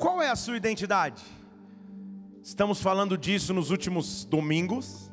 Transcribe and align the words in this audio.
Qual 0.00 0.22
é 0.22 0.30
a 0.30 0.34
sua 0.34 0.56
identidade? 0.56 1.22
Estamos 2.42 2.80
falando 2.80 3.18
disso 3.18 3.52
nos 3.52 3.70
últimos 3.70 4.24
domingos. 4.24 5.12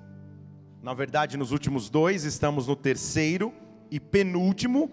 Na 0.82 0.94
verdade, 0.94 1.36
nos 1.36 1.52
últimos 1.52 1.90
dois, 1.90 2.24
estamos 2.24 2.67
no 2.67 2.75
terceiro 2.75 3.54
e 3.92 4.00
penúltimo. 4.00 4.90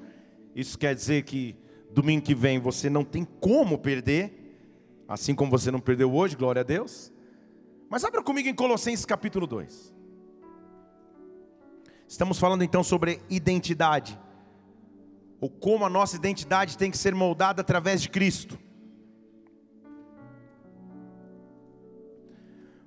Isso 0.53 0.77
quer 0.77 0.97
dizer 0.97 1.23
que 1.23 1.57
domingo 1.93 2.25
que 2.25 2.35
vem 2.35 2.59
você 2.59 2.91
não 2.91 3.05
tem 3.05 3.25
como 3.25 3.79
perder, 3.79 5.05
assim 5.07 5.33
como 5.33 5.49
você 5.49 5.71
não 5.71 5.79
perdeu 5.79 6.13
hoje, 6.13 6.35
glória 6.35 6.63
a 6.63 6.65
Deus. 6.65 7.13
Mas 7.89 8.03
abra 8.03 8.21
comigo 8.21 8.49
em 8.49 8.55
Colossenses 8.55 9.05
capítulo 9.05 9.47
2. 9.47 9.95
Estamos 12.09 12.37
falando 12.37 12.65
então 12.65 12.83
sobre 12.83 13.21
identidade, 13.31 14.19
ou 15.41 15.49
como 15.49 15.87
a 15.87 15.89
nossa 15.89 16.17
identidade 16.17 16.77
tem 16.77 16.91
que 16.91 16.99
ser 16.99 17.15
moldada 17.15 17.61
através 17.61 18.03
de 18.03 18.11
Cristo. 18.11 18.59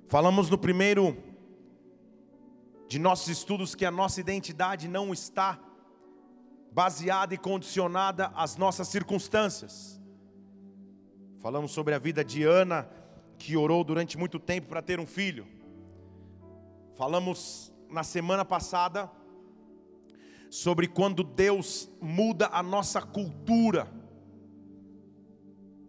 Falamos 0.08 0.48
no 0.48 0.56
primeiro 0.56 1.14
de 2.88 2.98
nossos 2.98 3.28
estudos 3.28 3.74
que 3.74 3.84
a 3.84 3.90
nossa 3.90 4.18
identidade 4.18 4.88
não 4.88 5.12
está 5.12 5.60
baseada 6.72 7.34
e 7.34 7.38
condicionada 7.38 8.32
às 8.34 8.56
nossas 8.56 8.88
circunstâncias. 8.88 10.00
Falamos 11.40 11.72
sobre 11.72 11.94
a 11.94 11.98
vida 11.98 12.24
de 12.24 12.42
Ana, 12.42 12.88
que 13.36 13.54
orou 13.54 13.84
durante 13.84 14.16
muito 14.16 14.38
tempo 14.38 14.68
para 14.68 14.80
ter 14.80 14.98
um 14.98 15.04
filho. 15.04 15.46
Falamos 16.94 17.70
na 17.90 18.02
semana 18.02 18.46
passada 18.46 19.12
sobre 20.48 20.88
quando 20.88 21.22
Deus 21.22 21.86
muda 22.00 22.48
a 22.50 22.62
nossa 22.62 23.02
cultura. 23.02 23.86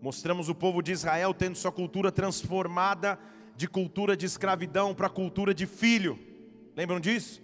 Mostramos 0.02 0.50
o 0.50 0.56
povo 0.56 0.82
de 0.82 0.92
Israel 0.92 1.34
tendo 1.34 1.56
sua 1.56 1.72
cultura 1.72 2.12
transformada 2.12 3.18
de 3.60 3.68
cultura 3.68 4.16
de 4.16 4.26
escravidão 4.26 4.96
para 4.96 5.10
cultura 5.10 5.54
de 5.54 5.66
filho. 5.66 6.18
Lembram 6.78 6.98
disso? 6.98 7.44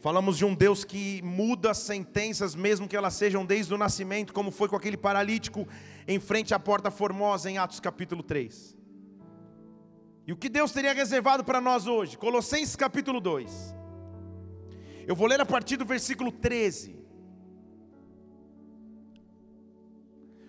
Falamos 0.00 0.36
de 0.36 0.44
um 0.44 0.52
Deus 0.52 0.82
que 0.82 1.22
muda 1.22 1.72
sentenças, 1.72 2.56
mesmo 2.56 2.88
que 2.88 2.96
elas 2.96 3.14
sejam 3.14 3.46
desde 3.46 3.72
o 3.72 3.78
nascimento, 3.78 4.32
como 4.32 4.50
foi 4.50 4.68
com 4.68 4.74
aquele 4.74 4.96
paralítico 4.96 5.64
em 6.08 6.18
frente 6.18 6.52
à 6.52 6.58
porta 6.58 6.90
formosa, 6.90 7.48
em 7.48 7.58
Atos 7.58 7.78
capítulo 7.78 8.24
3. 8.24 8.76
E 10.26 10.32
o 10.32 10.36
que 10.36 10.48
Deus 10.48 10.72
teria 10.72 10.92
reservado 10.92 11.44
para 11.44 11.60
nós 11.60 11.86
hoje? 11.86 12.18
Colossenses 12.18 12.74
capítulo 12.74 13.20
2. 13.20 13.72
Eu 15.06 15.14
vou 15.14 15.28
ler 15.28 15.40
a 15.40 15.46
partir 15.46 15.76
do 15.76 15.84
versículo 15.84 16.32
13. 16.32 16.95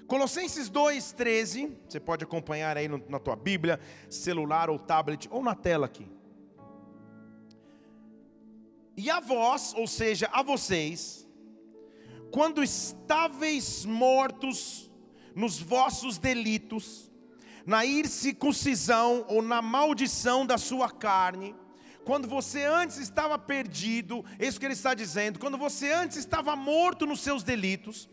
Colossenses 0.08 0.69
2,13, 0.69 1.75
você 1.88 2.00
pode 2.00 2.23
acompanhar 2.23 2.77
aí 2.77 2.88
na 2.88 3.19
tua 3.19 3.36
Bíblia, 3.36 3.77
celular 4.09 4.69
ou 4.69 4.80
tablet, 4.80 5.27
ou 5.30 5.44
na 5.44 5.53
tela 5.53 5.86
aqui. 5.86 6.09
E 8.95 9.09
a 9.09 9.19
vós, 9.19 9.73
ou 9.75 9.86
seja, 9.86 10.30
a 10.31 10.41
vocês, 10.41 11.27
quando 12.31 12.64
estáveis 12.64 13.83
mortos 13.83 14.89
nos 15.36 15.59
vossos 15.59 16.17
delitos, 16.17 17.11
na 17.66 17.86
incircuncisão 17.86 19.25
ou 19.27 19.42
na 19.42 19.61
maldição 19.61 20.45
da 20.45 20.58
sua 20.58 20.89
carne, 20.89 21.53
quando 22.05 22.30
você 22.30 22.64
antes 22.64 22.95
estava 22.97 23.38
perdido, 23.38 24.23
é 24.39 24.47
isso 24.47 24.58
que 24.58 24.66
ele 24.66 24.73
está 24.73 24.94
dizendo, 24.94 25.38
quando 25.38 25.58
você 25.58 25.92
antes 25.92 26.16
estava 26.16 26.55
morto 26.55 27.05
nos 27.05 27.19
seus 27.19 27.44
delitos, 27.44 28.09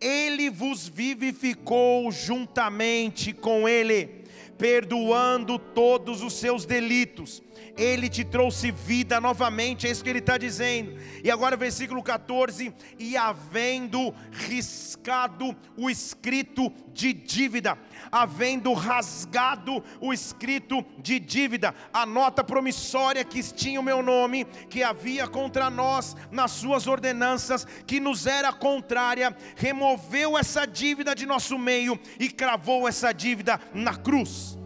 ele 0.00 0.50
vos 0.50 0.88
vivificou 0.88 2.10
juntamente 2.12 3.32
com 3.32 3.68
Ele, 3.68 4.24
perdoando 4.58 5.58
todos 5.58 6.22
os 6.22 6.34
seus 6.34 6.64
delitos. 6.64 7.42
Ele 7.76 8.08
te 8.08 8.24
trouxe 8.24 8.70
vida 8.70 9.20
novamente, 9.20 9.86
é 9.86 9.90
isso 9.90 10.02
que 10.02 10.10
ele 10.10 10.20
está 10.20 10.38
dizendo. 10.38 10.98
E 11.22 11.30
agora, 11.30 11.56
versículo 11.56 12.02
14: 12.02 12.72
E 12.98 13.16
havendo 13.16 14.14
riscado 14.32 15.54
o 15.76 15.90
escrito 15.90 16.72
de 16.92 17.12
dívida, 17.12 17.78
havendo 18.10 18.72
rasgado 18.72 19.82
o 20.00 20.12
escrito 20.12 20.84
de 20.98 21.20
dívida, 21.20 21.74
a 21.92 22.06
nota 22.06 22.42
promissória 22.42 23.24
que 23.24 23.42
tinha 23.42 23.80
o 23.80 23.82
meu 23.82 24.02
nome, 24.02 24.44
que 24.70 24.82
havia 24.82 25.28
contra 25.28 25.68
nós 25.68 26.16
nas 26.30 26.52
suas 26.52 26.86
ordenanças, 26.86 27.66
que 27.86 28.00
nos 28.00 28.26
era 28.26 28.52
contrária, 28.52 29.36
removeu 29.56 30.38
essa 30.38 30.66
dívida 30.66 31.14
de 31.14 31.26
nosso 31.26 31.58
meio 31.58 31.98
e 32.18 32.28
cravou 32.28 32.88
essa 32.88 33.12
dívida 33.12 33.60
na 33.74 33.94
cruz 33.94 34.56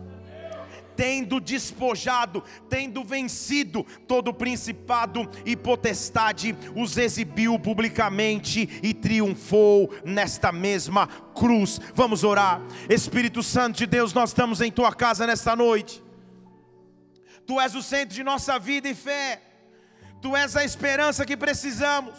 tendo 1.01 1.41
despojado, 1.41 2.45
tendo 2.69 3.03
vencido 3.03 3.85
todo 4.07 4.35
principado 4.35 5.27
e 5.47 5.57
potestade, 5.57 6.55
os 6.77 6.99
exibiu 6.99 7.59
publicamente 7.59 8.69
e 8.83 8.93
triunfou 8.93 9.91
nesta 10.05 10.53
mesma 10.53 11.07
cruz. 11.07 11.81
Vamos 11.95 12.23
orar. 12.23 12.61
Espírito 12.87 13.43
Santo 13.43 13.79
de 13.79 13.87
Deus, 13.87 14.13
nós 14.13 14.29
estamos 14.29 14.61
em 14.61 14.71
tua 14.71 14.95
casa 14.95 15.27
nesta 15.27 15.57
noite. 15.57 16.03
Tu 17.47 17.59
és 17.59 17.75
o 17.75 17.83
centro 17.83 18.15
de 18.15 18.23
nossa 18.23 18.59
vida 18.59 18.87
e 18.87 18.95
fé. 18.95 19.41
Tu 20.21 20.37
és 20.37 20.55
a 20.55 20.63
esperança 20.63 21.25
que 21.25 21.35
precisamos. 21.35 22.15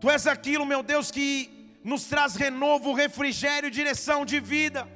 Tu 0.00 0.08
és 0.08 0.26
aquilo, 0.26 0.64
meu 0.64 0.82
Deus, 0.82 1.10
que 1.10 1.78
nos 1.84 2.04
traz 2.04 2.34
renovo, 2.34 2.94
refrigério, 2.94 3.70
direção 3.70 4.24
de 4.24 4.40
vida. 4.40 4.93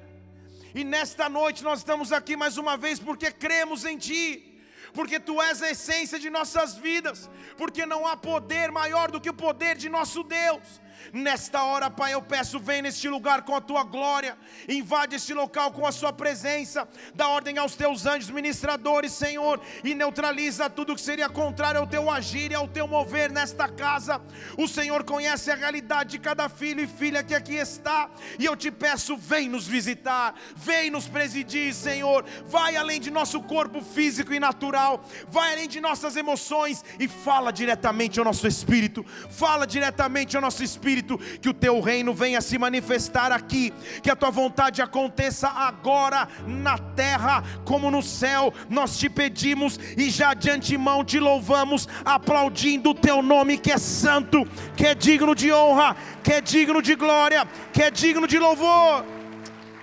E 0.78 0.84
nesta 0.84 1.28
noite 1.28 1.64
nós 1.64 1.80
estamos 1.80 2.12
aqui 2.12 2.36
mais 2.36 2.56
uma 2.56 2.76
vez 2.76 3.00
porque 3.00 3.32
cremos 3.32 3.84
em 3.84 3.98
Ti, 3.98 4.62
porque 4.94 5.18
Tu 5.18 5.42
és 5.42 5.60
a 5.60 5.70
essência 5.70 6.20
de 6.20 6.30
nossas 6.30 6.76
vidas, 6.76 7.28
porque 7.56 7.84
não 7.84 8.06
há 8.06 8.16
poder 8.16 8.70
maior 8.70 9.10
do 9.10 9.20
que 9.20 9.28
o 9.28 9.34
poder 9.34 9.74
de 9.76 9.88
nosso 9.88 10.22
Deus. 10.22 10.80
Nesta 11.12 11.62
hora, 11.62 11.90
Pai, 11.90 12.12
eu 12.12 12.20
peço, 12.20 12.58
vem 12.58 12.82
neste 12.82 13.08
lugar 13.08 13.42
com 13.42 13.54
a 13.54 13.60
tua 13.60 13.82
glória, 13.82 14.36
invade 14.68 15.16
este 15.16 15.32
local 15.32 15.72
com 15.72 15.86
a 15.86 15.92
sua 15.92 16.12
presença, 16.12 16.86
dá 17.14 17.28
ordem 17.28 17.56
aos 17.58 17.74
teus 17.74 18.04
anjos 18.04 18.30
ministradores, 18.30 19.12
Senhor, 19.12 19.60
e 19.82 19.94
neutraliza 19.94 20.68
tudo 20.68 20.94
que 20.94 21.00
seria 21.00 21.28
contrário 21.28 21.80
ao 21.80 21.86
teu 21.86 22.10
agir 22.10 22.50
e 22.50 22.54
ao 22.54 22.68
teu 22.68 22.86
mover 22.86 23.30
nesta 23.30 23.68
casa. 23.68 24.20
O 24.56 24.68
Senhor 24.68 25.02
conhece 25.04 25.50
a 25.50 25.54
realidade 25.54 26.10
de 26.10 26.18
cada 26.18 26.48
filho 26.48 26.82
e 26.82 26.86
filha 26.86 27.22
que 27.22 27.34
aqui 27.34 27.54
está, 27.54 28.10
e 28.38 28.44
eu 28.44 28.56
te 28.56 28.70
peço, 28.70 29.16
vem 29.16 29.48
nos 29.48 29.66
visitar, 29.66 30.34
vem 30.56 30.90
nos 30.90 31.08
presidir, 31.08 31.74
Senhor. 31.74 32.24
Vai 32.46 32.76
além 32.76 33.00
de 33.00 33.10
nosso 33.10 33.40
corpo 33.42 33.80
físico 33.80 34.34
e 34.34 34.40
natural, 34.40 35.02
vai 35.28 35.52
além 35.52 35.68
de 35.68 35.80
nossas 35.80 36.16
emoções 36.16 36.84
e 36.98 37.08
fala 37.08 37.50
diretamente 37.50 38.18
ao 38.18 38.24
nosso 38.24 38.46
espírito, 38.46 39.04
fala 39.30 39.66
diretamente 39.66 40.36
ao 40.36 40.42
nosso 40.42 40.62
espírito 40.62 40.87
Espírito, 40.88 41.18
que 41.40 41.48
o 41.48 41.54
teu 41.54 41.80
reino 41.80 42.14
venha 42.14 42.40
se 42.40 42.56
manifestar 42.58 43.30
aqui, 43.30 43.72
que 44.02 44.10
a 44.10 44.16
tua 44.16 44.30
vontade 44.30 44.80
aconteça 44.80 45.48
agora 45.48 46.26
na 46.46 46.78
terra 46.78 47.44
como 47.64 47.90
no 47.90 48.02
céu. 48.02 48.52
Nós 48.70 48.98
te 48.98 49.10
pedimos 49.10 49.78
e 49.96 50.08
já 50.08 50.32
de 50.32 50.50
antemão 50.50 51.04
te 51.04 51.20
louvamos, 51.20 51.86
aplaudindo 52.04 52.90
o 52.90 52.94
teu 52.94 53.22
nome 53.22 53.58
que 53.58 53.70
é 53.70 53.78
santo, 53.78 54.46
que 54.76 54.86
é 54.86 54.94
digno 54.94 55.34
de 55.34 55.52
honra, 55.52 55.94
que 56.22 56.32
é 56.32 56.40
digno 56.40 56.80
de 56.80 56.94
glória, 56.94 57.46
que 57.72 57.82
é 57.82 57.90
digno 57.90 58.26
de 58.26 58.38
louvor. 58.38 59.04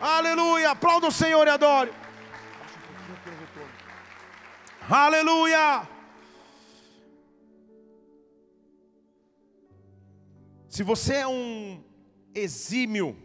Aleluia! 0.02 0.72
Aplauda 0.72 1.08
o 1.08 1.12
Senhor 1.12 1.46
e 1.46 1.50
adore. 1.52 1.92
Aleluia! 4.90 5.95
Se 10.76 10.84
você 10.84 11.14
é 11.14 11.28
um 11.28 11.82
exímio 12.34 13.16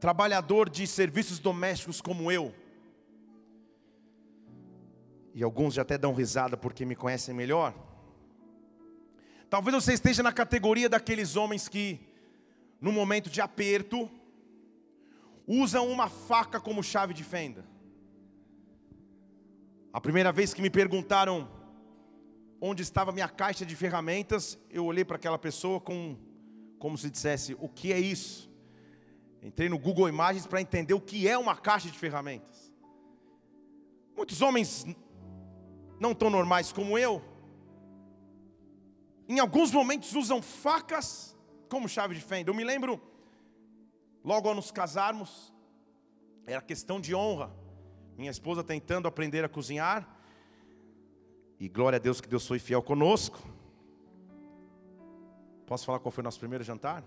trabalhador 0.00 0.68
de 0.68 0.84
serviços 0.84 1.38
domésticos 1.38 2.00
como 2.00 2.32
eu, 2.32 2.52
e 5.32 5.40
alguns 5.44 5.74
já 5.74 5.82
até 5.82 5.96
dão 5.96 6.12
risada 6.12 6.56
porque 6.56 6.84
me 6.84 6.96
conhecem 6.96 7.32
melhor, 7.32 7.72
talvez 9.48 9.72
você 9.72 9.92
esteja 9.92 10.24
na 10.24 10.32
categoria 10.32 10.88
daqueles 10.88 11.36
homens 11.36 11.68
que, 11.68 12.00
no 12.80 12.90
momento 12.90 13.30
de 13.30 13.40
aperto, 13.40 14.10
usam 15.46 15.88
uma 15.88 16.08
faca 16.08 16.58
como 16.58 16.82
chave 16.82 17.14
de 17.14 17.22
fenda. 17.22 17.64
A 19.92 20.00
primeira 20.00 20.32
vez 20.32 20.52
que 20.52 20.60
me 20.60 20.68
perguntaram 20.68 21.48
onde 22.62 22.82
estava 22.82 23.10
minha 23.10 23.28
caixa 23.28 23.66
de 23.66 23.74
ferramentas, 23.74 24.58
eu 24.70 24.86
olhei 24.86 25.04
para 25.04 25.16
aquela 25.16 25.38
pessoa 25.38 25.80
com, 25.80 26.16
como 26.78 26.96
se 26.96 27.10
dissesse: 27.10 27.54
O 27.58 27.68
que 27.68 27.92
é 27.92 27.98
isso? 27.98 28.50
Entrei 29.42 29.68
no 29.68 29.78
Google 29.78 30.08
Imagens 30.08 30.46
para 30.46 30.60
entender 30.60 30.94
o 30.94 31.00
que 31.00 31.28
é 31.28 31.36
uma 31.36 31.56
caixa 31.56 31.90
de 31.90 31.98
ferramentas. 31.98 32.72
Muitos 34.16 34.40
homens 34.40 34.86
não 35.98 36.14
tão 36.14 36.30
normais 36.30 36.72
como 36.72 36.96
eu, 36.96 37.20
em 39.28 39.40
alguns 39.40 39.72
momentos 39.72 40.14
usam 40.14 40.40
facas 40.40 41.36
como 41.68 41.88
chave 41.88 42.14
de 42.14 42.20
fenda. 42.20 42.50
Eu 42.50 42.54
me 42.54 42.64
lembro 42.64 43.00
Logo 44.24 44.48
ao 44.48 44.54
nos 44.54 44.70
casarmos, 44.70 45.52
era 46.46 46.60
questão 46.60 47.00
de 47.00 47.14
honra. 47.14 47.52
Minha 48.16 48.30
esposa 48.30 48.62
tentando 48.62 49.08
aprender 49.08 49.44
a 49.44 49.48
cozinhar. 49.48 50.08
E 51.62 51.68
glória 51.68 51.96
a 51.96 52.00
Deus 52.00 52.20
que 52.20 52.28
Deus 52.28 52.44
foi 52.44 52.58
fiel 52.58 52.82
conosco. 52.82 53.38
Posso 55.64 55.86
falar 55.86 56.00
qual 56.00 56.10
foi 56.10 56.20
o 56.20 56.24
nosso 56.24 56.40
primeiro 56.40 56.64
jantar? 56.64 57.04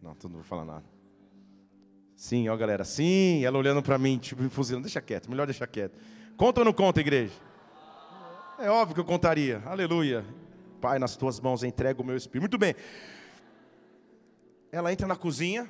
Não, 0.00 0.14
tu 0.14 0.28
não 0.28 0.36
vou 0.36 0.44
falar 0.44 0.64
nada. 0.64 0.84
Sim, 2.14 2.48
ó 2.48 2.56
galera, 2.56 2.84
sim, 2.84 3.44
ela 3.44 3.58
olhando 3.58 3.82
para 3.82 3.98
mim, 3.98 4.18
tipo, 4.18 4.40
me 4.40 4.48
fuzilando, 4.48 4.84
deixa 4.84 5.00
quieto, 5.00 5.28
melhor 5.28 5.48
deixar 5.48 5.66
quieto. 5.66 5.98
Conta 6.36 6.60
ou 6.60 6.64
não 6.64 6.72
conta, 6.72 7.00
igreja? 7.00 7.34
É 8.56 8.70
óbvio 8.70 8.94
que 8.94 9.00
eu 9.00 9.04
contaria, 9.04 9.60
aleluia. 9.66 10.24
Pai, 10.80 11.00
nas 11.00 11.16
tuas 11.16 11.40
mãos 11.40 11.64
entrego 11.64 12.04
o 12.04 12.06
meu 12.06 12.16
espírito. 12.16 12.42
Muito 12.42 12.56
bem. 12.56 12.76
Ela 14.70 14.92
entra 14.92 15.08
na 15.08 15.16
cozinha. 15.16 15.68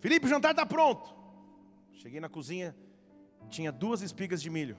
Felipe, 0.00 0.26
o 0.26 0.28
jantar 0.28 0.50
está 0.50 0.66
pronto. 0.66 1.16
Cheguei 1.94 2.20
na 2.20 2.28
cozinha, 2.28 2.76
tinha 3.52 3.70
duas 3.70 4.00
espigas 4.00 4.42
de 4.42 4.48
milho. 4.48 4.76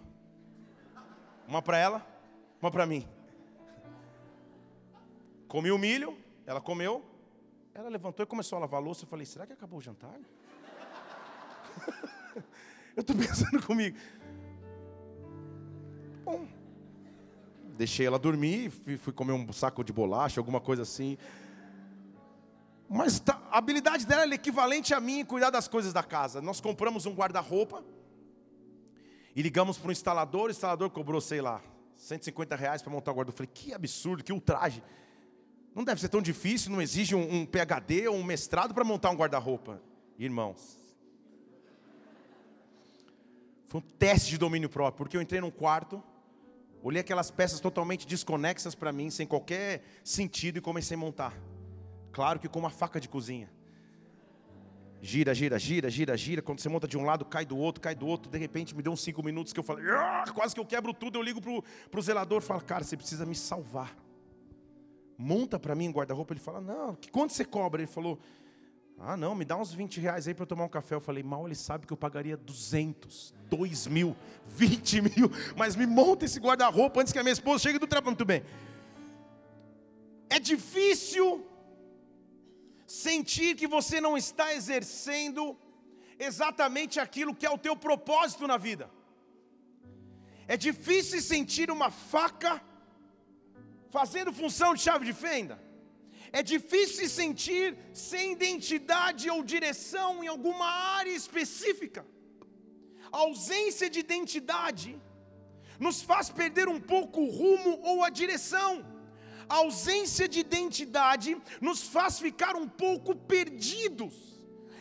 Uma 1.48 1.62
para 1.62 1.78
ela, 1.78 2.06
uma 2.60 2.72
para 2.72 2.86
mim. 2.86 3.08
Comi 5.48 5.72
o 5.72 5.78
milho, 5.78 6.18
ela 6.46 6.60
comeu. 6.60 7.06
Ela 7.74 7.90
levantou 7.90 8.24
e 8.24 8.28
começou 8.28 8.58
a 8.58 8.62
lavar 8.62 8.82
a 8.82 8.84
louça. 8.84 9.04
Eu 9.04 9.08
falei, 9.08 9.26
será 9.26 9.46
que 9.46 9.54
acabou 9.54 9.80
o 9.80 9.82
jantar? 9.82 10.14
eu 12.96 13.02
estou 13.02 13.16
pensando 13.16 13.66
comigo. 13.66 13.98
Bom, 16.26 16.48
deixei 17.78 18.08
ela 18.08 18.18
dormir, 18.18 18.72
fui 18.72 19.14
comer 19.14 19.34
um 19.34 19.54
saco 19.54 19.84
de 19.84 19.94
bolacha, 19.94 20.40
alguma 20.40 20.60
coisa 20.60 20.82
assim. 20.82 21.18
Mas 22.90 23.20
tá, 23.20 23.40
a 23.52 23.58
habilidade 23.58 24.06
dela 24.06 24.24
é 24.24 24.36
equivalente 24.36 24.94
a 24.94 25.00
mim 25.00 25.20
em 25.20 25.26
cuidar 25.26 25.52
das 25.52 25.68
coisas 25.68 25.94
da 25.94 26.02
casa. 26.02 26.42
Nós 26.42 26.62
compramos 26.62 27.06
um 27.06 27.14
guarda-roupa 27.14 27.84
e 29.36 29.42
ligamos 29.42 29.78
para 29.78 29.90
o 29.90 29.92
instalador. 29.92 30.48
O 30.48 30.52
instalador 30.52 30.90
cobrou, 30.90 31.20
sei 31.22 31.42
lá, 31.42 31.62
150 31.96 32.56
reais 32.56 32.82
para 32.82 32.92
montar 32.92 33.12
o 33.12 33.16
guarda-roupa. 33.16 33.44
Eu 33.44 33.48
falei, 33.48 33.52
que 33.54 33.74
absurdo, 33.74 34.24
que 34.24 34.34
ultraje. 34.34 34.84
Não 35.74 35.84
deve 35.84 36.00
ser 36.00 36.10
tão 36.10 36.22
difícil, 36.22 36.72
não 36.72 36.82
exige 36.82 37.16
um, 37.16 37.42
um 37.42 37.46
PhD 37.46 38.08
ou 38.08 38.16
um 38.16 38.24
mestrado 38.24 38.74
para 38.74 38.84
montar 38.84 39.10
um 39.10 39.16
guarda-roupa. 39.16 39.82
Irmãos, 40.20 40.78
foi 43.66 43.82
um 43.82 43.84
teste 43.98 44.30
de 44.30 44.38
domínio 44.38 44.70
próprio, 44.70 45.00
porque 45.00 45.18
eu 45.18 45.22
entrei 45.22 45.42
num 45.42 45.50
quarto, 45.50 46.04
olhei 46.84 47.02
aquelas 47.02 47.32
peças 47.32 47.60
totalmente 47.60 48.06
desconexas 48.06 48.76
para 48.76 48.92
mim, 48.92 49.10
sem 49.10 49.26
qualquer 49.26 49.84
sentido, 50.04 50.58
e 50.58 50.62
comecei 50.62 50.94
a 50.96 51.00
montar. 51.00 51.34
Claro 52.12 52.40
que 52.40 52.48
com 52.48 52.60
uma 52.60 52.70
faca 52.70 53.00
de 53.00 53.10
cozinha. 53.10 53.50
Gira, 55.06 55.36
gira, 55.36 55.60
gira, 55.60 55.90
gira, 55.90 56.18
gira. 56.18 56.42
Quando 56.42 56.62
você 56.62 56.70
monta 56.70 56.88
de 56.88 56.98
um 56.98 57.04
lado, 57.04 57.26
cai 57.26 57.46
do 57.46 57.58
outro, 57.58 57.82
cai 57.82 57.94
do 57.94 58.08
outro. 58.08 58.32
De 58.32 58.38
repente 58.38 58.74
me 58.74 58.82
deu 58.82 58.94
uns 58.94 59.02
cinco 59.02 59.22
minutos 59.22 59.52
que 59.52 59.60
eu 59.60 59.64
falei, 59.64 59.84
ah, 59.92 60.24
quase 60.34 60.56
que 60.56 60.62
eu 60.62 60.66
quebro 60.66 60.94
tudo. 60.94 61.20
Eu 61.20 61.22
ligo 61.22 61.42
pro, 61.42 61.62
pro 61.92 62.02
zelador 62.02 62.42
e 62.42 62.46
falo, 62.46 62.64
cara, 62.64 62.84
você 62.86 62.96
precisa 62.96 63.26
me 63.26 63.36
salvar 63.36 63.94
monta 65.18 65.60
para 65.60 65.76
mim 65.76 65.90
um 65.90 65.92
guarda-roupa. 65.92 66.34
Ele 66.34 66.40
fala, 66.40 66.62
não, 66.62 66.96
que 66.96 67.10
quanto 67.10 67.34
você 67.34 67.46
cobra? 67.46 67.82
Ele 67.82 67.92
falou, 67.92 68.20
ah, 69.00 69.18
não, 69.18 69.36
me 69.36 69.46
dá 69.46 69.58
uns 69.58 69.74
20 69.74 70.00
reais 70.00 70.28
aí 70.28 70.34
para 70.34 70.44
eu 70.44 70.48
tomar 70.48 70.66
um 70.66 70.70
café. 70.70 70.96
Eu 70.96 71.02
falei, 71.02 71.24
mal 71.24 71.46
ele 71.46 71.56
sabe 71.56 71.86
que 71.86 71.94
eu 71.94 71.98
pagaria 71.98 72.38
200, 72.38 73.34
2 73.50 73.88
mil, 73.88 74.16
20 74.48 75.02
mil, 75.02 75.32
mas 75.56 75.76
me 75.76 75.86
monta 75.86 76.26
esse 76.26 76.40
guarda-roupa 76.40 77.02
antes 77.02 77.12
que 77.12 77.20
a 77.20 77.24
minha 77.24 77.34
esposa 77.34 77.64
chegue 77.64 77.80
do 77.80 77.88
trabalho. 77.88 78.12
Muito 78.12 78.26
bem. 78.26 78.44
É 80.30 80.40
difícil 80.40 81.46
sentir 83.02 83.52
que 83.60 83.68
você 83.76 84.00
não 84.06 84.16
está 84.24 84.48
exercendo 84.54 85.42
exatamente 86.28 87.00
aquilo 87.06 87.36
que 87.38 87.48
é 87.50 87.50
o 87.50 87.64
teu 87.66 87.76
propósito 87.86 88.46
na 88.52 88.58
vida. 88.68 88.86
É 90.54 90.56
difícil 90.68 91.20
sentir 91.34 91.68
uma 91.72 91.90
faca 92.14 92.54
fazendo 93.98 94.32
função 94.42 94.70
de 94.76 94.82
chave 94.86 95.06
de 95.10 95.16
fenda. 95.26 95.56
É 96.40 96.44
difícil 96.54 96.96
se 97.02 97.10
sentir 97.22 97.68
sem 97.94 98.34
identidade 98.38 99.30
ou 99.34 99.50
direção 99.56 100.24
em 100.24 100.28
alguma 100.36 100.68
área 101.00 101.16
específica. 101.22 102.06
A 103.12 103.20
ausência 103.26 103.90
de 103.90 104.00
identidade 104.08 104.92
nos 105.80 106.02
faz 106.10 106.30
perder 106.42 106.68
um 106.76 106.82
pouco 106.94 107.22
o 107.22 107.32
rumo 107.42 107.74
ou 107.92 108.04
a 108.04 108.10
direção. 108.22 108.72
A 109.54 109.58
ausência 109.58 110.26
de 110.34 110.40
identidade 110.40 111.30
nos 111.68 111.80
faz 111.96 112.20
ficar 112.26 112.56
um 112.56 112.68
pouco 112.68 113.12
perdidos 113.34 114.16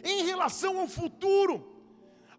em 0.03 0.25
relação 0.31 0.73
ao 0.81 0.89
futuro 0.89 1.57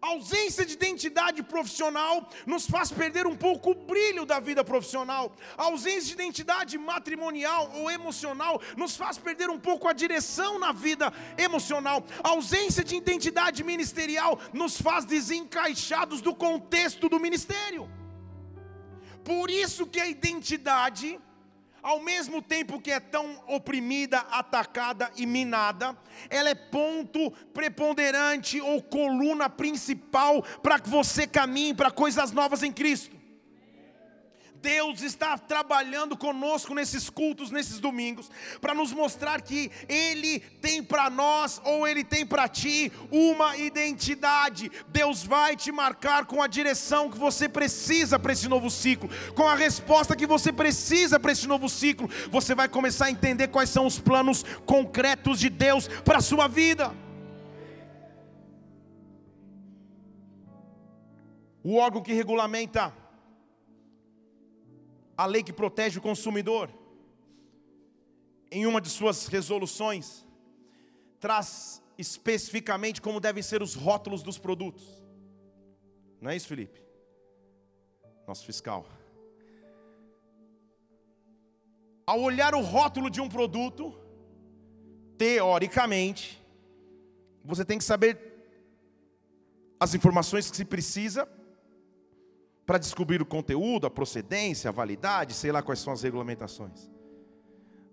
a 0.04 0.08
ausência 0.08 0.66
de 0.66 0.74
identidade 0.74 1.42
profissional 1.42 2.28
nos 2.44 2.66
faz 2.66 2.92
perder 2.92 3.26
um 3.26 3.34
pouco 3.34 3.70
o 3.70 3.74
brilho 3.74 4.26
da 4.26 4.38
vida 4.38 4.62
profissional. 4.62 5.34
A 5.56 5.64
ausência 5.70 6.08
de 6.08 6.12
identidade 6.12 6.76
matrimonial 6.76 7.72
ou 7.74 7.90
emocional 7.90 8.60
nos 8.76 8.98
faz 8.98 9.16
perder 9.16 9.48
um 9.48 9.58
pouco 9.58 9.88
a 9.88 9.94
direção 9.94 10.58
na 10.58 10.72
vida 10.72 11.10
emocional. 11.38 12.04
A 12.22 12.28
ausência 12.36 12.84
de 12.84 12.96
identidade 12.96 13.64
ministerial 13.64 14.38
nos 14.52 14.78
faz 14.78 15.06
desencaixados 15.06 16.20
do 16.20 16.34
contexto 16.34 17.08
do 17.08 17.18
ministério. 17.18 17.88
Por 19.24 19.50
isso 19.50 19.86
que 19.86 20.00
a 20.00 20.06
identidade 20.06 21.18
ao 21.84 22.00
mesmo 22.00 22.40
tempo 22.40 22.80
que 22.80 22.90
é 22.90 22.98
tão 22.98 23.38
oprimida, 23.46 24.20
atacada 24.30 25.10
e 25.18 25.26
minada, 25.26 25.94
ela 26.30 26.48
é 26.48 26.54
ponto 26.54 27.30
preponderante 27.52 28.58
ou 28.58 28.82
coluna 28.82 29.50
principal 29.50 30.42
para 30.62 30.80
que 30.80 30.88
você 30.88 31.26
caminhe 31.26 31.74
para 31.74 31.90
coisas 31.90 32.32
novas 32.32 32.62
em 32.62 32.72
Cristo. 32.72 33.13
Deus 34.64 35.02
está 35.02 35.36
trabalhando 35.36 36.16
conosco 36.16 36.74
nesses 36.74 37.10
cultos, 37.10 37.50
nesses 37.50 37.78
domingos, 37.78 38.30
para 38.62 38.72
nos 38.72 38.94
mostrar 38.94 39.42
que 39.42 39.70
Ele 39.86 40.40
tem 40.40 40.82
para 40.82 41.10
nós, 41.10 41.60
ou 41.64 41.86
Ele 41.86 42.02
tem 42.02 42.24
para 42.24 42.48
ti, 42.48 42.90
uma 43.12 43.58
identidade. 43.58 44.72
Deus 44.88 45.22
vai 45.22 45.54
te 45.54 45.70
marcar 45.70 46.24
com 46.24 46.40
a 46.40 46.46
direção 46.46 47.10
que 47.10 47.18
você 47.18 47.46
precisa 47.46 48.18
para 48.18 48.32
esse 48.32 48.48
novo 48.48 48.70
ciclo, 48.70 49.10
com 49.34 49.46
a 49.46 49.54
resposta 49.54 50.16
que 50.16 50.26
você 50.26 50.50
precisa 50.50 51.20
para 51.20 51.32
esse 51.32 51.46
novo 51.46 51.68
ciclo. 51.68 52.08
Você 52.30 52.54
vai 52.54 52.66
começar 52.66 53.04
a 53.04 53.10
entender 53.10 53.48
quais 53.48 53.68
são 53.68 53.84
os 53.84 53.98
planos 53.98 54.42
concretos 54.64 55.40
de 55.40 55.50
Deus 55.50 55.86
para 56.02 56.18
a 56.18 56.22
sua 56.22 56.48
vida. 56.48 56.90
O 61.62 61.76
órgão 61.76 62.02
que 62.02 62.14
regulamenta 62.14 63.03
a 65.16 65.26
lei 65.26 65.42
que 65.42 65.52
protege 65.52 65.98
o 65.98 66.02
consumidor, 66.02 66.70
em 68.50 68.66
uma 68.66 68.80
de 68.80 68.88
suas 68.88 69.26
resoluções, 69.26 70.26
traz 71.18 71.82
especificamente 71.96 73.00
como 73.00 73.20
devem 73.20 73.42
ser 73.42 73.62
os 73.62 73.74
rótulos 73.74 74.22
dos 74.22 74.38
produtos. 74.38 75.02
Não 76.20 76.30
é 76.30 76.36
isso, 76.36 76.48
Felipe? 76.48 76.82
Nosso 78.26 78.44
fiscal. 78.44 78.86
Ao 82.06 82.20
olhar 82.20 82.54
o 82.54 82.60
rótulo 82.60 83.08
de 83.08 83.20
um 83.20 83.28
produto, 83.28 83.98
teoricamente, 85.16 86.42
você 87.44 87.64
tem 87.64 87.78
que 87.78 87.84
saber 87.84 88.34
as 89.78 89.94
informações 89.94 90.50
que 90.50 90.56
se 90.56 90.64
precisa 90.64 91.28
para 92.66 92.78
descobrir 92.78 93.20
o 93.20 93.26
conteúdo, 93.26 93.86
a 93.86 93.90
procedência, 93.90 94.68
a 94.68 94.72
validade, 94.72 95.34
sei 95.34 95.52
lá 95.52 95.62
quais 95.62 95.80
são 95.80 95.92
as 95.92 96.02
regulamentações. 96.02 96.90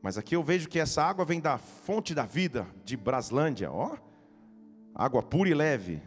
Mas 0.01 0.17
aqui 0.17 0.35
eu 0.35 0.43
vejo 0.43 0.69
que 0.69 0.79
essa 0.79 1.03
água 1.03 1.25
vem 1.25 1.39
da 1.39 1.57
fonte 1.57 2.15
da 2.15 2.25
vida 2.25 2.67
de 2.83 2.97
Braslândia, 2.97 3.71
ó. 3.71 3.97
Água 4.95 5.21
pura 5.21 5.49
e 5.49 5.53
leve. 5.53 6.01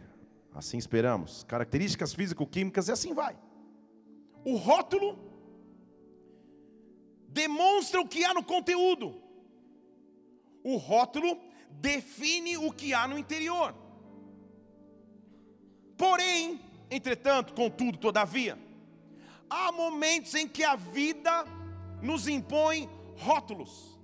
Assim 0.53 0.77
esperamos. 0.77 1.43
Características 1.43 2.13
físico-químicas 2.13 2.87
e 2.87 2.91
assim 2.91 3.13
vai. 3.13 3.37
O 4.43 4.57
rótulo 4.57 5.17
demonstra 7.29 8.01
o 8.01 8.07
que 8.07 8.23
há 8.23 8.33
no 8.33 8.43
conteúdo. 8.43 9.21
O 10.63 10.77
rótulo 10.77 11.37
define 11.69 12.57
o 12.57 12.71
que 12.71 12.93
há 12.93 13.07
no 13.07 13.17
interior. 13.17 13.73
Porém, 15.97 16.59
Entretanto, 16.89 17.53
contudo, 17.53 17.97
todavia, 17.97 18.57
há 19.49 19.71
momentos 19.71 20.33
em 20.35 20.47
que 20.47 20.63
a 20.63 20.75
vida 20.75 21.45
nos 22.01 22.27
impõe 22.27 22.89
rótulos, 23.17 23.99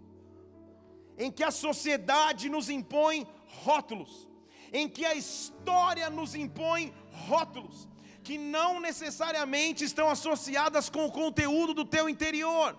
em 1.18 1.32
que 1.32 1.44
a 1.44 1.52
sociedade 1.52 2.50
nos 2.50 2.70
impõe 2.70 3.28
rótulos, 3.64 4.28
em 4.74 4.88
que 4.88 5.06
a 5.06 5.14
história 5.14 6.10
nos 6.10 6.34
impõe 6.34 6.94
rótulos, 7.28 7.88
que 8.24 8.38
não 8.38 8.80
necessariamente 8.80 9.84
estão 9.84 10.10
associadas 10.10 10.90
com 10.90 11.06
o 11.06 11.12
conteúdo 11.12 11.74
do 11.74 11.86
teu 11.86 12.08
interior. 12.08 12.76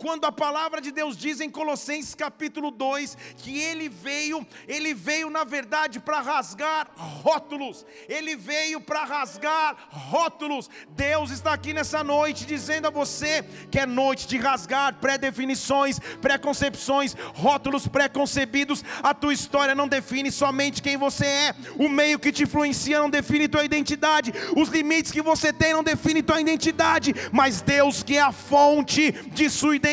Quando 0.00 0.24
a 0.24 0.32
palavra 0.32 0.80
de 0.80 0.90
Deus 0.90 1.14
diz 1.14 1.42
em 1.42 1.50
Colossenses 1.50 2.14
capítulo 2.14 2.70
2 2.70 3.18
que 3.36 3.60
ele 3.60 3.86
veio, 3.86 4.46
ele 4.66 4.94
veio 4.94 5.28
na 5.28 5.44
verdade 5.44 6.00
para 6.00 6.20
rasgar 6.20 6.88
rótulos, 6.96 7.84
ele 8.08 8.34
veio 8.34 8.80
para 8.80 9.04
rasgar 9.04 9.76
rótulos. 9.90 10.70
Deus 10.96 11.30
está 11.30 11.52
aqui 11.52 11.74
nessa 11.74 12.02
noite 12.02 12.46
dizendo 12.46 12.86
a 12.86 12.90
você 12.90 13.44
que 13.70 13.78
é 13.78 13.84
noite 13.84 14.26
de 14.26 14.38
rasgar 14.38 14.94
pré-definições, 14.94 15.98
pré-concepções, 16.22 17.14
rótulos 17.34 17.86
pré-concebidos. 17.86 18.82
A 19.02 19.12
tua 19.12 19.34
história 19.34 19.74
não 19.74 19.86
define 19.86 20.32
somente 20.32 20.80
quem 20.80 20.96
você 20.96 21.26
é, 21.26 21.54
o 21.78 21.90
meio 21.90 22.18
que 22.18 22.32
te 22.32 22.44
influencia 22.44 22.98
não 22.98 23.10
define 23.10 23.48
tua 23.48 23.64
identidade, 23.64 24.32
os 24.56 24.70
limites 24.70 25.12
que 25.12 25.20
você 25.20 25.52
tem 25.52 25.74
não 25.74 25.84
define 25.84 26.22
tua 26.22 26.40
identidade, 26.40 27.14
mas 27.30 27.60
Deus 27.60 28.02
que 28.02 28.16
é 28.16 28.22
a 28.22 28.32
fonte 28.32 29.12
de 29.12 29.50
sua 29.50 29.76
identidade 29.76 29.89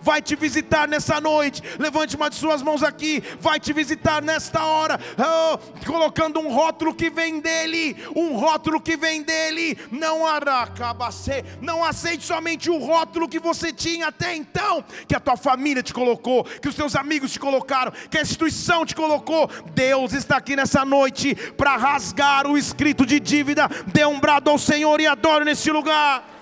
vai 0.00 0.22
te 0.22 0.34
visitar 0.34 0.88
nessa 0.88 1.20
noite. 1.20 1.62
Levante 1.78 2.16
uma 2.16 2.30
de 2.30 2.36
suas 2.36 2.62
mãos 2.62 2.82
aqui, 2.82 3.22
vai 3.40 3.60
te 3.60 3.72
visitar 3.72 4.22
nesta 4.22 4.64
hora, 4.64 4.98
oh, 5.18 5.58
colocando 5.84 6.40
um 6.40 6.52
rótulo 6.52 6.94
que 6.94 7.10
vem 7.10 7.40
dele, 7.40 7.96
um 8.14 8.36
rótulo 8.36 8.80
que 8.80 8.96
vem 8.96 9.22
dele. 9.22 9.78
Não 9.90 10.26
aracabacê, 10.26 11.44
não 11.60 11.84
aceite 11.84 12.24
somente 12.24 12.70
o 12.70 12.78
rótulo 12.78 13.28
que 13.28 13.38
você 13.38 13.72
tinha 13.72 14.08
até 14.08 14.34
então, 14.34 14.84
que 15.06 15.14
a 15.14 15.20
tua 15.20 15.36
família 15.36 15.82
te 15.82 15.92
colocou, 15.92 16.44
que 16.44 16.68
os 16.68 16.74
teus 16.74 16.96
amigos 16.96 17.32
te 17.32 17.38
colocaram, 17.38 17.92
que 18.10 18.18
a 18.18 18.22
instituição 18.22 18.84
te 18.84 18.94
colocou. 18.94 19.48
Deus 19.74 20.12
está 20.12 20.36
aqui 20.38 20.56
nessa 20.56 20.84
noite 20.84 21.34
para 21.56 21.76
rasgar 21.76 22.46
o 22.46 22.56
escrito 22.56 23.04
de 23.04 23.20
dívida. 23.20 23.68
Dê 23.86 24.04
um 24.06 24.18
brado 24.18 24.50
ao 24.50 24.58
Senhor 24.58 25.00
e 25.00 25.06
adore 25.06 25.44
nesse 25.44 25.70
lugar. 25.70 26.35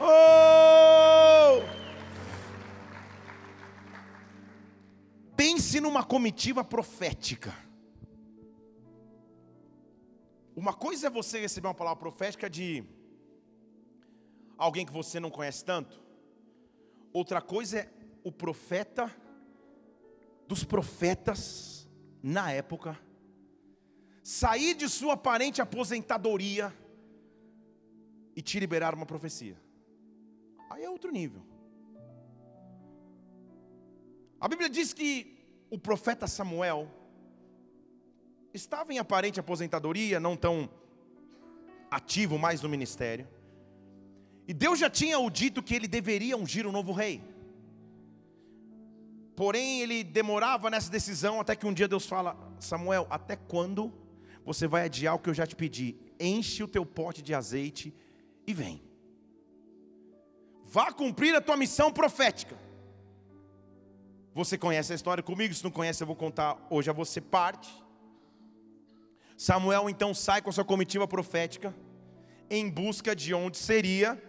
Oh! 0.00 1.62
Pense 5.36 5.80
numa 5.80 6.04
comitiva 6.04 6.64
profética. 6.64 7.54
Uma 10.54 10.74
coisa 10.74 11.06
é 11.06 11.10
você 11.10 11.40
receber 11.40 11.68
uma 11.68 11.74
palavra 11.74 12.00
profética 12.00 12.50
de 12.50 12.84
alguém 14.56 14.84
que 14.84 14.92
você 14.92 15.20
não 15.20 15.30
conhece 15.30 15.64
tanto. 15.64 16.02
Outra 17.12 17.40
coisa 17.40 17.78
é 17.78 17.90
o 18.24 18.32
profeta 18.32 19.14
dos 20.48 20.64
profetas 20.64 21.88
na 22.22 22.50
época 22.50 22.98
sair 24.22 24.74
de 24.74 24.88
sua 24.88 25.14
aparente 25.14 25.62
aposentadoria 25.62 26.74
e 28.36 28.42
te 28.42 28.60
liberar 28.60 28.94
uma 28.94 29.06
profecia. 29.06 29.56
Aí 30.78 30.84
é 30.84 30.90
outro 30.90 31.10
nível. 31.10 31.42
A 34.40 34.46
Bíblia 34.46 34.70
diz 34.70 34.92
que 34.92 35.36
o 35.68 35.76
profeta 35.76 36.28
Samuel 36.28 36.88
estava 38.54 38.92
em 38.92 38.98
aparente 39.00 39.40
aposentadoria, 39.40 40.20
não 40.20 40.36
tão 40.36 40.70
ativo 41.90 42.38
mais 42.38 42.62
no 42.62 42.68
ministério. 42.68 43.26
E 44.46 44.54
Deus 44.54 44.78
já 44.78 44.88
tinha 44.88 45.18
o 45.18 45.28
dito 45.28 45.64
que 45.64 45.74
ele 45.74 45.88
deveria 45.88 46.36
ungir 46.36 46.64
um 46.64 46.70
novo 46.70 46.92
rei. 46.92 47.24
Porém, 49.34 49.80
ele 49.80 50.04
demorava 50.04 50.70
nessa 50.70 50.92
decisão 50.92 51.40
até 51.40 51.56
que 51.56 51.66
um 51.66 51.74
dia 51.74 51.88
Deus 51.88 52.06
fala: 52.06 52.36
Samuel, 52.60 53.08
até 53.10 53.34
quando 53.34 53.92
você 54.44 54.68
vai 54.68 54.84
adiar 54.84 55.16
o 55.16 55.18
que 55.18 55.28
eu 55.28 55.34
já 55.34 55.44
te 55.44 55.56
pedi? 55.56 55.96
Enche 56.20 56.62
o 56.62 56.68
teu 56.68 56.86
pote 56.86 57.20
de 57.20 57.34
azeite 57.34 57.92
e 58.46 58.54
vem. 58.54 58.87
Vá 60.70 60.92
cumprir 60.92 61.34
a 61.34 61.40
tua 61.40 61.56
missão 61.56 61.90
profética. 61.90 62.54
Você 64.34 64.58
conhece 64.58 64.92
a 64.92 64.94
história 64.94 65.22
comigo? 65.22 65.54
Se 65.54 65.64
não 65.64 65.70
conhece, 65.70 66.02
eu 66.02 66.06
vou 66.06 66.14
contar 66.14 66.58
hoje 66.68 66.90
a 66.90 66.92
você 66.92 67.22
parte. 67.22 67.70
Samuel 69.34 69.88
então 69.88 70.12
sai 70.12 70.42
com 70.42 70.50
a 70.50 70.52
sua 70.52 70.66
comitiva 70.66 71.08
profética 71.08 71.74
em 72.50 72.68
busca 72.68 73.16
de 73.16 73.32
onde 73.32 73.56
seria 73.56 74.22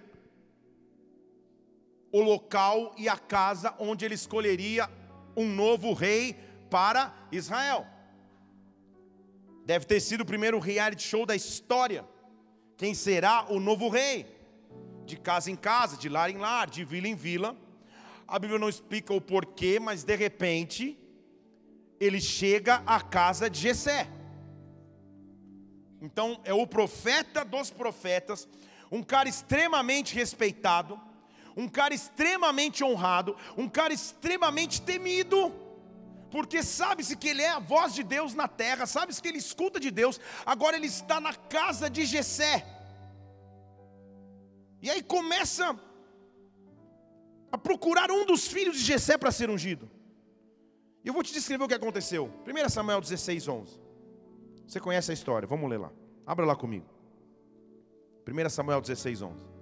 o 2.11 2.21
local 2.21 2.95
e 2.97 3.09
a 3.09 3.17
casa 3.17 3.75
onde 3.77 4.05
ele 4.05 4.15
escolheria 4.15 4.89
um 5.35 5.45
novo 5.45 5.91
rei 5.91 6.35
para 6.69 7.13
Israel. 7.33 7.85
Deve 9.65 9.85
ter 9.85 9.99
sido 9.99 10.21
o 10.21 10.25
primeiro 10.25 10.57
reality 10.57 11.03
show 11.03 11.25
da 11.25 11.35
história. 11.35 12.07
Quem 12.77 12.93
será 12.93 13.45
o 13.49 13.59
novo 13.59 13.89
rei? 13.89 14.38
De 15.09 15.17
casa 15.17 15.49
em 15.49 15.55
casa, 15.55 15.97
de 15.97 16.07
lar 16.07 16.29
em 16.29 16.37
lar, 16.37 16.69
de 16.69 16.85
vila 16.85 17.07
em 17.07 17.15
vila. 17.15 17.57
A 18.27 18.37
Bíblia 18.37 18.59
não 18.59 18.69
explica 18.69 19.11
o 19.13 19.19
porquê, 19.19 19.79
mas 19.79 20.03
de 20.03 20.15
repente 20.15 20.97
ele 21.99 22.21
chega 22.21 22.83
à 22.85 23.01
casa 23.01 23.49
de 23.49 23.59
Jessé. 23.59 24.07
Então 26.01 26.39
é 26.45 26.53
o 26.53 26.65
profeta 26.65 27.43
dos 27.43 27.71
profetas, 27.71 28.47
um 28.91 29.03
cara 29.03 29.27
extremamente 29.27 30.15
respeitado, 30.15 30.99
um 31.57 31.67
cara 31.67 31.93
extremamente 31.93 32.83
honrado, 32.83 33.35
um 33.57 33.67
cara 33.67 33.93
extremamente 33.93 34.81
temido, 34.81 35.51
porque 36.31 36.63
sabe-se 36.63 37.17
que 37.17 37.27
ele 37.27 37.41
é 37.41 37.49
a 37.49 37.59
voz 37.59 37.93
de 37.93 38.03
Deus 38.03 38.33
na 38.33 38.47
terra, 38.47 38.85
sabe-se 38.85 39.21
que 39.21 39.27
ele 39.27 39.39
escuta 39.39 39.79
de 39.79 39.91
Deus, 39.91 40.21
agora 40.45 40.77
ele 40.77 40.87
está 40.87 41.19
na 41.19 41.33
casa 41.33 41.89
de 41.89 42.05
Jessé. 42.05 42.78
E 44.81 44.89
aí 44.89 45.03
começa 45.03 45.77
a 47.51 47.57
procurar 47.57 48.09
um 48.11 48.25
dos 48.25 48.47
filhos 48.47 48.77
de 48.77 48.83
Jessé 48.83 49.17
para 49.17 49.31
ser 49.31 49.49
ungido. 49.49 49.89
E 51.03 51.07
eu 51.07 51.13
vou 51.13 51.23
te 51.23 51.33
descrever 51.33 51.63
o 51.63 51.67
que 51.67 51.73
aconteceu. 51.73 52.31
1 52.47 52.69
Samuel 52.69 53.01
16, 53.01 53.47
11. 53.47 53.79
Você 54.67 54.79
conhece 54.79 55.11
a 55.11 55.13
história, 55.13 55.47
vamos 55.47 55.69
ler 55.69 55.79
lá. 55.79 55.91
Abra 56.25 56.45
lá 56.45 56.55
comigo. 56.55 56.85
1 58.27 58.49
Samuel 58.49 58.81
16, 58.81 59.21
11. 59.21 59.59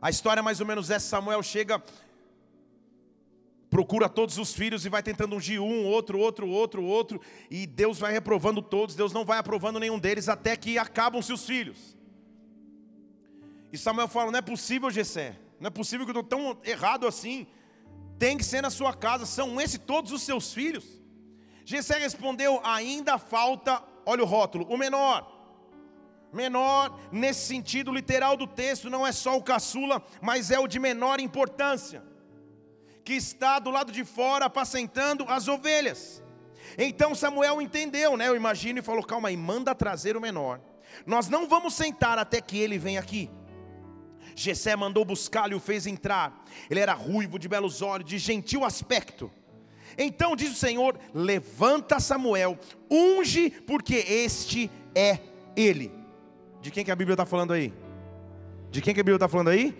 A 0.00 0.10
história 0.10 0.42
mais 0.42 0.60
ou 0.60 0.66
menos 0.66 0.90
é: 0.90 0.98
Samuel 0.98 1.42
chega 1.42 1.82
procura 3.74 4.08
todos 4.08 4.38
os 4.38 4.54
filhos 4.54 4.86
e 4.86 4.88
vai 4.88 5.02
tentando 5.02 5.34
ungir 5.34 5.60
um, 5.60 5.84
outro, 5.84 6.16
outro, 6.16 6.48
outro, 6.48 6.84
outro, 6.84 7.20
e 7.50 7.66
Deus 7.66 7.98
vai 7.98 8.12
reprovando 8.12 8.62
todos, 8.62 8.94
Deus 8.94 9.12
não 9.12 9.24
vai 9.24 9.38
aprovando 9.38 9.80
nenhum 9.80 9.98
deles 9.98 10.28
até 10.28 10.56
que 10.56 10.78
acabam-se 10.78 11.32
os 11.32 11.44
filhos. 11.44 11.98
E 13.72 13.76
Samuel 13.76 14.06
fala: 14.06 14.30
Não 14.30 14.38
é 14.38 14.42
possível, 14.42 14.92
Gessé, 14.92 15.36
não 15.58 15.66
é 15.66 15.70
possível 15.70 16.06
que 16.06 16.12
eu 16.16 16.20
estou 16.20 16.38
tão 16.38 16.56
errado 16.62 17.04
assim. 17.04 17.48
Tem 18.16 18.38
que 18.38 18.44
ser 18.44 18.62
na 18.62 18.70
sua 18.70 18.94
casa, 18.94 19.26
são 19.26 19.60
esses 19.60 19.80
todos 19.84 20.12
os 20.12 20.22
seus 20.22 20.54
filhos. 20.54 20.84
Gessé 21.64 21.98
respondeu: 21.98 22.60
Ainda 22.62 23.18
falta, 23.18 23.82
olha 24.06 24.22
o 24.22 24.26
rótulo, 24.26 24.66
o 24.72 24.78
menor. 24.78 25.28
Menor, 26.32 26.96
nesse 27.10 27.48
sentido 27.48 27.92
literal 27.92 28.36
do 28.36 28.46
texto, 28.46 28.88
não 28.88 29.04
é 29.04 29.10
só 29.10 29.36
o 29.36 29.42
caçula, 29.42 30.00
mas 30.22 30.52
é 30.52 30.60
o 30.60 30.68
de 30.68 30.78
menor 30.78 31.18
importância 31.18 32.13
que 33.04 33.12
está 33.12 33.58
do 33.58 33.70
lado 33.70 33.92
de 33.92 34.04
fora 34.04 34.46
apacentando 34.46 35.24
as 35.28 35.46
ovelhas. 35.46 36.22
Então 36.78 37.14
Samuel 37.14 37.60
entendeu, 37.60 38.16
né? 38.16 38.28
Eu 38.28 38.36
imagino 38.36 38.78
e 38.78 38.82
falou: 38.82 39.04
calma 39.04 39.28
aí, 39.28 39.36
manda 39.36 39.74
trazer 39.74 40.16
o 40.16 40.20
menor. 40.20 40.60
Nós 41.06 41.28
não 41.28 41.46
vamos 41.46 41.74
sentar 41.74 42.18
até 42.18 42.40
que 42.40 42.58
ele 42.58 42.78
venha 42.78 43.00
aqui. 43.00 43.30
Jessé 44.34 44.74
mandou 44.74 45.04
buscá-lo 45.04 45.52
e 45.52 45.54
o 45.54 45.60
fez 45.60 45.86
entrar. 45.86 46.44
Ele 46.68 46.80
era 46.80 46.92
ruivo, 46.92 47.38
de 47.38 47.48
belos 47.48 47.82
olhos, 47.82 48.08
de 48.08 48.18
gentil 48.18 48.64
aspecto. 48.64 49.30
Então 49.96 50.34
diz 50.34 50.50
o 50.50 50.56
Senhor: 50.56 50.98
Levanta 51.12 52.00
Samuel, 52.00 52.58
unge, 52.90 53.50
porque 53.50 53.96
este 53.96 54.70
é 54.94 55.18
ele. 55.56 55.92
De 56.60 56.70
quem 56.70 56.84
que 56.84 56.90
a 56.90 56.96
Bíblia 56.96 57.14
está 57.14 57.26
falando 57.26 57.52
aí? 57.52 57.72
De 58.70 58.80
quem 58.80 58.94
que 58.94 59.00
a 59.00 59.04
Bíblia 59.04 59.16
está 59.16 59.28
falando 59.28 59.50
aí? 59.50 59.76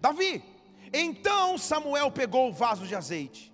Davi. 0.00 0.51
Então 0.92 1.56
Samuel 1.56 2.10
pegou 2.10 2.48
o 2.48 2.52
vaso 2.52 2.86
de 2.86 2.94
azeite, 2.94 3.52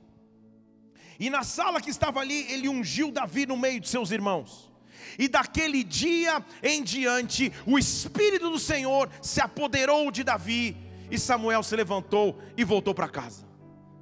e 1.19 1.29
na 1.29 1.43
sala 1.43 1.81
que 1.81 1.91
estava 1.91 2.21
ali, 2.21 2.51
ele 2.53 2.69
ungiu 2.69 3.11
Davi 3.11 3.45
no 3.45 3.57
meio 3.57 3.81
de 3.81 3.89
seus 3.89 4.11
irmãos. 4.13 4.73
E 5.19 5.27
daquele 5.27 5.83
dia 5.83 6.45
em 6.63 6.83
diante, 6.83 7.53
o 7.67 7.79
Espírito 7.79 8.51
do 8.51 8.59
Senhor 8.59 9.11
se 9.21 9.41
apoderou 9.41 10.11
de 10.13 10.23
Davi, 10.23 10.77
e 11.11 11.19
Samuel 11.19 11.63
se 11.63 11.75
levantou 11.75 12.39
e 12.57 12.63
voltou 12.63 12.95
para 12.95 13.09
casa. 13.09 13.45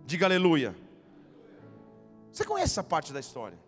Diga 0.05 0.27
aleluia. 0.27 0.77
Você 2.31 2.45
conhece 2.45 2.73
essa 2.73 2.85
parte 2.85 3.15
da 3.15 3.21
história? 3.21 3.59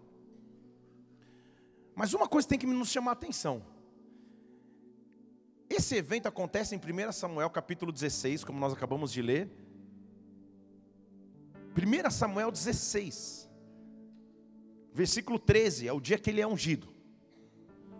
Mas 1.94 2.12
uma 2.12 2.28
coisa 2.28 2.46
tem 2.46 2.58
que 2.58 2.66
nos 2.66 2.90
chamar 2.90 3.12
a 3.12 3.14
atenção. 3.14 3.62
Esse 5.68 5.96
evento 5.96 6.26
acontece 6.26 6.74
em 6.74 6.78
1 6.78 7.12
Samuel 7.12 7.50
capítulo 7.50 7.92
16, 7.92 8.42
como 8.44 8.58
nós 8.58 8.72
acabamos 8.72 9.12
de 9.12 9.20
ler. 9.20 9.50
1 11.76 12.10
Samuel 12.10 12.50
16, 12.50 13.48
versículo 14.92 15.38
13, 15.38 15.86
é 15.86 15.92
o 15.92 16.00
dia 16.00 16.18
que 16.18 16.30
ele 16.30 16.40
é 16.40 16.46
ungido. 16.46 16.88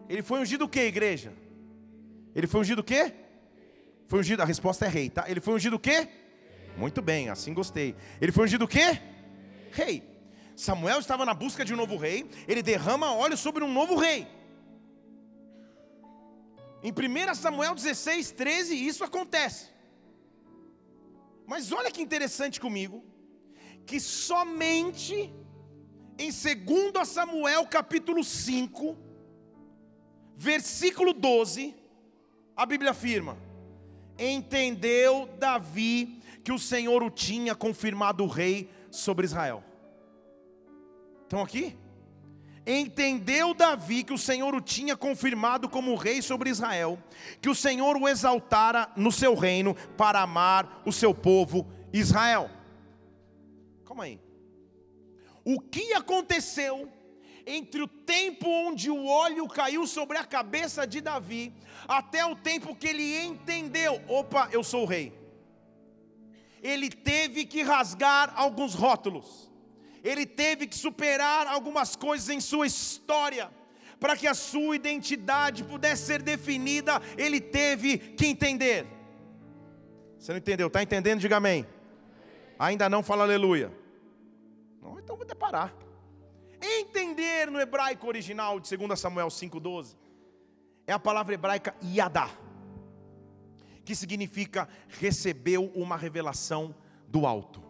Ele 0.09 0.23
foi 0.23 0.41
ungido 0.41 0.65
o 0.65 0.69
que, 0.69 0.81
igreja? 0.81 1.33
Ele 2.35 2.47
foi 2.47 2.61
ungido 2.61 2.81
o 2.81 2.85
quê? 2.85 3.15
Foi 4.07 4.21
ungido, 4.21 4.43
a 4.43 4.47
resposta 4.47 4.87
é 4.87 4.89
rei, 4.89 5.11
tá? 5.11 5.27
Ele 5.29 5.41
foi 5.41 5.55
ungido 5.55 5.77
o 5.77 5.79
quê? 5.79 6.09
Muito 6.77 7.03
bem, 7.03 7.29
assim 7.29 7.53
gostei. 7.53 7.95
Ele 8.21 8.33
foi 8.33 8.45
ungido 8.45 8.65
o 8.65 8.69
quê? 8.69 9.01
Rei. 9.71 10.03
Samuel 10.57 10.99
estava 10.99 11.25
na 11.27 11.35
busca 11.35 11.65
de 11.65 11.73
um 11.75 11.77
novo 11.77 11.97
rei, 11.97 12.29
ele 12.49 12.63
derrama 12.63 13.15
óleo 13.15 13.37
sobre 13.37 13.63
um 13.63 13.73
novo 13.73 13.97
rei. 13.97 14.27
Em 16.83 16.93
1 16.93 17.35
Samuel 17.35 17.75
16, 17.75 18.31
13, 18.33 18.75
isso 18.75 19.03
acontece. 19.03 19.69
Mas 21.47 21.73
olha 21.73 21.91
que 21.91 22.03
interessante 22.03 22.61
comigo, 22.61 23.05
que 23.87 23.99
somente 23.99 25.33
em 26.19 26.31
2 26.31 27.09
Samuel 27.09 27.67
capítulo 27.67 28.23
5, 28.23 28.97
versículo 30.37 31.13
12, 31.13 31.75
a 32.57 32.67
Bíblia 32.67 32.91
afirma: 32.91 33.37
Entendeu 34.19 35.29
Davi 35.39 36.23
que 36.45 36.53
o 36.53 36.59
Senhor 36.59 37.03
o 37.03 37.11
tinha 37.11 37.55
confirmado 37.55 38.27
rei 38.27 38.71
sobre 38.91 39.25
Israel. 39.25 39.65
Estão 41.25 41.43
aqui? 41.43 41.77
Entendeu 42.71 43.55
Davi 43.55 44.05
que 44.05 44.13
o 44.13 44.19
Senhor 44.19 44.55
o 44.55 44.61
tinha 44.61 44.95
confirmado 44.95 45.71
como 45.71 45.95
rei 45.95 46.21
sobre 46.21 46.51
Israel, 46.51 47.03
que 47.41 47.49
o 47.49 47.55
Senhor 47.55 47.97
o 47.97 48.07
exaltara 48.07 48.93
no 48.95 49.11
seu 49.11 49.35
reino 49.35 49.75
para 49.97 50.21
amar 50.21 50.83
o 50.85 50.93
seu 50.93 51.15
povo 51.15 51.67
Israel. 51.95 52.51
Calma 53.87 54.05
aí. 54.05 54.21
O 55.43 55.59
que 55.59 55.95
aconteceu 55.95 56.93
entre 57.47 57.81
o 57.81 57.89
tempo 57.89 58.47
onde 58.47 58.91
o 58.91 59.07
óleo 59.07 59.49
caiu 59.49 59.87
sobre 59.87 60.19
a 60.19 60.25
cabeça 60.25 60.87
de 60.87 61.01
Davi, 61.01 61.51
até 61.89 62.23
o 62.27 62.37
tempo 62.37 62.77
que 62.77 62.89
ele 62.89 63.19
entendeu: 63.25 63.99
opa, 64.07 64.51
eu 64.53 64.63
sou 64.63 64.83
o 64.83 64.87
rei. 64.87 65.19
Ele 66.63 66.91
teve 66.91 67.47
que 67.47 67.63
rasgar 67.63 68.35
alguns 68.37 68.75
rótulos, 68.75 69.48
ele 70.09 70.25
teve 70.25 70.67
que 70.67 70.75
superar 70.75 71.47
algumas 71.47 71.95
coisas 71.95 72.31
em 72.31 72.41
sua 72.41 72.67
história, 72.67 73.51
para 74.01 74.17
que 74.17 74.27
a 74.27 74.33
sua 74.33 74.75
identidade 74.75 75.63
pudesse 75.63 76.07
ser 76.07 76.23
definida, 76.23 77.03
ele 77.17 77.41
teve 77.41 77.99
que 77.99 78.27
entender. 78.27 78.87
Você 80.19 80.33
não 80.33 80.39
entendeu? 80.39 80.69
Está 80.69 80.83
entendendo? 80.83 81.21
Diga 81.21 81.37
amém. 81.37 81.67
Ainda 82.59 82.89
não 82.89 83.03
fala 83.03 83.25
aleluia. 83.25 83.71
Não, 84.81 84.99
então 84.99 85.15
vou 85.15 85.27
deparar. 85.27 85.75
Entender 86.61 87.51
no 87.51 87.61
hebraico 87.61 88.07
original 88.07 88.59
de 88.59 88.77
2 88.77 88.99
Samuel 88.99 89.29
5,12 89.29 89.95
é 90.87 90.93
a 90.93 90.99
palavra 90.99 91.35
hebraica 91.35 91.77
yadá, 91.85 92.31
que 93.85 93.95
significa 93.95 94.69
recebeu 94.89 95.67
uma 95.75 95.97
revelação 95.97 96.75
do 97.07 97.27
alto. 97.27 97.68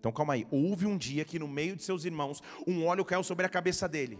Então 0.00 0.10
calma 0.10 0.32
aí, 0.32 0.46
houve 0.50 0.86
um 0.86 0.96
dia 0.96 1.26
que 1.26 1.38
no 1.38 1.46
meio 1.46 1.76
de 1.76 1.82
seus 1.82 2.06
irmãos 2.06 2.42
um 2.66 2.86
óleo 2.86 3.04
caiu 3.04 3.22
sobre 3.22 3.44
a 3.44 3.48
cabeça 3.50 3.86
dele, 3.86 4.18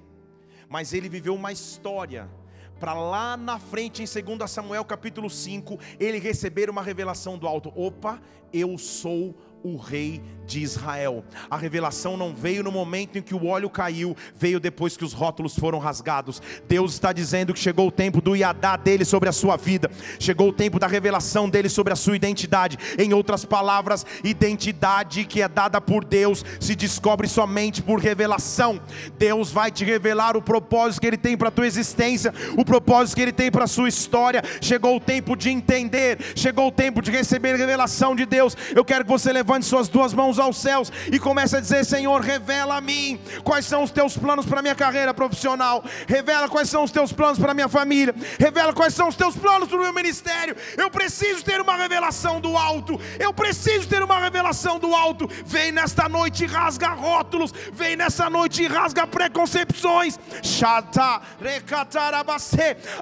mas 0.69 0.93
ele 0.93 1.09
viveu 1.09 1.35
uma 1.35 1.51
história 1.51 2.31
para 2.79 2.95
lá 2.95 3.37
na 3.37 3.59
frente 3.59 4.03
em 4.03 4.37
2 4.37 4.51
Samuel 4.51 4.85
capítulo 4.85 5.29
5, 5.29 5.79
ele 5.99 6.19
receber 6.19 6.71
uma 6.71 6.83
revelação 6.83 7.37
do 7.37 7.47
alto. 7.47 7.71
Opa, 7.77 8.21
eu 8.53 8.79
sou 8.79 9.35
o 9.63 9.77
rei 9.77 10.23
de 10.51 10.61
Israel. 10.61 11.25
A 11.49 11.57
revelação 11.57 12.17
não 12.17 12.35
veio 12.35 12.65
no 12.65 12.73
momento 12.73 13.17
em 13.17 13.23
que 13.23 13.35
o 13.35 13.47
óleo 13.47 13.71
caiu, 13.71 14.17
veio 14.35 14.59
depois 14.59 14.97
que 14.97 15.05
os 15.05 15.13
rótulos 15.13 15.55
foram 15.55 15.79
rasgados. 15.79 16.43
Deus 16.67 16.93
está 16.93 17.13
dizendo 17.13 17.55
que 17.55 17.61
chegou 17.61 17.87
o 17.87 17.93
tempo 17.93 18.21
do 18.21 18.35
iadá 18.35 18.77
dele 18.77 19.05
sobre 19.05 19.29
a 19.29 19.33
sua 19.33 19.57
vida, 19.57 19.89
chegou 20.19 20.49
o 20.49 20.53
tempo 20.53 20.81
da 20.81 20.89
revelação 20.89 21.49
dele 21.49 21.69
sobre 21.69 21.93
a 21.93 21.97
sua 21.97 22.17
identidade. 22.17 22.77
Em 22.99 23.13
outras 23.13 23.45
palavras, 23.45 24.05
identidade 24.25 25.25
que 25.25 25.41
é 25.41 25.49
dada 25.49 25.81
por 25.81 26.05
Deus 26.05 26.45
se 26.59 26.75
descobre 26.75 27.29
somente 27.29 27.81
por 27.81 28.01
revelação. 28.01 28.81
Deus 29.17 29.53
vai 29.53 29.71
te 29.71 29.85
revelar 29.85 30.37
o 30.37 30.43
propósito 30.43 31.01
que 31.01 31.07
ele 31.07 31.17
tem 31.17 31.37
para 31.37 31.49
a 31.49 31.53
tua 31.53 31.67
existência, 31.67 32.35
o 32.59 32.65
propósito 32.65 33.15
que 33.15 33.23
ele 33.23 33.33
tem 33.33 33.53
para 33.53 33.65
a 33.65 33.69
sua 33.69 33.89
história. 33.89 34.43
Chegou 34.61 34.97
o 34.97 35.01
tempo 35.01 35.37
de 35.37 35.49
entender, 35.49 36.19
chegou 36.35 36.67
o 36.67 36.73
tempo 36.73 37.01
de 37.01 37.13
receber 37.13 37.55
a 37.55 37.57
revelação 37.57 38.17
de 38.17 38.27
Deus. 38.27 38.57
Eu 38.75 38.85
quero 38.85 39.05
que 39.05 39.11
você 39.11 39.33
levante 39.33 39.50
levante 39.51 39.67
suas 39.67 39.89
duas 39.89 40.15
mãos 40.15 40.39
aos 40.39 40.57
céus 40.59 40.93
e 41.11 41.19
comece 41.19 41.57
a 41.57 41.61
dizer: 41.61 41.85
Senhor, 41.85 42.21
revela 42.21 42.77
a 42.77 42.81
mim 42.81 43.21
quais 43.43 43.67
são 43.67 43.83
os 43.83 43.91
teus 43.91 44.17
planos 44.17 44.47
para 44.47 44.63
minha 44.63 44.77
carreira 44.77 45.13
profissional, 45.13 45.83
revela 46.07 46.49
quais 46.49 46.71
são 46.71 46.85
os 46.85 46.93
teus 46.93 47.13
planos 47.13 47.39
para 47.39 47.53
minha 47.53 47.69
família, 47.69 48.15
revela 48.39 48.73
quais 48.73 48.95
são 48.95 49.09
os 49.09 49.17
teus 49.17 49.37
planos 49.37 49.69
para 49.69 49.79
o 49.79 49.83
meu 49.83 49.93
ministério. 49.93 50.55
Eu 50.77 50.89
preciso 50.89 51.45
ter 51.45 51.61
uma 51.61 51.77
revelação 51.77 52.41
do 52.41 52.57
alto, 52.57 53.01
eu 53.19 53.35
preciso 53.35 53.89
ter 53.89 54.03
uma 54.03 54.21
revelação 54.21 54.79
do 54.79 54.95
alto. 54.95 55.29
Vem 55.45 55.73
nesta 55.73 56.09
noite 56.09 56.45
e 56.45 56.47
rasga 56.47 56.91
rótulos, 56.91 57.53
vem 57.73 57.97
nessa 57.97 58.31
noite 58.31 58.63
e 58.63 58.69
rasga 58.69 59.05
preconcepções. 59.07 60.19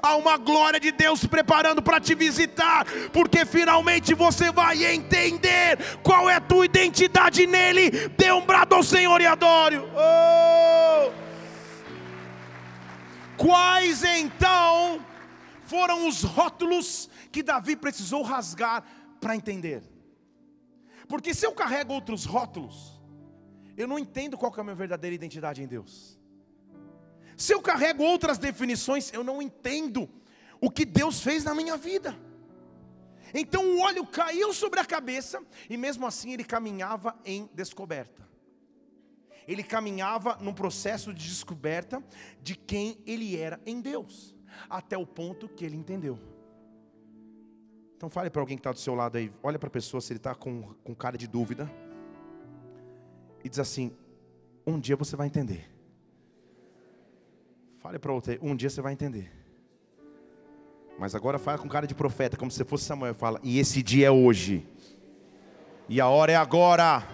Há 0.01 0.15
uma 0.15 0.37
glória 0.37 0.79
de 0.79 0.91
Deus 0.91 1.25
preparando 1.25 1.81
para 1.81 1.99
te 1.99 2.15
visitar, 2.15 2.85
porque 3.13 3.45
finalmente 3.45 4.15
você 4.15 4.51
vai 4.51 4.83
entender 4.83 5.77
qual 6.01 6.27
é 6.29 6.38
tua 6.41 6.65
identidade 6.65 7.45
nele. 7.45 7.91
Dê 8.09 8.31
um 8.31 8.45
brado 8.45 8.75
ao 8.75 8.83
Senhor 8.83 9.19
e 9.21 9.25
adore. 9.25 9.77
Oh! 9.77 11.11
Quais 13.37 14.03
então 14.03 15.03
foram 15.63 16.07
os 16.07 16.23
rótulos 16.23 17.09
que 17.31 17.41
Davi 17.41 17.75
precisou 17.75 18.21
rasgar 18.21 18.83
para 19.21 19.35
entender? 19.35 19.81
Porque 21.07 21.33
se 21.33 21.45
eu 21.45 21.53
carrego 21.53 21.93
outros 21.93 22.25
rótulos, 22.25 22.99
eu 23.77 23.87
não 23.87 23.97
entendo 23.97 24.37
qual 24.37 24.53
é 24.55 24.59
a 24.59 24.63
minha 24.63 24.75
verdadeira 24.75 25.15
identidade 25.15 25.63
em 25.63 25.67
Deus. 25.67 26.19
Se 27.37 27.53
eu 27.53 27.61
carrego 27.61 28.03
outras 28.03 28.37
definições, 28.37 29.11
eu 29.13 29.23
não 29.23 29.41
entendo 29.41 30.09
o 30.59 30.69
que 30.69 30.83
Deus 30.83 31.21
fez 31.21 31.45
na 31.45 31.55
minha 31.55 31.77
vida. 31.77 32.13
Então 33.33 33.63
o 33.65 33.81
óleo 33.81 34.05
caiu 34.05 34.53
sobre 34.53 34.79
a 34.79 34.85
cabeça 34.85 35.41
e 35.69 35.77
mesmo 35.77 36.05
assim 36.05 36.33
ele 36.33 36.43
caminhava 36.43 37.15
em 37.25 37.49
descoberta. 37.53 38.27
Ele 39.47 39.63
caminhava 39.63 40.37
num 40.41 40.53
processo 40.53 41.13
de 41.13 41.27
descoberta 41.27 42.03
de 42.41 42.55
quem 42.55 43.01
ele 43.05 43.35
era 43.35 43.59
em 43.65 43.81
Deus, 43.81 44.35
até 44.69 44.97
o 44.97 45.07
ponto 45.07 45.49
que 45.49 45.65
ele 45.65 45.75
entendeu. 45.75 46.19
Então 47.95 48.09
fale 48.09 48.29
para 48.29 48.41
alguém 48.41 48.55
que 48.55 48.61
está 48.61 48.71
do 48.71 48.79
seu 48.79 48.95
lado 48.95 49.17
aí, 49.17 49.31
olha 49.41 49.59
para 49.59 49.67
a 49.67 49.71
pessoa 49.71 49.99
se 49.99 50.13
ele 50.13 50.19
está 50.19 50.33
com, 50.35 50.73
com 50.83 50.95
cara 50.95 51.17
de 51.17 51.27
dúvida 51.27 51.69
e 53.43 53.49
diz 53.49 53.59
assim: 53.59 53.91
um 54.65 54.79
dia 54.79 54.95
você 54.95 55.15
vai 55.15 55.27
entender. 55.27 55.69
Fale 57.79 57.97
para 57.97 58.13
outro 58.13 58.31
aí, 58.31 58.39
um 58.41 58.55
dia 58.55 58.69
você 58.69 58.81
vai 58.81 58.93
entender. 58.93 59.31
Mas 60.99 61.15
agora 61.15 61.39
fala 61.39 61.57
com 61.57 61.69
cara 61.69 61.87
de 61.87 61.95
profeta, 61.95 62.35
como 62.35 62.51
se 62.51 62.61
fosse 62.65 62.83
Samuel. 62.83 63.15
Fala, 63.15 63.39
e 63.41 63.57
esse 63.57 63.81
dia 63.81 64.07
é 64.07 64.11
hoje. 64.11 64.67
E 65.87 66.01
a 66.01 66.09
hora 66.09 66.33
é 66.33 66.35
agora. 66.35 67.07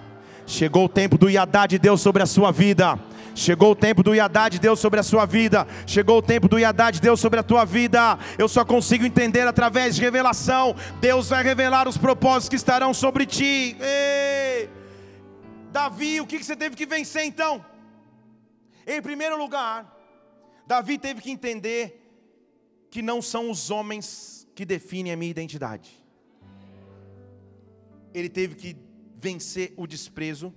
Chegou 0.47 0.85
o 0.85 0.89
tempo 0.89 1.19
do 1.19 1.29
Iadá 1.29 1.67
de 1.67 1.77
Deus 1.77 2.01
sobre 2.01 2.23
a 2.23 2.25
sua 2.25 2.51
vida. 2.51 2.99
Chegou 3.35 3.71
o 3.71 3.75
tempo 3.75 4.01
do 4.01 4.15
Iadá 4.15 4.49
de 4.49 4.59
Deus 4.59 4.79
sobre 4.79 4.99
a 4.99 5.03
sua 5.03 5.27
vida. 5.27 5.67
Chegou 5.85 6.17
o 6.17 6.21
tempo 6.21 6.47
do 6.47 6.57
Iadá 6.57 6.89
de 6.89 6.99
Deus 6.99 7.19
sobre 7.19 7.39
a 7.39 7.43
tua 7.43 7.63
vida. 7.63 8.17
Eu 8.39 8.47
só 8.47 8.65
consigo 8.65 9.05
entender 9.05 9.47
através 9.47 9.95
de 9.95 10.01
revelação. 10.01 10.75
Deus 10.99 11.29
vai 11.29 11.43
revelar 11.43 11.87
os 11.87 11.97
propósitos 11.97 12.49
que 12.49 12.55
estarão 12.55 12.91
sobre 12.91 13.27
ti. 13.27 13.77
Ei! 13.79 14.67
Davi, 15.71 16.21
o 16.21 16.25
que 16.25 16.43
você 16.43 16.55
teve 16.55 16.75
que 16.75 16.87
vencer 16.87 17.23
então? 17.23 17.63
Em 18.87 18.99
primeiro 18.99 19.37
lugar, 19.37 19.95
Davi 20.65 20.97
teve 20.97 21.21
que 21.21 21.29
entender 21.29 22.04
que 22.95 23.01
não 23.01 23.21
são 23.21 23.51
os 23.51 23.69
homens 23.69 24.47
que 24.55 24.63
definem 24.63 25.11
a 25.11 25.17
minha 25.17 25.29
identidade. 25.29 26.01
Ele 28.13 28.29
teve 28.29 28.55
que 28.55 28.77
vencer 29.17 29.73
o 29.75 29.85
desprezo 29.85 30.53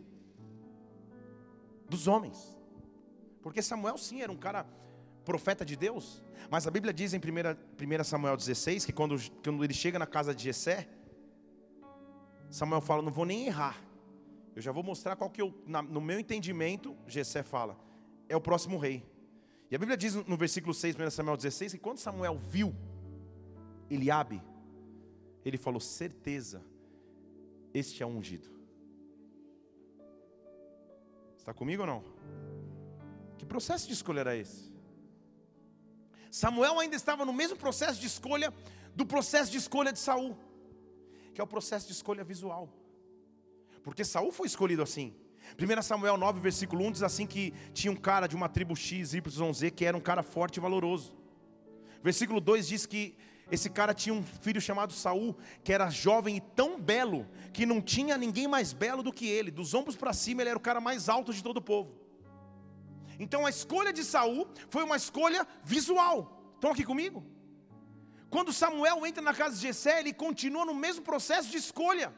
dos 1.90 2.06
homens. 2.06 2.56
Porque 3.42 3.60
Samuel 3.60 3.98
sim 3.98 4.22
era 4.22 4.30
um 4.30 4.36
cara 4.36 4.64
profeta 5.24 5.64
de 5.64 5.74
Deus, 5.74 6.22
mas 6.48 6.64
a 6.64 6.70
Bíblia 6.70 6.94
diz 6.94 7.12
em 7.12 7.18
1, 7.18 8.04
Samuel 8.04 8.36
16 8.36 8.84
que 8.84 8.92
quando, 8.92 9.16
quando 9.42 9.64
ele 9.64 9.74
chega 9.74 9.98
na 9.98 10.06
casa 10.06 10.32
de 10.32 10.44
Jessé, 10.44 10.88
Samuel 12.48 12.80
fala: 12.80 13.02
"Não 13.02 13.10
vou 13.10 13.26
nem 13.26 13.48
errar. 13.48 13.82
Eu 14.54 14.62
já 14.62 14.70
vou 14.70 14.84
mostrar 14.84 15.16
qual 15.16 15.28
que 15.28 15.42
eu, 15.42 15.52
na, 15.66 15.82
no 15.82 16.00
meu 16.00 16.20
entendimento, 16.20 16.96
Jessé 17.04 17.42
fala, 17.42 17.76
é 18.28 18.36
o 18.36 18.40
próximo 18.40 18.78
rei. 18.78 19.04
E 19.70 19.76
a 19.76 19.78
Bíblia 19.78 19.96
diz 19.96 20.14
no 20.14 20.36
versículo 20.36 20.72
6, 20.72 20.96
1 20.96 21.10
Samuel 21.10 21.36
16, 21.36 21.72
que 21.72 21.78
quando 21.78 21.98
Samuel 21.98 22.38
viu 22.38 22.74
Eliabe, 23.90 24.42
ele 25.44 25.58
falou: 25.58 25.80
certeza, 25.80 26.62
este 27.74 28.02
é 28.02 28.06
ungido. 28.06 28.48
Está 31.36 31.52
comigo 31.52 31.82
ou 31.82 31.86
não? 31.86 32.04
Que 33.36 33.44
processo 33.44 33.86
de 33.86 33.92
escolha 33.92 34.20
era 34.20 34.36
esse? 34.36 34.72
Samuel 36.30 36.78
ainda 36.78 36.96
estava 36.96 37.24
no 37.24 37.32
mesmo 37.32 37.56
processo 37.56 38.00
de 38.00 38.06
escolha 38.06 38.52
do 38.94 39.06
processo 39.06 39.50
de 39.50 39.58
escolha 39.58 39.92
de 39.92 39.98
Saul, 39.98 40.36
que 41.34 41.40
é 41.40 41.44
o 41.44 41.46
processo 41.46 41.86
de 41.86 41.92
escolha 41.92 42.24
visual. 42.24 42.68
Porque 43.82 44.04
Saul 44.04 44.32
foi 44.32 44.46
escolhido 44.46 44.82
assim. 44.82 45.14
1 45.56 45.82
Samuel 45.82 46.16
9, 46.16 46.40
versículo 46.40 46.84
1 46.86 46.92
diz 46.92 47.02
assim 47.02 47.26
que 47.26 47.52
tinha 47.72 47.92
um 47.92 47.96
cara 47.96 48.26
de 48.26 48.36
uma 48.36 48.48
tribo 48.48 48.74
X, 48.74 49.14
Y, 49.14 49.52
Z, 49.52 49.70
que 49.70 49.84
era 49.84 49.96
um 49.96 50.00
cara 50.00 50.22
forte 50.22 50.56
e 50.56 50.60
valoroso. 50.60 51.16
Versículo 52.02 52.40
2 52.40 52.68
diz 52.68 52.86
que 52.86 53.16
esse 53.50 53.70
cara 53.70 53.94
tinha 53.94 54.14
um 54.14 54.22
filho 54.22 54.60
chamado 54.60 54.92
Saul, 54.92 55.36
que 55.64 55.72
era 55.72 55.88
jovem 55.88 56.36
e 56.36 56.40
tão 56.40 56.78
belo, 56.78 57.26
que 57.52 57.64
não 57.64 57.80
tinha 57.80 58.18
ninguém 58.18 58.46
mais 58.46 58.72
belo 58.72 59.02
do 59.02 59.12
que 59.12 59.26
ele. 59.26 59.50
Dos 59.50 59.72
ombros 59.72 59.96
para 59.96 60.12
cima, 60.12 60.42
ele 60.42 60.50
era 60.50 60.58
o 60.58 60.62
cara 60.62 60.80
mais 60.80 61.08
alto 61.08 61.32
de 61.32 61.42
todo 61.42 61.56
o 61.56 61.62
povo. 61.62 61.94
Então 63.18 63.46
a 63.46 63.50
escolha 63.50 63.92
de 63.92 64.04
Saul 64.04 64.46
foi 64.68 64.84
uma 64.84 64.96
escolha 64.96 65.46
visual. 65.64 66.52
Estão 66.54 66.70
aqui 66.72 66.84
comigo? 66.84 67.24
Quando 68.30 68.52
Samuel 68.52 69.06
entra 69.06 69.22
na 69.22 69.32
casa 69.32 69.56
de 69.56 69.62
Jessé, 69.62 70.00
ele 70.00 70.12
continua 70.12 70.64
no 70.64 70.74
mesmo 70.74 71.02
processo 71.02 71.50
de 71.50 71.56
escolha. 71.56 72.12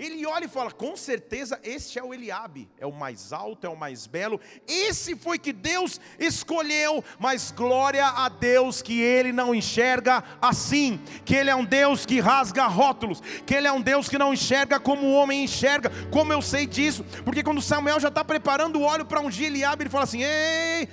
Ele 0.00 0.24
olha 0.24 0.46
e 0.46 0.48
fala: 0.48 0.72
com 0.72 0.96
certeza 0.96 1.60
este 1.62 1.98
é 1.98 2.02
o 2.02 2.14
Eliabe, 2.14 2.70
é 2.78 2.86
o 2.86 2.92
mais 2.92 3.34
alto, 3.34 3.66
é 3.66 3.70
o 3.70 3.76
mais 3.76 4.06
belo. 4.06 4.40
Esse 4.66 5.14
foi 5.14 5.38
que 5.38 5.52
Deus 5.52 6.00
escolheu, 6.18 7.04
mas 7.18 7.50
glória 7.50 8.06
a 8.06 8.30
Deus 8.30 8.80
que 8.80 8.98
ele 8.98 9.30
não 9.30 9.54
enxerga 9.54 10.24
assim, 10.40 10.98
que 11.22 11.34
ele 11.36 11.50
é 11.50 11.54
um 11.54 11.66
Deus 11.66 12.06
que 12.06 12.18
rasga 12.18 12.66
rótulos, 12.66 13.20
que 13.44 13.54
ele 13.54 13.66
é 13.66 13.72
um 13.72 13.82
Deus 13.82 14.08
que 14.08 14.16
não 14.16 14.32
enxerga 14.32 14.80
como 14.80 15.06
o 15.06 15.12
homem 15.12 15.44
enxerga. 15.44 15.90
Como 16.10 16.32
eu 16.32 16.40
sei 16.40 16.66
disso? 16.66 17.04
Porque 17.22 17.42
quando 17.42 17.60
Samuel 17.60 18.00
já 18.00 18.08
está 18.08 18.24
preparando 18.24 18.80
o 18.80 18.82
óleo 18.82 19.04
para 19.04 19.20
ungir 19.20 19.48
Eliabe, 19.48 19.82
ele 19.82 19.90
fala 19.90 20.04
assim: 20.04 20.22
ei, 20.22 20.88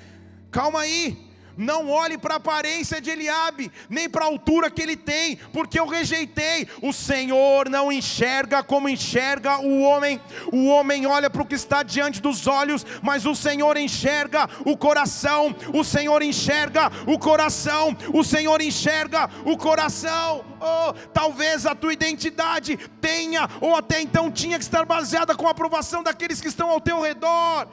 calma 0.52 0.82
aí. 0.82 1.27
Não 1.58 1.90
olhe 1.90 2.20
para 2.20 2.36
a 2.36 2.38
aparência 2.38 3.02
de 3.02 3.10
Eliabe, 3.10 3.72
nem 3.90 4.08
para 4.08 4.26
a 4.26 4.28
altura 4.28 4.70
que 4.70 4.82
ele 4.82 4.96
tem, 4.96 5.38
porque 5.52 5.80
eu 5.80 5.88
rejeitei. 5.88 6.68
O 6.84 6.94
Senhor 6.94 7.68
não 7.68 7.92
enxerga 7.92 8.62
como 8.62 8.88
enxerga 8.88 9.58
o 9.58 9.82
homem. 9.82 10.22
O 10.54 10.68
homem 10.68 11.08
olha 11.08 11.32
para 11.32 11.42
o 11.42 11.46
que 11.46 11.56
está 11.56 11.82
diante 11.82 12.22
dos 12.22 12.46
olhos, 12.46 12.86
mas 13.02 13.26
o 13.26 13.34
Senhor 13.36 13.76
enxerga 13.76 14.48
o 14.66 14.78
coração. 14.78 15.56
O 15.74 15.84
Senhor 15.84 16.22
enxerga 16.22 16.92
o 17.08 17.18
coração. 17.18 17.98
O 18.14 18.24
Senhor 18.24 18.62
enxerga 18.62 19.28
o 19.44 19.58
coração. 19.58 20.46
Oh, 20.62 20.94
talvez 21.12 21.66
a 21.66 21.74
tua 21.74 21.94
identidade 21.94 22.78
tenha 23.02 23.50
ou 23.62 23.76
até 23.76 24.00
então 24.00 24.32
tinha 24.32 24.58
que 24.58 24.64
estar 24.64 24.86
baseada 24.86 25.36
com 25.36 25.48
a 25.48 25.52
aprovação 25.52 26.04
daqueles 26.04 26.40
que 26.40 26.48
estão 26.48 26.70
ao 26.70 26.80
teu 26.80 27.02
redor. 27.02 27.68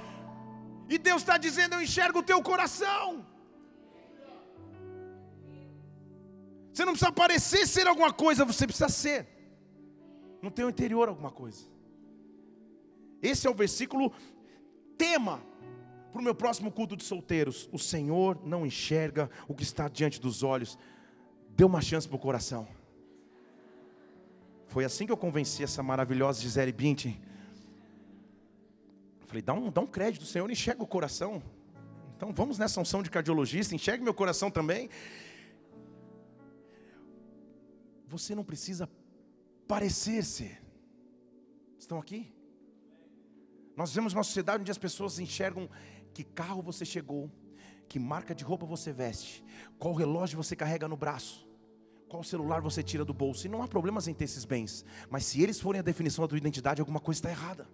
E 0.89 0.97
Deus 0.97 1.23
está 1.23 1.37
dizendo: 1.37 1.75
Eu 1.75 1.83
enxergo 1.83 2.21
o 2.21 2.23
teu 2.23 2.41
coração. 2.43 3.34
Você 6.75 6.85
não 6.85 6.93
precisa 6.93 7.13
parecer 7.13 7.69
ser 7.69 7.87
alguma 7.87 8.13
coisa, 8.13 8.45
você 8.45 8.67
precisa 8.67 8.89
ser. 8.89 9.29
No 10.43 10.51
teu 10.51 10.69
interior 10.69 11.09
alguma 11.09 11.31
coisa. 11.31 11.65
Esse 13.23 13.47
é 13.47 13.51
o 13.51 13.55
versículo 13.55 14.13
tema 14.99 15.41
para 16.11 16.21
o 16.21 16.25
meu 16.25 16.35
próximo 16.35 16.73
culto 16.73 16.97
de 16.97 17.05
solteiros. 17.05 17.69
O 17.71 17.79
Senhor 17.79 18.41
não 18.45 18.67
enxerga 18.67 19.31
o 19.47 19.55
que 19.55 19.63
está 19.63 19.89
diante 19.89 20.21
dos 20.21 20.43
olhos. 20.43 20.77
Dê 21.51 21.63
uma 21.63 21.81
chance 21.81 22.09
para 22.09 22.17
o 22.17 22.19
coração. 22.19 22.67
Foi 24.67 24.85
assim 24.85 25.07
que 25.07 25.13
eu 25.13 25.17
convenci 25.17 25.63
essa 25.63 25.81
maravilhosa 25.81 26.43
Gisele 26.43 26.73
Bündchen. 26.73 27.23
Falei, 29.27 29.43
dá 29.43 29.55
um, 29.55 29.71
dá 29.71 29.81
um 29.81 29.87
crédito, 29.87 30.23
o 30.23 30.27
Senhor 30.27 30.51
enxerga 30.51 30.83
o 30.83 30.87
coração. 30.89 31.41
Então 32.17 32.33
vamos 32.33 32.59
nessa 32.59 32.81
unção 32.81 33.01
de 33.01 33.11
cardiologista, 33.11 33.77
enxergue 33.77 34.03
meu 34.03 34.15
coração 34.15 34.51
também. 34.51 34.91
Você 38.07 38.35
não 38.35 38.45
precisa 38.45 38.89
parecer 39.67 40.25
ser. 40.25 40.63
Estão 41.79 41.99
aqui? 41.99 42.33
Nós 43.77 43.93
vemos 43.95 44.13
uma 44.13 44.23
sociedade 44.23 44.61
onde 44.61 44.71
as 44.71 44.79
pessoas 44.79 45.19
enxergam 45.19 45.69
que 46.13 46.23
carro 46.23 46.63
você 46.63 46.85
chegou, 46.85 47.31
que 47.89 47.99
marca 47.99 48.35
de 48.35 48.45
roupa 48.45 48.65
você 48.65 48.93
veste, 48.93 49.45
qual 49.79 49.95
relógio 49.95 50.37
você 50.37 50.55
carrega 50.55 50.87
no 50.87 50.97
braço, 50.97 51.49
qual 52.09 52.23
celular 52.23 52.61
você 52.61 52.83
tira 52.83 53.05
do 53.05 53.13
bolso. 53.13 53.47
E 53.47 53.51
não 53.51 53.63
há 53.63 53.69
problemas 53.69 54.07
em 54.07 54.15
ter 54.15 54.25
esses 54.25 54.45
bens, 54.45 54.85
mas 55.11 55.25
se 55.25 55.43
eles 55.43 55.61
forem 55.61 55.81
a 55.81 55.83
definição 55.83 56.25
da 56.25 56.29
tua 56.29 56.39
identidade, 56.39 56.81
alguma 56.81 57.01
coisa 57.01 57.19
está 57.19 57.31
errada. 57.31 57.69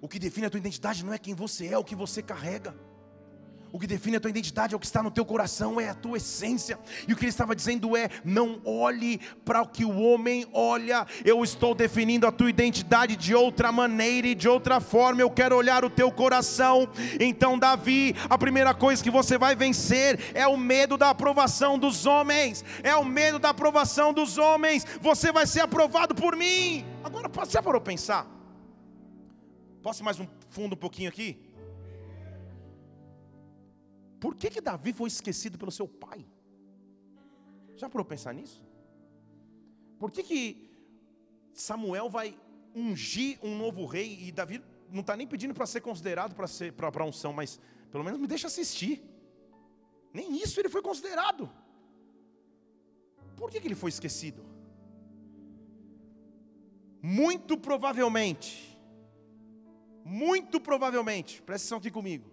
O 0.00 0.08
que 0.08 0.18
define 0.18 0.46
a 0.46 0.50
tua 0.50 0.58
identidade 0.58 1.04
não 1.04 1.12
é 1.12 1.18
quem 1.18 1.34
você 1.34 1.66
é, 1.66 1.72
é 1.72 1.78
o 1.78 1.84
que 1.84 1.96
você 1.96 2.22
carrega. 2.22 2.78
O 3.72 3.78
que 3.78 3.86
define 3.86 4.16
a 4.16 4.20
tua 4.20 4.30
identidade 4.30 4.74
é 4.74 4.76
o 4.76 4.80
que 4.80 4.86
está 4.86 5.02
no 5.02 5.10
teu 5.10 5.24
coração, 5.24 5.80
é 5.80 5.88
a 5.88 5.94
tua 5.94 6.16
essência. 6.16 6.78
E 7.06 7.12
o 7.12 7.16
que 7.16 7.24
ele 7.24 7.30
estava 7.30 7.54
dizendo 7.54 7.96
é: 7.96 8.08
não 8.24 8.60
olhe 8.64 9.20
para 9.44 9.60
o 9.60 9.66
que 9.66 9.84
o 9.84 10.00
homem 10.00 10.46
olha. 10.52 11.06
Eu 11.24 11.42
estou 11.42 11.74
definindo 11.74 12.26
a 12.26 12.32
tua 12.32 12.48
identidade 12.48 13.16
de 13.16 13.34
outra 13.34 13.72
maneira 13.72 14.28
e 14.28 14.34
de 14.34 14.48
outra 14.48 14.80
forma. 14.80 15.20
Eu 15.20 15.30
quero 15.30 15.56
olhar 15.56 15.84
o 15.84 15.90
teu 15.90 16.10
coração. 16.10 16.88
Então, 17.20 17.58
Davi, 17.58 18.14
a 18.30 18.38
primeira 18.38 18.72
coisa 18.72 19.02
que 19.02 19.10
você 19.10 19.36
vai 19.36 19.54
vencer 19.54 20.18
é 20.32 20.46
o 20.46 20.56
medo 20.56 20.96
da 20.96 21.10
aprovação 21.10 21.78
dos 21.78 22.06
homens. 22.06 22.64
É 22.82 22.94
o 22.94 23.04
medo 23.04 23.38
da 23.38 23.50
aprovação 23.50 24.12
dos 24.12 24.38
homens. 24.38 24.86
Você 25.00 25.32
vai 25.32 25.46
ser 25.46 25.60
aprovado 25.60 26.14
por 26.14 26.36
mim. 26.36 26.84
Agora, 27.02 27.28
você 27.28 27.60
parou 27.60 27.80
pensar? 27.80 28.26
Posso 29.82 30.02
mais 30.02 30.18
um 30.18 30.26
fundo 30.48 30.74
um 30.74 30.78
pouquinho 30.78 31.08
aqui? 31.08 31.45
Por 34.20 34.34
que, 34.34 34.50
que 34.50 34.60
Davi 34.60 34.92
foi 34.92 35.08
esquecido 35.08 35.58
pelo 35.58 35.70
seu 35.70 35.86
pai? 35.86 36.26
Já 37.76 37.88
parou 37.88 38.04
pensar 38.04 38.32
nisso? 38.32 38.64
Por 39.98 40.10
que, 40.10 40.22
que 40.22 40.70
Samuel 41.52 42.08
vai 42.08 42.38
ungir 42.74 43.38
um 43.42 43.56
novo 43.56 43.86
rei 43.86 44.26
e 44.26 44.32
Davi 44.32 44.62
não 44.90 45.00
está 45.00 45.16
nem 45.16 45.26
pedindo 45.26 45.54
para 45.54 45.66
ser 45.66 45.80
considerado 45.80 46.34
para 46.34 47.02
a 47.02 47.06
unção, 47.06 47.32
mas 47.32 47.58
pelo 47.90 48.04
menos 48.04 48.20
me 48.20 48.26
deixa 48.26 48.46
assistir. 48.46 49.02
Nem 50.12 50.36
isso 50.42 50.60
ele 50.60 50.68
foi 50.68 50.82
considerado. 50.82 51.50
Por 53.36 53.50
que, 53.50 53.60
que 53.60 53.66
ele 53.66 53.74
foi 53.74 53.90
esquecido? 53.90 54.44
Muito 57.02 57.56
provavelmente, 57.56 58.78
muito 60.04 60.60
provavelmente, 60.60 61.42
presta 61.42 61.66
atenção 61.66 61.78
aqui 61.78 61.90
comigo. 61.90 62.28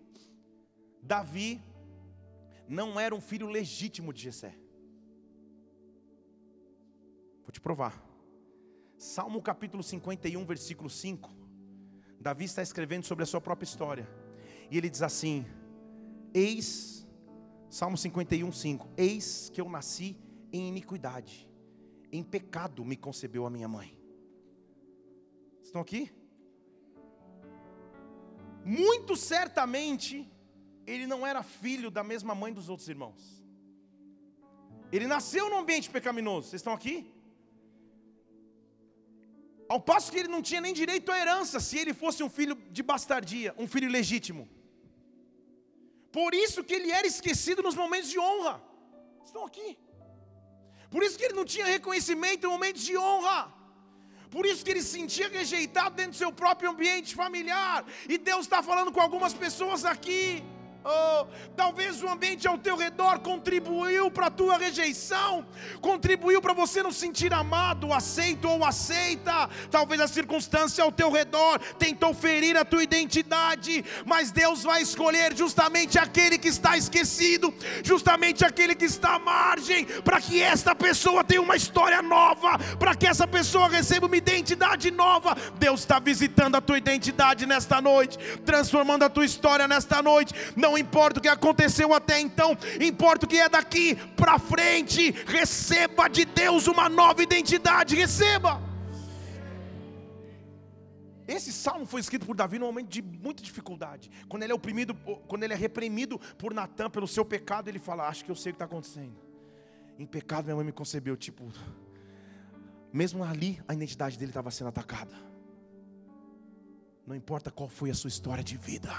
Davi 1.01 1.61
não 2.73 2.99
era 2.99 3.13
um 3.13 3.21
filho 3.21 3.47
legítimo 3.47 4.11
de 4.11 4.23
Jessé. 4.23 4.55
Vou 7.43 7.51
te 7.51 7.61
provar. 7.61 8.03
Salmo 8.97 9.41
capítulo 9.41 9.83
51, 9.83 10.45
versículo 10.45 10.89
5. 10.89 11.29
Davi 12.19 12.45
está 12.45 12.61
escrevendo 12.61 13.05
sobre 13.05 13.23
a 13.23 13.27
sua 13.27 13.39
própria 13.39 13.65
história. 13.65 14.09
E 14.71 14.77
ele 14.77 14.89
diz 14.89 15.01
assim: 15.01 15.45
Eis, 16.33 17.07
Salmo 17.69 17.97
51, 17.97 18.51
5: 18.51 18.89
Eis 18.97 19.49
que 19.53 19.61
eu 19.61 19.69
nasci 19.69 20.17
em 20.51 20.67
iniquidade, 20.67 21.49
em 22.11 22.23
pecado 22.23 22.85
me 22.85 22.95
concebeu 22.95 23.45
a 23.45 23.49
minha 23.49 23.67
mãe. 23.67 23.97
Estão 25.61 25.81
aqui? 25.81 26.11
Muito 28.65 29.15
certamente, 29.15 30.31
ele 30.85 31.05
não 31.07 31.25
era 31.25 31.41
filho 31.43 31.89
da 31.89 32.03
mesma 32.03 32.33
mãe 32.35 32.53
dos 32.53 32.69
outros 32.69 32.87
irmãos. 32.87 33.43
Ele 34.91 35.07
nasceu 35.07 35.49
num 35.49 35.59
ambiente 35.59 35.89
pecaminoso. 35.89 36.49
Vocês 36.49 36.61
estão 36.61 36.73
aqui? 36.73 37.11
Ao 39.67 39.79
passo 39.79 40.11
que 40.11 40.19
ele 40.19 40.27
não 40.27 40.41
tinha 40.41 40.61
nem 40.61 40.73
direito 40.73 41.11
à 41.11 41.17
herança 41.17 41.59
se 41.59 41.77
ele 41.77 41.93
fosse 41.93 42.21
um 42.21 42.29
filho 42.29 42.55
de 42.69 42.83
bastardia, 42.83 43.55
um 43.57 43.67
filho 43.67 43.89
legítimo. 43.89 44.47
Por 46.11 46.31
isso 46.35 46.63
que 46.63 46.75
ele 46.75 46.91
era 46.91 47.07
esquecido 47.07 47.63
nos 47.63 47.75
momentos 47.75 48.09
de 48.09 48.19
honra. 48.19 48.61
Estão 49.25 49.45
aqui. 49.45 49.69
Por 50.91 51.01
isso 51.01 51.17
que 51.17 51.25
ele 51.25 51.33
não 51.33 51.45
tinha 51.53 51.65
reconhecimento 51.65 52.45
em 52.45 52.49
momentos 52.49 52.83
de 52.83 52.95
honra. 52.95 53.51
Por 54.29 54.45
isso 54.45 54.63
que 54.63 54.71
ele 54.73 54.83
se 54.83 54.91
sentia 54.99 55.27
rejeitado 55.27 55.95
dentro 55.95 56.11
do 56.11 56.17
seu 56.17 56.31
próprio 56.31 56.69
ambiente 56.69 57.15
familiar. 57.15 57.83
E 58.07 58.17
Deus 58.17 58.41
está 58.45 58.61
falando 58.61 58.91
com 58.91 59.01
algumas 59.01 59.33
pessoas 59.33 59.85
aqui. 59.85 60.43
Oh, 60.85 61.25
talvez 61.55 62.03
o 62.03 62.09
ambiente 62.09 62.45
ao 62.45 62.57
teu 62.57 62.75
redor 62.75 63.19
contribuiu 63.19 64.11
para 64.11 64.27
a 64.27 64.31
tua 64.31 64.57
rejeição, 64.57 65.45
contribuiu 65.79 66.41
para 66.41 66.53
você 66.53 66.83
não 66.83 66.91
sentir 66.91 67.33
amado, 67.33 67.93
aceito 67.93 68.49
ou 68.49 68.65
aceita. 68.65 69.49
Talvez 69.71 70.01
a 70.01 70.07
circunstância 70.09 70.83
ao 70.83 70.91
teu 70.91 71.09
redor 71.09 71.59
tentou 71.79 72.13
ferir 72.13 72.57
a 72.57 72.65
tua 72.65 72.83
identidade, 72.83 73.83
mas 74.05 74.29
Deus 74.29 74.63
vai 74.63 74.81
escolher 74.81 75.33
justamente 75.37 75.97
aquele 75.97 76.37
que 76.37 76.49
está 76.49 76.77
esquecido, 76.77 77.53
justamente 77.81 78.43
aquele 78.43 78.75
que 78.75 78.85
está 78.85 79.15
à 79.15 79.19
margem, 79.19 79.85
para 79.85 80.19
que 80.19 80.41
esta 80.41 80.75
pessoa 80.75 81.23
tenha 81.23 81.41
uma 81.41 81.55
história 81.55 82.01
nova, 82.01 82.59
para 82.77 82.93
que 82.93 83.07
essa 83.07 83.25
pessoa 83.25 83.69
receba 83.69 84.07
uma 84.07 84.17
identidade 84.17 84.91
nova. 84.91 85.33
Deus 85.57 85.79
está 85.79 85.97
visitando 85.97 86.55
a 86.55 86.61
tua 86.61 86.77
identidade 86.77 87.45
nesta 87.45 87.81
noite, 87.81 88.17
transformando 88.45 89.03
a 89.03 89.09
tua 89.09 89.23
história 89.23 89.65
nesta 89.65 90.01
noite. 90.01 90.33
Não 90.57 90.72
Não 90.73 90.77
importa 90.79 91.19
o 91.19 91.21
que 91.21 91.27
aconteceu 91.27 91.93
até 91.93 92.19
então, 92.19 92.57
importa 92.81 93.27
o 93.27 93.29
que 93.29 93.37
é 93.37 93.47
daqui 93.47 93.95
para 94.15 94.39
frente. 94.39 95.11
Receba 95.11 96.07
de 96.07 96.25
Deus 96.25 96.65
uma 96.65 96.89
nova 96.89 97.21
identidade, 97.21 97.95
receba. 97.95 98.59
Esse 101.27 101.53
salmo 101.53 101.85
foi 101.85 102.01
escrito 102.01 102.25
por 102.25 102.35
Davi 102.35 102.57
num 102.57 102.65
momento 102.65 102.89
de 102.89 103.03
muita 103.03 103.43
dificuldade. 103.43 104.09
Quando 104.27 104.41
ele 104.41 104.51
é 104.51 104.55
oprimido, 104.55 104.95
quando 105.27 105.43
ele 105.43 105.53
é 105.53 105.55
reprimido 105.55 106.19
por 106.39 106.55
Natan 106.55 106.89
pelo 106.89 107.07
seu 107.07 107.23
pecado, 107.23 107.67
ele 107.67 107.77
fala: 107.77 108.07
Acho 108.07 108.25
que 108.25 108.31
eu 108.31 108.35
sei 108.35 108.49
o 108.49 108.53
que 108.53 108.55
está 108.55 108.65
acontecendo. 108.65 109.15
Em 109.99 110.07
pecado 110.07 110.45
minha 110.45 110.55
mãe 110.55 110.65
me 110.65 110.71
concebeu. 110.71 111.15
Tipo, 111.15 111.51
mesmo 112.91 113.23
ali, 113.23 113.61
a 113.67 113.75
identidade 113.75 114.17
dele 114.17 114.31
estava 114.31 114.49
sendo 114.49 114.69
atacada. 114.69 115.13
Não 117.05 117.15
importa 117.15 117.51
qual 117.51 117.69
foi 117.69 117.91
a 117.91 117.93
sua 117.93 118.07
história 118.07 118.43
de 118.43 118.57
vida, 118.57 118.91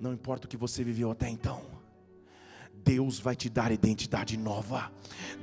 não 0.00 0.12
importa 0.12 0.46
o 0.46 0.48
que 0.48 0.56
você 0.56 0.84
viveu 0.84 1.10
até 1.10 1.28
então, 1.28 1.62
Deus 2.86 3.18
vai 3.18 3.34
te 3.34 3.50
dar 3.50 3.72
identidade 3.72 4.36
nova. 4.36 4.92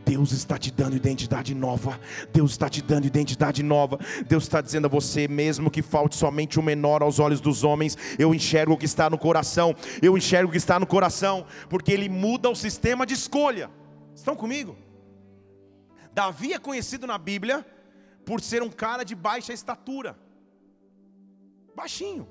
Deus 0.05 0.31
está 0.31 0.57
te 0.57 0.71
dando 0.71 0.95
identidade 0.95 1.53
nova. 1.53 1.99
Deus 2.31 2.51
está 2.51 2.69
te 2.69 2.81
dando 2.81 3.05
identidade 3.05 3.61
nova. 3.61 3.99
Deus 4.25 4.43
está 4.43 4.61
dizendo 4.61 4.85
a 4.85 4.89
você, 4.89 5.27
mesmo 5.27 5.69
que 5.69 5.81
falte 5.81 6.15
somente 6.15 6.57
o 6.57 6.63
menor 6.63 7.01
aos 7.01 7.19
olhos 7.19 7.41
dos 7.41 7.65
homens, 7.65 7.97
eu 8.17 8.33
enxergo 8.33 8.73
o 8.73 8.77
que 8.77 8.85
está 8.85 9.09
no 9.09 9.17
coração. 9.17 9.75
Eu 10.01 10.17
enxergo 10.17 10.47
o 10.47 10.51
que 10.51 10.57
está 10.57 10.79
no 10.79 10.87
coração, 10.87 11.45
porque 11.69 11.91
Ele 11.91 12.07
muda 12.07 12.49
o 12.49 12.55
sistema 12.55 13.05
de 13.05 13.13
escolha. 13.13 13.69
Estão 14.15 14.37
comigo? 14.37 14.77
Davi 16.13 16.53
é 16.53 16.59
conhecido 16.59 17.05
na 17.05 17.17
Bíblia 17.17 17.65
por 18.25 18.39
ser 18.39 18.63
um 18.63 18.69
cara 18.69 19.03
de 19.03 19.15
baixa 19.15 19.51
estatura, 19.51 20.17
baixinho. 21.75 22.25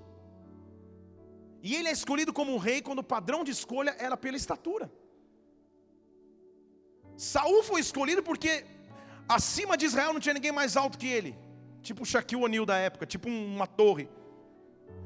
E 1.63 1.77
ele 1.77 1.89
é 1.89 1.93
escolhido 1.93 2.33
como 2.33 2.53
um 2.53 2.59
rei 2.59 2.83
quando 2.83 2.99
o 2.99 3.05
padrão 3.05 3.45
de 3.45 3.53
escolha 3.53 3.95
era 3.99 4.17
pela 4.17 4.37
estatura. 4.37 4.91
Saul 7.17 7.63
foi 7.63 7.81
escolhido 7.81 8.23
porque 8.23 8.67
acima 9.29 9.77
de 9.77 9.87
Israel 9.87 10.13
não 10.13 10.21
tinha 10.21 10.35
ninguém 10.35 10.51
mais 10.51 10.77
alto 10.77 10.99
que 10.99 11.07
ele, 11.07 11.37
tipo 11.81 12.03
o 12.03 12.07
Shaquille 12.07 12.43
O'Neal 12.43 12.67
da 12.67 12.77
época, 12.77 13.07
tipo 13.07 13.29
uma 13.29 13.67
torre. 13.67 14.09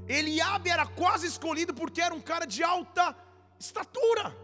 Eliabe 0.08 0.70
era 0.70 0.86
quase 0.86 1.26
escolhido 1.26 1.74
porque 1.74 2.00
era 2.00 2.14
um 2.14 2.20
cara 2.20 2.46
de 2.46 2.62
alta 2.62 3.14
estatura. 3.58 4.34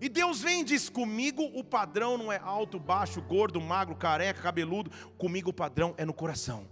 E 0.00 0.08
Deus 0.08 0.40
vem 0.40 0.60
e 0.60 0.64
diz: 0.64 0.88
comigo 0.88 1.42
o 1.42 1.64
padrão 1.64 2.16
não 2.16 2.30
é 2.30 2.38
alto, 2.38 2.78
baixo, 2.78 3.20
gordo, 3.20 3.60
magro, 3.60 3.96
careca, 3.96 4.42
cabeludo. 4.42 4.90
Comigo 5.18 5.50
o 5.50 5.54
padrão 5.54 5.94
é 5.96 6.04
no 6.04 6.14
coração. 6.14 6.68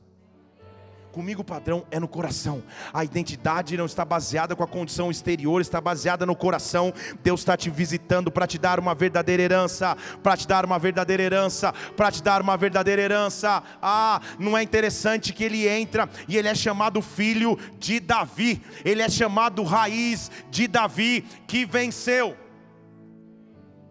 Comigo 1.15 1.43
o 1.43 1.45
padrão 1.45 1.87
é 1.93 2.01
no 2.01 2.09
coração. 2.09 2.61
A 2.93 3.05
identidade 3.05 3.77
não 3.77 3.87
está 3.87 4.05
baseada 4.05 4.57
com 4.57 4.65
a 4.65 4.67
condição 4.67 5.13
exterior, 5.13 5.61
está 5.61 5.81
baseada 5.81 6.27
no 6.27 6.35
coração. 6.35 6.93
Deus 7.23 7.39
está 7.39 7.57
te 7.57 7.71
visitando 7.71 8.33
para 8.33 8.49
te 8.49 8.59
dar 8.59 8.81
uma 8.81 8.97
verdadeira 8.97 9.41
herança, 9.41 9.97
para 10.25 10.37
te 10.37 10.49
dar 10.49 10.65
uma 10.65 10.77
verdadeira 10.77 11.23
herança, 11.23 11.73
para 11.97 12.11
te 12.11 12.21
dar 12.21 12.43
uma 12.43 12.57
verdadeira 12.57 13.01
herança. 13.01 13.63
Ah, 13.81 14.21
não 14.41 14.59
é 14.59 14.63
interessante 14.65 15.33
que 15.33 15.45
ele 15.45 15.69
entra 15.69 16.11
e 16.27 16.37
ele 16.37 16.49
é 16.49 16.55
chamado 16.55 17.01
filho 17.01 17.57
de 17.79 18.01
Davi. 18.01 18.61
Ele 18.85 19.01
é 19.01 19.09
chamado 19.09 19.63
raiz 19.63 20.33
de 20.51 20.67
Davi 20.67 21.25
que 21.47 21.65
venceu. 21.65 22.37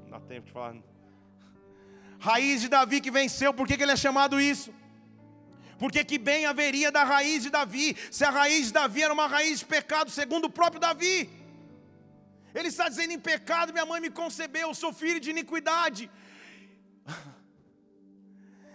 Não 0.04 0.12
dá 0.12 0.20
tempo 0.20 0.48
de 0.48 0.52
falar. 0.52 0.76
Raiz 2.20 2.60
de 2.60 2.68
Davi 2.68 3.00
que 3.00 3.10
venceu. 3.10 3.54
Por 3.54 3.66
que, 3.66 3.78
que 3.78 3.84
ele 3.84 3.94
é 3.94 3.96
chamado 3.96 4.42
isso? 4.42 4.74
Porque 5.84 6.02
que 6.10 6.18
bem 6.18 6.46
haveria 6.46 6.90
da 6.90 7.04
raiz 7.04 7.44
de 7.44 7.50
Davi, 7.50 7.88
se 8.10 8.24
a 8.24 8.30
raiz 8.30 8.68
de 8.68 8.74
Davi 8.78 9.04
era 9.04 9.12
uma 9.12 9.28
raiz 9.28 9.60
de 9.60 9.66
pecado, 9.66 10.10
segundo 10.10 10.46
o 10.46 10.50
próprio 10.58 10.80
Davi. 10.80 11.30
Ele 12.56 12.70
está 12.70 12.88
dizendo: 12.88 13.12
em 13.12 13.20
pecado 13.20 13.74
minha 13.74 13.86
mãe 13.86 14.00
me 14.00 14.10
concebeu, 14.10 14.70
eu 14.70 14.74
sou 14.74 14.94
filho 14.94 15.20
de 15.20 15.32
iniquidade. 15.32 16.10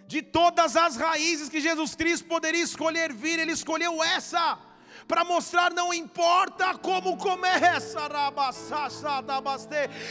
De 0.07 0.21
todas 0.21 0.77
as 0.77 0.97
raízes 0.97 1.49
que 1.49 1.62
Jesus 1.62 1.94
Cristo 1.94 2.27
poderia 2.27 2.62
escolher 2.62 3.11
vir, 3.11 3.38
Ele 3.38 3.53
escolheu 3.53 4.05
essa 4.05 4.59
para 5.09 5.25
mostrar 5.25 5.73
não 5.73 5.92
importa 5.92 6.75
como 6.75 7.16
começa, 7.16 7.99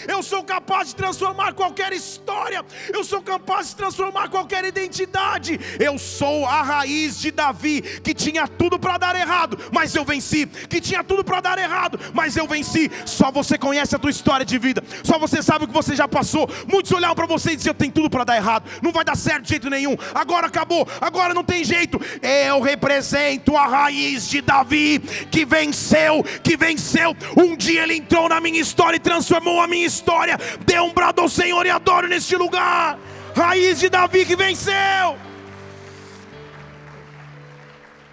eu 0.08 0.24
sou 0.24 0.44
capaz 0.44 0.90
de 0.90 0.96
transformar 0.96 1.54
qualquer 1.54 1.94
história, 1.94 2.66
eu 2.92 3.04
sou 3.04 3.22
capaz 3.22 3.70
de 3.70 3.76
transformar 3.76 4.30
qualquer 4.30 4.66
identidade. 4.66 5.60
Eu 5.80 6.00
sou 6.00 6.46
a 6.46 6.64
raiz 6.64 7.20
de 7.20 7.30
Davi, 7.30 7.82
que 7.82 8.14
tinha 8.14 8.48
tudo 8.48 8.80
para 8.80 8.98
dar 8.98 9.16
errado, 9.16 9.58
mas 9.72 9.94
eu 9.94 10.04
venci, 10.04 10.48
que 10.48 10.82
tinha 10.82 11.04
tudo 11.04 11.24
para 11.24 11.42
dar 11.42 11.60
errado, 11.60 12.00
mas 12.14 12.36
eu 12.36 12.48
venci. 12.48 12.90
Só 13.06 13.32
você 13.32 13.58
conhece 13.58 13.96
a 13.96 14.00
tua 14.00 14.10
história 14.10 14.46
de 14.46 14.58
vida, 14.58 14.84
só 15.04 15.20
você 15.20 15.44
sabe 15.44 15.66
o 15.66 15.68
que 15.68 15.74
você 15.74 15.96
já 15.96 16.08
passou. 16.08 16.50
Muitos 16.68 16.92
olhavam 16.92 17.16
para 17.16 17.28
você 17.28 17.52
e 17.52 17.56
diziam: 17.56 17.76
tem 17.76 17.92
tudo 17.92 18.10
para 18.10 18.24
dar 18.24 18.36
errado, 18.36 18.68
não 18.82 18.92
vai 18.92 19.06
dar 19.06 19.16
certo 19.16 19.44
de 19.44 19.50
jeito 19.50 19.70
nenhum. 19.70 19.96
Agora 20.16 20.48
acabou, 20.48 20.88
agora 21.00 21.36
não 21.36 21.44
tem 21.44 21.64
jeito. 21.64 22.02
Eu 22.48 22.62
represento 22.62 23.56
a 23.56 23.68
raiz 23.68 24.28
de 24.28 24.42
Davi 24.42 24.87
que 25.32 25.46
venceu, 25.46 26.24
que 26.44 26.56
venceu. 26.56 27.16
Um 27.38 27.56
dia 27.56 27.84
ele 27.84 27.96
entrou 27.96 28.30
na 28.30 28.40
minha 28.40 28.62
história 28.62 28.98
e 28.98 29.00
transformou 29.00 29.60
a 29.62 29.68
minha 29.68 29.86
história. 29.86 30.38
Dê 30.66 30.80
um 30.80 30.94
brado 30.94 31.22
ao 31.22 31.30
Senhor 31.30 31.66
e 31.66 31.70
adoro 31.70 32.08
neste 32.08 32.36
lugar. 32.36 32.98
Raiz 33.36 33.80
de 33.80 33.90
Davi 33.90 34.26
que 34.26 34.36
venceu. 34.36 35.18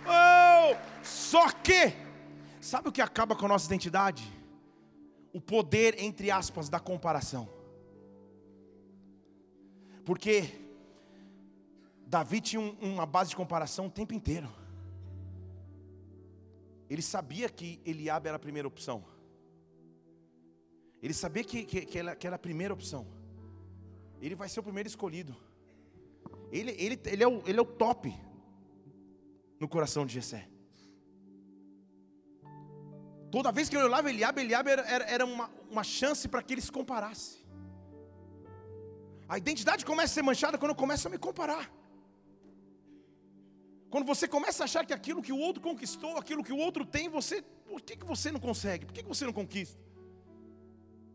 Oh, 0.07 0.77
só 1.03 1.51
que, 1.51 1.93
sabe 2.61 2.89
o 2.89 2.93
que 2.93 3.01
acaba 3.01 3.35
com 3.35 3.47
a 3.47 3.49
nossa 3.49 3.67
identidade? 3.67 4.23
O 5.33 5.41
poder, 5.41 5.97
entre 5.99 6.31
aspas, 6.31 6.69
da 6.69 6.79
comparação. 6.79 7.49
Porque 10.05 10.65
Davi 12.07 12.41
tinha 12.41 12.61
um, 12.61 12.77
uma 12.81 13.07
base 13.07 13.31
de 13.31 13.37
comparação 13.37 13.87
o 13.87 13.91
tempo 13.91 14.15
inteiro. 14.15 14.49
Ele 16.89 17.03
sabia 17.03 17.49
que 17.49 17.81
Eliabe 17.85 18.29
era 18.29 18.37
a 18.37 18.41
primeira 18.41 18.69
opção. 18.69 19.05
Ele 21.03 21.15
sabia 21.15 21.45
que, 21.45 21.65
que, 21.65 21.85
que, 21.87 21.99
ela, 21.99 22.17
que 22.17 22.27
era 22.27 22.37
a 22.37 22.39
primeira 22.39 22.73
opção. 22.73 23.07
Ele 24.21 24.35
vai 24.35 24.49
ser 24.49 24.61
o 24.61 24.63
primeiro 24.63 24.89
escolhido. 24.89 25.37
Ele, 26.51 26.71
ele, 26.73 27.01
ele, 27.05 27.23
é, 27.23 27.29
o, 27.29 27.43
ele 27.47 27.59
é 27.59 27.63
o 27.63 27.67
top 27.67 28.15
no 29.59 29.69
coração 29.69 30.07
de 30.07 30.15
Jessé. 30.15 30.49
Toda 33.31 33.51
vez 33.51 33.69
que 33.69 33.77
eu 33.77 33.85
olhava 33.85 34.09
Eliabe, 34.09 34.43
Eliabe 34.43 34.71
era, 34.71 34.83
era, 34.83 35.05
era 35.05 35.25
uma, 35.25 35.51
uma 35.69 35.83
chance 35.83 36.29
para 36.29 36.43
que 36.43 36.55
ele 36.55 36.61
se 36.61 36.71
comparasse. 36.71 37.45
A 39.29 39.37
identidade 39.37 39.85
começa 39.85 40.13
a 40.13 40.15
ser 40.15 40.23
manchada 40.23 40.57
quando 40.57 40.71
eu 40.71 40.77
começo 40.77 41.09
a 41.09 41.11
me 41.11 41.19
comparar. 41.19 41.71
Quando 43.95 44.07
você 44.07 44.27
começa 44.27 44.65
a 44.65 44.67
achar 44.69 44.85
que 44.85 44.93
aquilo 44.93 45.23
que 45.23 45.33
o 45.33 45.39
outro 45.39 45.63
conquistou, 45.63 46.17
aquilo 46.19 46.43
que 46.43 46.53
o 46.53 46.57
outro 46.57 46.85
tem, 46.85 47.09
você, 47.09 47.43
por 47.65 47.81
que, 47.81 47.97
que 47.97 48.05
você 48.05 48.33
não 48.33 48.41
consegue? 48.41 48.87
Por 48.87 48.93
que, 48.93 49.05
que 49.05 49.09
você 49.09 49.25
não 49.25 49.33
conquista? 49.33 49.81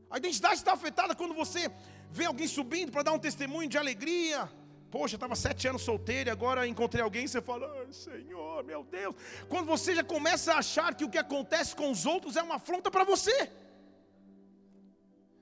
A 0.10 0.18
identidade 0.18 0.54
está 0.54 0.72
afetada 0.72 1.14
quando 1.14 1.34
você 1.34 1.70
vê 2.10 2.24
alguém 2.24 2.48
subindo 2.48 2.90
para 2.90 3.04
dar 3.04 3.12
um 3.12 3.20
testemunho 3.20 3.68
de 3.68 3.78
alegria. 3.78 4.50
Poxa, 4.90 5.18
estava 5.18 5.36
sete 5.36 5.68
anos 5.68 5.82
solteiro 5.82 6.30
e 6.30 6.32
agora 6.32 6.66
encontrei 6.66 7.04
alguém 7.04 7.26
e 7.26 7.28
você 7.28 7.42
fala, 7.42 7.70
Ai, 7.82 7.92
Senhor, 7.92 8.64
meu 8.64 8.82
Deus. 8.86 9.14
Quando 9.50 9.66
você 9.66 9.94
já 9.94 10.04
começa 10.16 10.54
a 10.54 10.60
achar 10.60 10.96
que 10.96 11.04
o 11.04 11.10
que 11.10 11.18
acontece 11.18 11.76
com 11.76 11.92
os 11.92 12.06
outros 12.06 12.38
é 12.38 12.42
uma 12.42 12.56
afronta 12.56 12.90
para 12.90 13.04
você. 13.04 13.52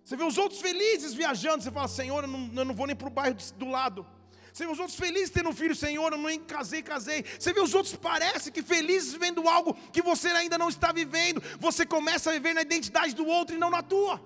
Você 0.04 0.16
vê 0.16 0.24
os 0.24 0.40
outros 0.40 0.60
felizes 0.60 1.14
viajando, 1.14 1.62
você 1.62 1.70
fala, 1.70 1.88
Senhor, 1.88 2.24
eu 2.24 2.28
não, 2.28 2.52
eu 2.56 2.66
não 2.66 2.74
vou 2.74 2.88
nem 2.88 2.96
para 2.96 3.08
o 3.08 3.12
bairro 3.12 3.38
do 3.58 3.70
lado. 3.70 4.08
Você 4.58 4.66
vê 4.66 4.72
os 4.72 4.80
outros 4.80 4.98
felizes 4.98 5.30
tendo 5.30 5.50
um 5.50 5.54
filho, 5.54 5.76
Senhor, 5.76 6.12
eu 6.12 6.18
nem 6.18 6.40
casei, 6.40 6.82
casei. 6.82 7.24
Você 7.40 7.54
vê 7.54 7.62
os 7.62 7.76
outros 7.76 7.96
parece 7.96 8.52
que 8.52 8.64
felizes 8.64 9.14
vivendo 9.14 9.48
algo 9.48 9.76
que 9.94 10.02
você 10.02 10.30
ainda 10.30 10.58
não 10.58 10.68
está 10.68 10.92
vivendo. 10.92 11.40
Você 11.60 11.86
começa 11.86 12.32
a 12.32 12.34
viver 12.34 12.56
na 12.56 12.64
identidade 12.64 13.14
do 13.14 13.28
outro 13.28 13.56
e 13.56 13.60
não 13.60 13.70
na 13.70 13.84
tua. 13.84 14.20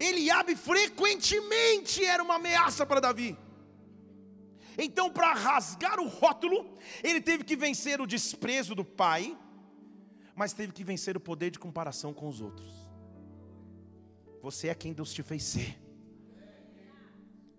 Eliabe 0.00 0.56
frequentemente 0.56 2.02
era 2.02 2.22
uma 2.22 2.36
ameaça 2.36 2.86
para 2.86 2.98
Davi. 2.98 3.36
Então, 4.78 5.10
para 5.10 5.34
rasgar 5.34 6.00
o 6.00 6.08
rótulo, 6.08 6.78
ele 7.02 7.20
teve 7.20 7.44
que 7.44 7.54
vencer 7.54 8.00
o 8.00 8.06
desprezo 8.06 8.74
do 8.74 8.86
pai, 8.86 9.36
mas 10.34 10.54
teve 10.54 10.72
que 10.72 10.82
vencer 10.82 11.14
o 11.14 11.20
poder 11.20 11.50
de 11.50 11.58
comparação 11.58 12.14
com 12.14 12.26
os 12.26 12.40
outros. 12.40 12.72
Você 14.40 14.68
é 14.68 14.74
quem 14.74 14.94
Deus 14.94 15.12
te 15.12 15.22
fez 15.22 15.44
ser. 15.44 15.83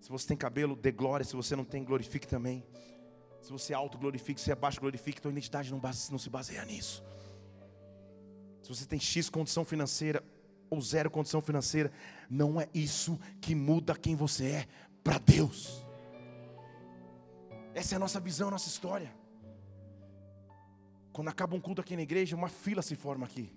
Se 0.06 0.12
você 0.12 0.24
tem 0.24 0.36
cabelo, 0.36 0.76
dê 0.76 0.92
glória. 0.92 1.26
Se 1.26 1.34
você 1.34 1.56
não 1.56 1.64
tem, 1.64 1.82
glorifique 1.82 2.28
também. 2.28 2.64
Se 3.42 3.50
você 3.50 3.72
é 3.72 3.76
alto, 3.76 3.98
glorifique. 3.98 4.40
Se 4.40 4.52
é 4.52 4.54
baixo, 4.54 4.78
glorifique. 4.78 5.20
Tua 5.20 5.32
identidade 5.32 5.68
não, 5.72 5.80
base, 5.80 6.12
não 6.12 6.18
se 6.18 6.30
baseia 6.30 6.64
nisso. 6.64 7.02
Se 8.62 8.68
você 8.68 8.86
tem 8.86 9.00
X 9.00 9.28
condição 9.28 9.64
financeira 9.64 10.22
ou 10.70 10.80
zero 10.80 11.10
condição 11.10 11.40
financeira, 11.40 11.90
não 12.30 12.60
é 12.60 12.68
isso 12.72 13.18
que 13.40 13.52
muda 13.52 13.96
quem 13.96 14.14
você 14.14 14.46
é 14.46 14.66
para 15.02 15.18
Deus. 15.18 15.84
Essa 17.74 17.96
é 17.96 17.96
a 17.96 17.98
nossa 17.98 18.20
visão, 18.20 18.46
a 18.46 18.52
nossa 18.52 18.68
história. 18.68 19.12
Quando 21.12 21.26
acaba 21.26 21.56
um 21.56 21.60
culto 21.60 21.80
aqui 21.80 21.96
na 21.96 22.02
igreja, 22.02 22.36
uma 22.36 22.48
fila 22.48 22.80
se 22.80 22.94
forma 22.94 23.26
aqui. 23.26 23.52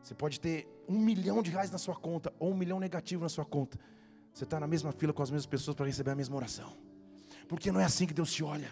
Você 0.00 0.14
pode 0.14 0.38
ter 0.38 0.68
um 0.88 1.00
milhão 1.00 1.42
de 1.42 1.50
reais 1.50 1.72
na 1.72 1.78
sua 1.78 1.96
conta 1.96 2.32
ou 2.38 2.52
um 2.52 2.56
milhão 2.56 2.78
negativo 2.78 3.24
na 3.24 3.28
sua 3.28 3.44
conta. 3.44 3.76
Você 4.32 4.44
está 4.44 4.58
na 4.60 4.66
mesma 4.66 4.92
fila 4.92 5.12
com 5.12 5.22
as 5.22 5.30
mesmas 5.30 5.46
pessoas 5.46 5.76
para 5.76 5.86
receber 5.86 6.12
a 6.12 6.14
mesma 6.14 6.36
oração. 6.36 6.72
Porque 7.48 7.70
não 7.72 7.80
é 7.80 7.84
assim 7.84 8.06
que 8.06 8.14
Deus 8.14 8.32
te 8.32 8.44
olha. 8.44 8.70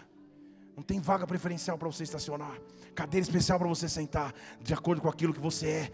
Não 0.75 0.83
tem 0.83 0.99
vaga 0.99 1.27
preferencial 1.27 1.77
para 1.77 1.89
você 1.89 2.03
estacionar, 2.03 2.57
cadeira 2.95 3.21
especial 3.21 3.59
para 3.59 3.67
você 3.67 3.89
sentar, 3.89 4.33
de 4.61 4.73
acordo 4.73 5.01
com 5.01 5.09
aquilo 5.09 5.33
que 5.33 5.39
você 5.39 5.67
é 5.67 5.91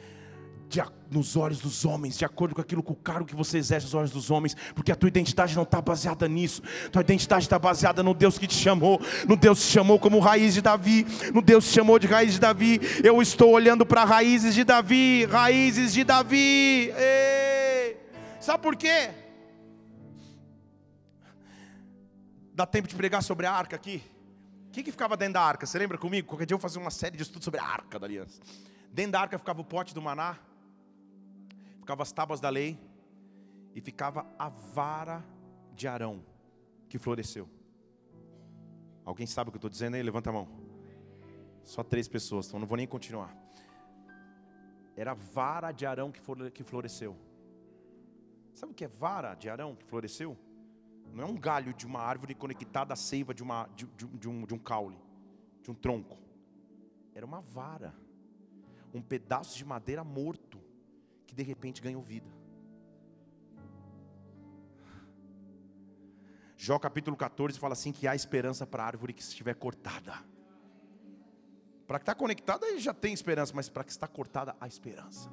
de, 0.70 0.84
nos 1.10 1.36
olhos 1.36 1.60
dos 1.60 1.86
homens, 1.86 2.18
de 2.18 2.26
acordo 2.26 2.56
com 2.56 2.62
aquilo 2.62 2.84
com 2.84 2.94
o 2.94 2.96
cargo 2.96 3.26
que 3.26 3.36
você 3.36 3.58
exerce 3.58 3.86
nos 3.86 3.94
olhos 3.94 4.12
dos 4.12 4.30
homens, 4.30 4.56
porque 4.74 4.92
a 4.92 4.96
tua 4.96 5.08
identidade 5.08 5.56
não 5.56 5.64
está 5.64 5.82
baseada 5.82 6.28
nisso, 6.28 6.62
tua 6.92 7.02
identidade 7.02 7.46
está 7.46 7.58
baseada 7.58 8.04
no 8.04 8.14
Deus 8.14 8.38
que 8.38 8.48
te 8.48 8.56
chamou, 8.56 9.02
no 9.28 9.36
Deus 9.36 9.60
que 9.60 9.66
te 9.66 9.72
chamou 9.72 10.00
como 10.00 10.20
raiz 10.20 10.54
de 10.54 10.62
Davi, 10.62 11.06
no 11.34 11.42
Deus 11.42 11.66
que 11.66 11.72
te 11.72 11.76
chamou 11.76 11.98
de 11.98 12.08
raiz 12.08 12.34
de 12.34 12.40
Davi. 12.40 12.80
Eu 13.04 13.22
estou 13.22 13.52
olhando 13.52 13.86
para 13.86 14.04
raízes 14.04 14.54
de 14.54 14.64
Davi, 14.64 15.26
raízes 15.26 15.94
de 15.94 16.04
Davi. 16.04 16.92
Ei! 16.96 17.98
Sabe 18.40 18.62
por 18.62 18.76
quê? 18.76 19.25
Dá 22.56 22.66
tempo 22.66 22.88
de 22.88 22.96
pregar 22.96 23.22
sobre 23.22 23.46
a 23.46 23.52
arca 23.52 23.76
aqui? 23.76 24.02
O 24.70 24.72
que, 24.72 24.82
que 24.82 24.90
ficava 24.90 25.18
dentro 25.18 25.34
da 25.34 25.42
arca? 25.42 25.66
Você 25.66 25.78
lembra 25.78 25.98
comigo? 25.98 26.30
Qualquer 26.30 26.46
dia 26.46 26.56
eu 26.56 26.58
vou 26.58 26.62
fazer 26.62 26.80
uma 26.80 26.90
série 26.90 27.18
de 27.18 27.24
estudos 27.24 27.44
sobre 27.44 27.60
a 27.60 27.66
arca 27.66 28.00
da 28.00 28.06
aliança. 28.06 28.42
Dentro 28.90 29.12
da 29.12 29.20
arca 29.20 29.38
ficava 29.38 29.60
o 29.60 29.66
pote 29.66 29.94
do 29.94 30.02
maná, 30.02 30.40
ficava 31.80 32.02
as 32.02 32.14
tábuas 32.14 32.40
da 32.40 32.48
lei 32.48 32.80
e 33.74 33.82
ficava 33.82 34.26
a 34.40 34.48
vara 34.48 35.22
de 35.74 35.86
Arão 35.86 36.24
que 36.88 36.98
floresceu. 36.98 37.50
Alguém 39.04 39.28
sabe 39.28 39.50
o 39.50 39.52
que 39.52 39.58
eu 39.58 39.60
estou 39.60 39.70
dizendo 39.70 39.96
aí? 39.96 40.02
Levanta 40.02 40.30
a 40.30 40.34
mão. 40.34 40.48
Só 41.62 41.84
três 41.84 42.08
pessoas, 42.08 42.48
então 42.48 42.58
não 42.58 42.68
vou 42.68 42.78
nem 42.78 42.88
continuar. 42.88 43.36
Era 44.96 45.12
a 45.12 45.14
vara 45.14 45.74
de 45.74 45.86
Arão 45.86 46.10
que 46.10 46.64
floresceu. 46.64 47.18
Sabe 48.54 48.72
o 48.72 48.76
que 48.76 48.86
é 48.86 48.88
vara 48.88 49.36
de 49.36 49.50
Arão 49.50 49.76
que 49.76 49.84
floresceu? 49.84 50.38
Não 51.16 51.24
é 51.24 51.28
um 51.28 51.38
galho 51.38 51.74
de 51.74 51.86
uma 51.86 52.02
árvore 52.02 52.36
conectada 52.36 52.94
à 52.94 52.98
seiva 52.98 53.34
de, 53.34 53.42
uma, 53.42 53.70
de, 53.74 53.86
de, 53.86 54.06
de, 54.06 54.28
um, 54.28 54.46
de 54.46 54.54
um 54.54 54.60
caule, 54.60 55.00
de 55.64 55.72
um 55.72 55.74
tronco. 55.74 56.18
Era 57.14 57.26
uma 57.26 57.40
vara, 57.40 57.96
um 58.94 59.02
pedaço 59.02 59.58
de 59.58 59.64
madeira 59.64 60.04
morto 60.04 60.62
que 61.26 61.34
de 61.34 61.42
repente 61.42 61.82
ganhou 61.82 62.02
vida. 62.02 62.30
Jó 66.58 66.78
capítulo 66.78 67.16
14 67.16 67.58
fala 67.58 67.72
assim 67.72 67.94
que 67.94 68.10
há 68.10 68.14
esperança 68.14 68.68
para 68.68 68.84
a 68.84 68.88
árvore 68.88 69.14
que 69.14 69.22
estiver 69.22 69.56
cortada. 69.56 70.22
Para 71.88 71.98
que 71.98 72.04
está 72.04 72.14
conectada 72.14 72.78
já 72.78 72.94
tem 72.94 73.14
esperança, 73.14 73.54
mas 73.56 73.70
para 73.70 73.86
que 73.86 73.92
está 73.92 74.06
cortada 74.06 74.54
há 74.60 74.68
esperança. 74.68 75.32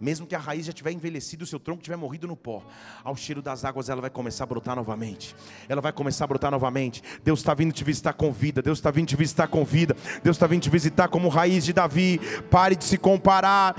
Mesmo 0.00 0.26
que 0.26 0.34
a 0.34 0.38
raiz 0.38 0.66
já 0.66 0.72
tiver 0.72 0.92
envelhecido, 0.92 1.42
o 1.42 1.46
seu 1.46 1.58
tronco 1.58 1.82
tiver 1.82 1.96
morrido 1.96 2.26
no 2.26 2.36
pó, 2.36 2.62
ao 3.02 3.16
cheiro 3.16 3.42
das 3.42 3.64
águas 3.64 3.88
ela 3.88 4.00
vai 4.00 4.10
começar 4.10 4.44
a 4.44 4.46
brotar 4.46 4.76
novamente. 4.76 5.34
Ela 5.68 5.80
vai 5.80 5.92
começar 5.92 6.24
a 6.24 6.28
brotar 6.28 6.50
novamente. 6.50 7.02
Deus 7.24 7.40
está 7.40 7.52
vindo 7.52 7.72
te 7.72 7.82
visitar 7.82 8.12
com 8.12 8.32
vida. 8.32 8.62
Deus 8.62 8.78
está 8.78 8.90
vindo 8.90 9.08
te 9.08 9.16
visitar 9.16 9.48
com 9.48 9.64
vida. 9.64 9.96
Deus 10.22 10.36
está 10.36 10.46
vindo 10.46 10.62
te 10.62 10.70
visitar 10.70 11.08
como 11.08 11.28
raiz 11.28 11.64
de 11.64 11.72
Davi. 11.72 12.20
Pare 12.50 12.76
de 12.76 12.84
se 12.84 12.96
comparar. 12.96 13.74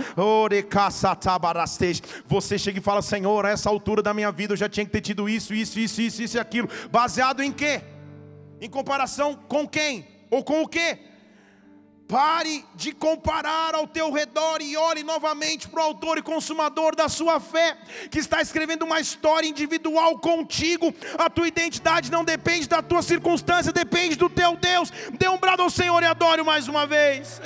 Você 2.27 2.57
chega 2.57 2.79
e 2.79 2.81
fala: 2.81 3.01
Senhor, 3.01 3.45
a 3.45 3.49
essa 3.49 3.69
altura 3.69 4.01
da 4.01 4.13
minha 4.13 4.31
vida 4.31 4.53
eu 4.53 4.57
já 4.57 4.67
tinha 4.67 4.85
que 4.85 4.91
ter 4.91 5.01
tido 5.01 5.29
isso, 5.29 5.53
isso, 5.53 5.79
isso, 5.79 6.01
isso, 6.01 6.21
isso 6.21 6.37
e 6.37 6.39
aquilo. 6.39 6.67
Baseado 6.91 7.41
em 7.41 7.51
quê? 7.51 7.81
Em 8.59 8.69
comparação 8.69 9.35
com 9.35 9.67
quem? 9.67 10.05
Ou 10.29 10.43
com 10.43 10.61
o 10.61 10.67
quê? 10.67 11.08
Pare 12.09 12.65
de 12.73 12.91
comparar 12.91 13.75
ao 13.75 13.85
teu 13.85 14.11
redor 14.11 14.63
e 14.63 14.75
olhe 14.75 15.03
novamente 15.03 15.69
para 15.69 15.79
o 15.79 15.83
autor 15.83 16.17
e 16.17 16.23
consumador 16.23 16.95
da 16.95 17.07
sua 17.07 17.39
fé, 17.39 17.77
que 18.09 18.17
está 18.17 18.41
escrevendo 18.41 18.83
uma 18.83 18.99
história 18.99 19.47
individual 19.47 20.17
contigo. 20.17 20.91
A 21.19 21.29
tua 21.29 21.47
identidade 21.47 22.09
não 22.09 22.25
depende 22.25 22.67
da 22.67 22.81
tua 22.81 23.03
circunstância, 23.03 23.71
depende 23.71 24.15
do 24.15 24.27
teu 24.27 24.55
Deus. 24.55 24.89
Dê 25.19 25.29
um 25.29 25.37
brado 25.37 25.61
ao 25.61 25.69
Senhor 25.69 26.01
e 26.01 26.07
adore 26.07 26.41
mais 26.41 26.67
uma 26.67 26.87
vez. 26.87 27.39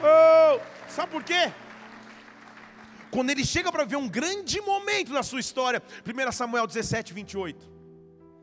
Oh. 0.00 0.60
Sabe 0.88 1.10
por 1.10 1.24
quê? 1.24 1.50
Quando 3.10 3.30
ele 3.30 3.44
chega 3.44 3.72
para 3.72 3.84
ver 3.84 3.96
um 3.96 4.08
grande 4.08 4.60
momento 4.60 5.12
da 5.12 5.24
sua 5.24 5.40
história, 5.40 5.82
1 6.06 6.30
Samuel 6.30 6.68
17, 6.68 7.12
28. 7.12 7.71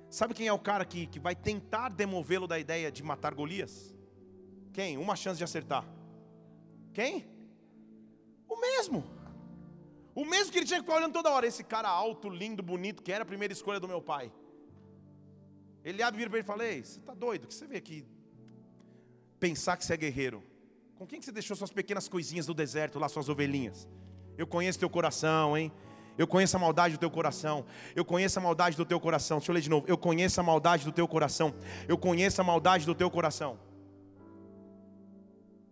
Sabe 0.09 0.33
quem 0.33 0.47
é 0.47 0.53
o 0.53 0.59
cara 0.59 0.83
que, 0.83 1.05
que 1.05 1.19
vai 1.19 1.35
tentar 1.35 1.89
demovê-lo 1.89 2.47
da 2.47 2.57
ideia 2.57 2.91
de 2.91 3.03
matar 3.03 3.33
Golias? 3.33 3.95
Quem? 4.73 4.97
Uma 4.97 5.15
chance 5.15 5.37
de 5.37 5.43
acertar. 5.43 5.85
Quem? 6.93 7.27
O 8.47 8.59
mesmo. 8.59 9.03
O 10.15 10.25
mesmo 10.25 10.51
que 10.51 10.57
ele 10.57 10.65
tinha 10.65 10.79
que 10.79 10.85
ficar 10.85 10.97
olhando 10.97 11.13
toda 11.13 11.29
hora. 11.29 11.45
Esse 11.45 11.63
cara 11.63 11.87
alto, 11.87 12.27
lindo, 12.27 12.63
bonito, 12.63 13.03
que 13.03 13.11
era 13.11 13.23
a 13.23 13.25
primeira 13.25 13.53
escolha 13.53 13.79
do 13.79 13.87
meu 13.87 14.01
pai. 14.01 14.31
Ele 15.83 16.01
abre 16.01 16.17
e 16.17 16.19
vira 16.19 16.29
para 16.29 16.39
ele 16.39 16.45
e 16.45 16.47
fala: 16.47 16.65
Ei, 16.65 16.83
você 16.83 16.99
está 16.99 17.13
doido? 17.13 17.47
que 17.47 17.53
você 17.53 17.67
vê 17.67 17.77
aqui? 17.77 18.05
Pensar 19.39 19.77
que 19.77 19.85
você 19.85 19.93
é 19.93 19.97
guerreiro. 19.97 20.43
Com 20.95 21.07
quem 21.07 21.19
que 21.19 21.25
você 21.25 21.31
deixou 21.31 21.55
suas 21.55 21.71
pequenas 21.71 22.09
coisinhas 22.09 22.45
do 22.45 22.53
deserto, 22.53 22.99
lá 22.99 23.07
suas 23.07 23.29
ovelhinhas? 23.29 23.87
Eu 24.37 24.45
conheço 24.45 24.79
teu 24.79 24.89
coração, 24.89 25.57
hein? 25.57 25.71
Eu 26.19 26.27
conheço 26.27 26.57
a 26.57 26.59
maldade 26.59 26.95
do 26.95 26.99
teu 26.99 27.09
coração. 27.09 27.65
Eu 27.95 28.03
conheço 28.03 28.37
a 28.37 28.41
maldade 28.41 28.75
do 28.75 28.85
teu 28.85 28.99
coração. 28.99 29.37
Deixa 29.37 29.51
eu 29.51 29.53
ler 29.53 29.61
de 29.61 29.69
novo. 29.69 29.87
Eu 29.87 29.97
conheço 29.97 30.41
a 30.41 30.43
maldade 30.43 30.83
do 30.83 30.91
teu 30.91 31.07
coração. 31.07 31.55
Eu 31.87 31.97
conheço 31.97 32.41
a 32.41 32.43
maldade 32.43 32.85
do 32.85 32.93
teu 32.93 33.09
coração. 33.09 33.57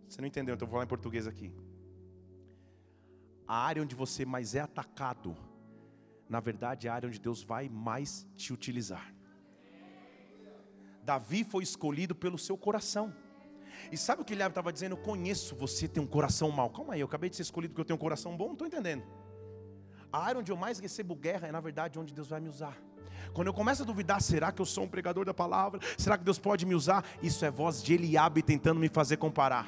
Você 0.07 0.21
não 0.21 0.27
entendeu, 0.29 0.55
então 0.55 0.65
eu 0.65 0.69
vou 0.69 0.75
falar 0.75 0.85
em 0.85 0.87
português 0.87 1.27
aqui. 1.27 1.53
A 3.45 3.57
área 3.57 3.83
onde 3.83 3.93
você 3.93 4.23
mais 4.23 4.55
é 4.55 4.61
atacado, 4.61 5.35
na 6.29 6.39
verdade, 6.39 6.87
é 6.87 6.89
a 6.89 6.93
área 6.93 7.09
onde 7.09 7.19
Deus 7.19 7.43
vai 7.43 7.67
mais 7.67 8.25
te 8.37 8.53
utilizar. 8.53 9.13
Davi 11.03 11.43
foi 11.43 11.61
escolhido 11.61 12.15
pelo 12.15 12.37
seu 12.37 12.57
coração. 12.57 13.13
E 13.91 13.97
sabe 13.97 14.21
o 14.21 14.25
que 14.25 14.33
ele 14.33 14.43
estava 14.43 14.71
dizendo? 14.71 14.93
Eu 14.93 15.01
conheço 15.01 15.57
você 15.57 15.89
tem 15.89 16.01
um 16.01 16.07
coração 16.07 16.49
mau. 16.51 16.69
Calma 16.69 16.93
aí, 16.93 17.01
eu 17.01 17.05
acabei 17.05 17.29
de 17.29 17.35
ser 17.35 17.41
escolhido 17.41 17.73
porque 17.73 17.81
eu 17.81 17.85
tenho 17.85 17.97
um 17.97 18.01
coração 18.01 18.37
bom, 18.37 18.45
não 18.45 18.53
estou 18.53 18.65
entendendo. 18.65 19.03
A 20.11 20.19
área 20.19 20.39
onde 20.39 20.51
eu 20.51 20.57
mais 20.57 20.79
recebo 20.79 21.15
guerra 21.15 21.47
é, 21.47 21.51
na 21.51 21.59
verdade, 21.59 21.99
onde 21.99 22.13
Deus 22.13 22.29
vai 22.29 22.39
me 22.39 22.49
usar. 22.49 22.77
Quando 23.33 23.47
eu 23.47 23.53
começo 23.53 23.83
a 23.83 23.85
duvidar, 23.85 24.21
será 24.21 24.51
que 24.51 24.61
eu 24.61 24.65
sou 24.65 24.83
um 24.83 24.87
pregador 24.87 25.25
da 25.25 25.33
palavra? 25.33 25.79
Será 25.97 26.17
que 26.17 26.23
Deus 26.23 26.39
pode 26.39 26.65
me 26.65 26.75
usar? 26.75 27.03
Isso 27.21 27.43
é 27.45 27.51
voz 27.51 27.81
de 27.81 27.93
Eliabe 27.93 28.41
tentando 28.41 28.79
me 28.79 28.89
fazer 28.89 29.17
comparar. 29.17 29.67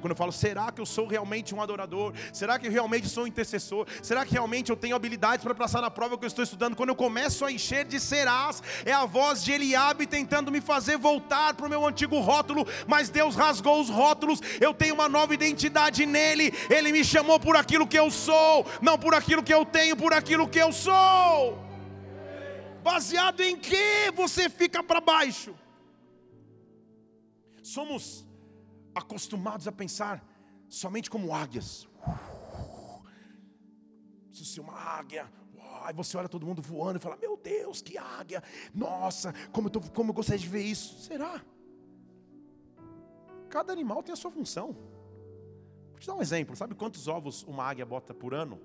Quando 0.00 0.10
eu 0.10 0.16
falo, 0.16 0.32
será 0.32 0.70
que 0.70 0.80
eu 0.80 0.86
sou 0.86 1.06
realmente 1.06 1.54
um 1.54 1.62
adorador? 1.62 2.12
Será 2.32 2.58
que 2.58 2.66
eu 2.66 2.72
realmente 2.72 3.08
sou 3.08 3.24
um 3.24 3.26
intercessor? 3.26 3.86
Será 4.02 4.24
que 4.24 4.32
realmente 4.32 4.70
eu 4.70 4.76
tenho 4.76 4.96
habilidades 4.96 5.44
para 5.44 5.54
passar 5.54 5.80
na 5.80 5.90
prova 5.90 6.16
que 6.18 6.24
eu 6.24 6.28
estou 6.28 6.44
estudando? 6.44 6.76
Quando 6.76 6.90
eu 6.90 6.96
começo 6.96 7.44
a 7.44 7.52
encher 7.52 7.84
de 7.84 7.98
serás, 7.98 8.62
é 8.84 8.92
a 8.92 9.04
voz 9.04 9.42
de 9.42 9.52
Eliabe 9.52 10.06
tentando 10.06 10.50
me 10.50 10.60
fazer 10.60 10.96
voltar 10.96 11.54
para 11.54 11.66
o 11.66 11.68
meu 11.68 11.86
antigo 11.86 12.18
rótulo, 12.20 12.66
mas 12.86 13.08
Deus 13.10 13.34
rasgou 13.34 13.80
os 13.80 13.88
rótulos, 13.88 14.40
eu 14.60 14.74
tenho 14.74 14.94
uma 14.94 15.08
nova 15.08 15.34
identidade 15.34 16.04
nele, 16.06 16.52
ele 16.70 16.92
me 16.92 17.04
chamou 17.04 17.38
por 17.38 17.56
aquilo 17.56 17.86
que 17.86 17.98
eu 17.98 18.10
sou, 18.10 18.66
não 18.80 18.98
por 18.98 19.14
aquilo 19.14 19.42
que 19.42 19.52
eu 19.52 19.64
tenho, 19.64 19.96
por 19.96 20.12
aquilo 20.12 20.48
que 20.48 20.58
eu 20.58 20.72
sou. 20.72 21.67
Baseado 22.90 23.42
em 23.42 23.54
que 23.54 24.10
você 24.14 24.48
fica 24.48 24.82
para 24.82 24.98
baixo? 24.98 25.54
Somos 27.62 28.26
acostumados 28.94 29.68
a 29.68 29.72
pensar 29.72 30.26
somente 30.70 31.10
como 31.10 31.34
águias. 31.34 31.86
Preciso 34.28 34.54
ser 34.54 34.60
uma 34.62 34.72
águia. 34.72 35.30
Aí 35.82 35.92
você 35.92 36.16
olha 36.16 36.30
todo 36.30 36.46
mundo 36.46 36.62
voando 36.62 36.96
e 36.96 36.98
fala: 36.98 37.18
Meu 37.18 37.36
Deus, 37.36 37.82
que 37.82 37.98
águia! 37.98 38.42
Nossa, 38.74 39.34
como 39.52 39.68
eu, 39.68 39.72
tô, 39.72 39.80
como 39.82 40.10
eu 40.10 40.14
gostaria 40.14 40.40
de 40.40 40.48
ver 40.48 40.62
isso. 40.62 40.98
Será? 41.00 41.44
Cada 43.50 43.70
animal 43.70 44.02
tem 44.02 44.14
a 44.14 44.16
sua 44.16 44.30
função. 44.30 44.72
Vou 45.90 45.98
te 45.98 46.06
dar 46.06 46.14
um 46.14 46.22
exemplo. 46.22 46.56
Sabe 46.56 46.74
quantos 46.74 47.06
ovos 47.06 47.42
uma 47.42 47.64
águia 47.64 47.84
bota 47.84 48.14
por 48.14 48.32
ano? 48.32 48.58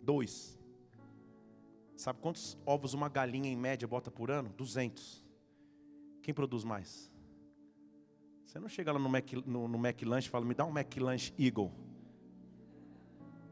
Dois. 0.00 0.57
Sabe 1.98 2.20
quantos 2.20 2.56
ovos 2.64 2.94
uma 2.94 3.08
galinha 3.08 3.50
em 3.50 3.56
média 3.56 3.88
bota 3.88 4.08
por 4.08 4.30
ano? 4.30 4.50
200. 4.50 5.26
Quem 6.22 6.32
produz 6.32 6.62
mais? 6.62 7.10
Você 8.44 8.60
não 8.60 8.68
chega 8.68 8.92
lá 8.92 9.00
no 9.00 9.08
Mac, 9.08 9.32
no, 9.44 9.66
no 9.66 9.76
Mac 9.76 10.00
Lunch 10.02 10.28
e 10.28 10.30
fala, 10.30 10.44
me 10.44 10.54
dá 10.54 10.64
um 10.64 10.70
Mac 10.70 10.96
Lunch 10.96 11.34
Eagle. 11.36 11.72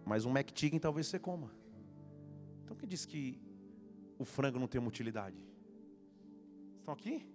Mas 0.04 0.24
um 0.24 0.30
Mac 0.30 0.48
Chicken 0.54 0.78
talvez 0.78 1.08
você 1.08 1.18
coma. 1.18 1.50
Então 2.62 2.76
quem 2.76 2.88
diz 2.88 3.04
que 3.04 3.36
o 4.16 4.24
frango 4.24 4.60
não 4.60 4.68
tem 4.68 4.80
uma 4.80 4.88
utilidade? 4.88 5.36
Estão 6.78 6.94
aqui? 6.94 7.28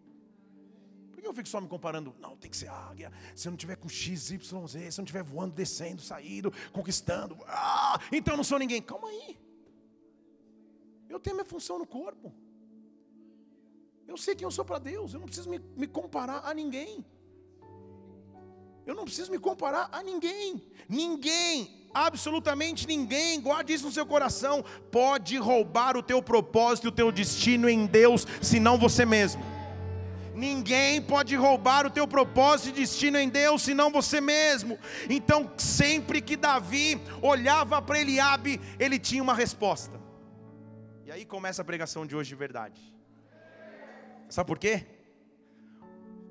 Por 1.12 1.20
que 1.20 1.28
eu 1.28 1.34
fico 1.34 1.50
só 1.50 1.60
me 1.60 1.68
comparando? 1.68 2.16
Não, 2.22 2.38
tem 2.38 2.50
que 2.50 2.56
ser 2.56 2.70
águia. 2.70 3.12
Se 3.36 3.50
eu 3.50 3.52
não 3.52 3.58
tiver 3.58 3.76
com 3.76 3.90
X, 3.90 4.32
Y, 4.32 4.66
Z, 4.66 4.92
se 4.92 4.98
eu 4.98 5.02
não 5.02 5.06
estiver 5.06 5.24
voando, 5.24 5.54
descendo, 5.54 6.02
saindo, 6.02 6.54
conquistando, 6.72 7.38
ah, 7.48 8.00
então 8.14 8.36
eu 8.36 8.38
não 8.38 8.46
sou 8.46 8.58
ninguém. 8.58 8.82
Calma 8.82 9.10
aí. 9.10 9.51
Eu 11.12 11.20
tenho 11.20 11.36
minha 11.36 11.46
função 11.46 11.78
no 11.78 11.86
corpo. 11.86 12.34
Eu 14.08 14.18
sei 14.18 14.34
quem 14.36 14.46
eu 14.46 14.52
sou 14.52 14.66
para 14.66 14.80
Deus. 14.80 15.14
Eu 15.14 15.20
não 15.20 15.28
preciso 15.28 15.50
me, 15.50 15.60
me 15.60 15.88
comparar 15.88 16.42
a 16.46 16.54
ninguém. 16.54 17.06
Eu 18.86 18.96
não 18.96 19.04
preciso 19.04 19.32
me 19.32 19.38
comparar 19.38 19.90
a 19.92 20.02
ninguém. 20.02 20.62
Ninguém, 20.90 21.88
absolutamente 21.94 22.88
ninguém, 22.88 23.40
guarde 23.40 23.74
isso 23.74 23.86
no 23.86 23.92
seu 23.92 24.06
coração, 24.06 24.64
pode 24.92 25.38
roubar 25.38 25.96
o 25.96 26.04
teu 26.04 26.22
propósito 26.22 26.88
o 26.88 26.92
teu 26.92 27.12
destino 27.12 27.70
em 27.70 27.86
Deus, 27.86 28.26
senão 28.42 28.78
você 28.78 29.06
mesmo. 29.06 29.44
Ninguém 30.34 31.02
pode 31.02 31.36
roubar 31.36 31.86
o 31.86 31.90
teu 31.92 32.08
propósito 32.08 32.70
e 32.70 32.82
destino 32.82 33.20
em 33.20 33.30
Deus, 33.30 33.62
senão 33.62 33.92
você 33.92 34.20
mesmo. 34.20 34.80
Então, 35.10 35.52
sempre 35.58 36.22
que 36.22 36.36
Davi 36.36 37.00
olhava 37.22 37.82
para 37.82 38.00
Eliabe, 38.00 38.60
ele 38.80 38.98
tinha 38.98 39.22
uma 39.22 39.36
resposta. 39.36 40.11
E 41.06 41.12
aí 41.12 41.26
começa 41.26 41.62
a 41.62 41.66
pregação 41.66 42.06
de 42.06 42.16
hoje 42.16 42.30
de 42.30 42.36
verdade. 42.36 42.94
Sabe 44.30 44.48
por 44.48 44.60
quê? 44.60 44.86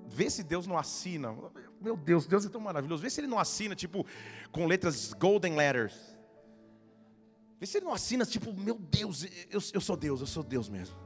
Vê 0.07 0.31
se 0.31 0.43
Deus 0.43 0.67
não 0.67 0.79
assina. 0.79 1.37
Meu 1.81 1.97
Deus, 1.97 2.27
Deus 2.27 2.45
é 2.45 2.49
tão 2.49 2.61
maravilhoso. 2.61 3.03
Vê 3.03 3.11
se 3.11 3.21
ele 3.21 3.27
não 3.27 3.39
assina, 3.39 3.75
tipo, 3.75 4.07
com 4.51 4.67
letras 4.67 5.13
golden 5.13 5.55
letters. 5.57 6.17
Vê 7.59 7.67
se 7.67 7.79
ele 7.79 7.85
não 7.85 7.93
assina, 7.93 8.25
tipo, 8.25 8.53
meu 8.53 8.77
Deus, 8.77 9.25
eu, 9.51 9.61
eu 9.75 9.81
sou 9.81 9.97
Deus, 9.97 10.21
eu 10.21 10.27
sou 10.27 10.43
Deus 10.43 10.69
mesmo. 10.69 10.97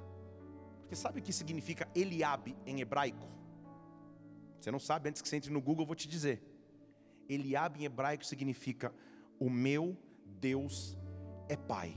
Porque 0.80 0.94
sabe 0.94 1.18
o 1.18 1.22
que 1.22 1.32
significa 1.32 1.88
Eliabe 1.94 2.56
em 2.64 2.80
hebraico? 2.80 3.28
Você 4.60 4.70
não 4.70 4.78
sabe, 4.78 5.08
antes 5.08 5.20
que 5.20 5.28
você 5.28 5.36
entre 5.36 5.50
no 5.50 5.60
Google, 5.60 5.82
eu 5.82 5.86
vou 5.86 5.96
te 5.96 6.08
dizer. 6.08 6.42
Eliabe 7.28 7.80
em 7.80 7.84
hebraico 7.84 8.24
significa: 8.24 8.94
O 9.38 9.50
meu 9.50 9.96
Deus 10.24 10.96
é 11.48 11.56
Pai. 11.56 11.94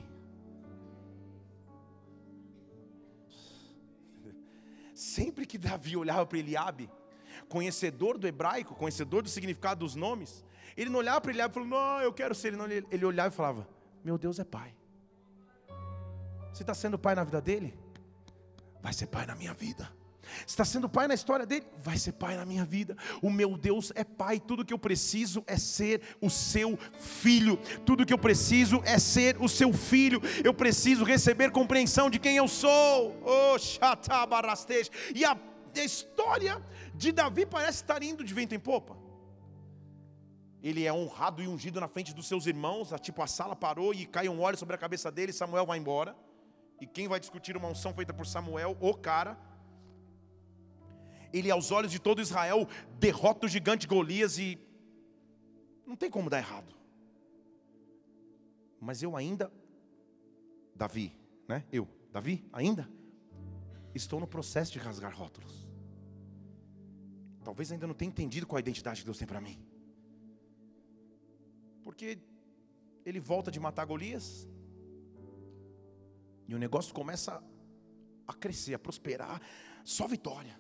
Sempre 4.98 5.46
que 5.46 5.60
Davi 5.60 5.96
olhava 5.96 6.26
para 6.26 6.40
Eliabe, 6.40 6.90
conhecedor 7.48 8.18
do 8.18 8.28
hebraico, 8.28 8.74
conhecedor 8.74 9.22
do 9.22 9.30
significado 9.30 9.82
dos 9.82 9.94
nomes, 9.94 10.44
ele 10.76 10.90
não 10.90 10.98
olhava 10.98 11.22
para 11.22 11.32
Eliabe 11.32 11.52
e 11.52 11.54
falou: 11.54 11.70
Não, 11.70 12.02
eu 12.02 12.12
quero 12.12 12.34
ser. 12.34 12.54
Ele, 12.54 12.84
ele 12.90 13.06
olhava 13.06 13.32
e 13.32 13.38
falava: 13.38 13.70
Meu 14.04 14.18
Deus 14.18 14.40
é 14.40 14.44
Pai. 14.44 14.76
Você 16.52 16.64
está 16.64 16.74
sendo 16.74 16.98
pai 16.98 17.14
na 17.14 17.24
vida 17.24 17.40
dele? 17.40 17.78
Vai 18.82 18.92
ser 18.92 19.06
pai 19.06 19.28
na 19.28 19.36
minha 19.36 19.54
vida 19.54 19.88
está 20.46 20.64
sendo 20.66 20.90
pai 20.90 21.08
na 21.08 21.14
história 21.14 21.46
dele, 21.46 21.66
vai 21.78 21.98
ser 21.98 22.14
pai 22.14 22.36
na 22.36 22.46
minha 22.46 22.66
vida. 22.66 22.96
O 23.22 23.30
meu 23.30 23.58
Deus 23.58 23.92
é 23.96 24.04
pai, 24.04 24.40
tudo 24.40 24.66
que 24.66 24.74
eu 24.74 24.80
preciso 24.80 25.44
é 25.48 25.58
ser 25.58 26.02
o 26.22 26.30
seu 26.30 26.78
filho. 27.00 27.58
Tudo 27.86 28.06
que 28.06 28.14
eu 28.14 28.18
preciso 28.18 28.82
é 28.86 29.00
ser 29.00 29.38
o 29.40 29.48
seu 29.48 29.74
filho. 29.74 30.22
Eu 30.44 30.54
preciso 30.54 31.04
receber 31.04 31.52
compreensão 31.52 32.10
de 32.10 32.20
quem 32.20 32.38
eu 32.38 32.48
sou. 32.48 33.16
Oh, 33.24 33.58
E 35.14 35.26
a, 35.26 35.38
a 35.76 35.84
história 35.84 36.62
de 36.94 37.12
Davi 37.12 37.46
parece 37.46 37.84
estar 37.84 38.02
indo 38.02 38.24
de 38.24 38.34
vento 38.34 38.56
em 38.56 38.60
popa. 38.60 38.98
Ele 40.62 40.86
é 40.86 40.92
honrado 40.92 41.42
e 41.42 41.48
ungido 41.48 41.80
na 41.80 41.88
frente 41.88 42.14
dos 42.14 42.28
seus 42.28 42.48
irmãos, 42.48 42.92
tipo 43.02 43.22
a 43.22 43.28
sala 43.28 43.56
parou 43.56 43.94
e 43.94 44.06
cai 44.06 44.28
um 44.28 44.42
óleo 44.42 44.58
sobre 44.58 44.76
a 44.76 44.78
cabeça 44.78 45.12
dele, 45.12 45.32
Samuel 45.32 45.66
vai 45.66 45.78
embora. 45.78 46.16
E 46.82 46.86
quem 46.86 47.08
vai 47.08 47.20
discutir 47.20 47.56
uma 47.56 47.68
unção 47.68 47.94
feita 47.94 48.14
por 48.14 48.26
Samuel? 48.26 48.78
O 48.80 48.94
cara 48.94 49.38
ele, 51.34 51.52
aos 51.52 51.72
olhos 51.72 51.92
de 51.92 52.00
todo 52.00 52.22
Israel, 52.22 52.68
derrota 53.00 53.46
o 53.46 53.50
gigante 53.50 53.88
Golias 53.88 54.38
e 54.38 54.60
não 55.86 55.96
tem 55.96 56.10
como 56.10 56.30
dar 56.30 56.40
errado. 56.40 56.74
Mas 58.80 59.02
eu 59.02 59.16
ainda, 59.16 59.52
Davi, 60.76 61.16
né? 61.48 61.66
Eu, 61.72 61.88
Davi, 62.12 62.46
ainda 62.52 62.90
estou 63.96 64.20
no 64.20 64.28
processo 64.28 64.72
de 64.72 64.80
rasgar 64.80 65.16
rótulos. 65.16 65.68
Talvez 67.44 67.72
ainda 67.72 67.88
não 67.88 67.94
tenha 67.94 68.10
entendido 68.10 68.46
qual 68.46 68.58
a 68.58 68.60
identidade 68.60 69.02
que 69.02 69.06
Deus 69.06 69.18
tem 69.18 69.28
para 69.28 69.42
mim. 69.42 69.58
Porque 71.84 72.20
ele 73.06 73.20
volta 73.20 73.50
de 73.50 73.60
matar 73.60 73.86
Golias 73.86 74.48
e 76.48 76.54
o 76.54 76.58
negócio 76.58 76.94
começa 76.94 77.42
a 78.28 78.34
crescer, 78.34 78.74
a 78.74 78.80
prosperar, 78.80 79.42
só 79.84 80.08
vitória. 80.08 80.60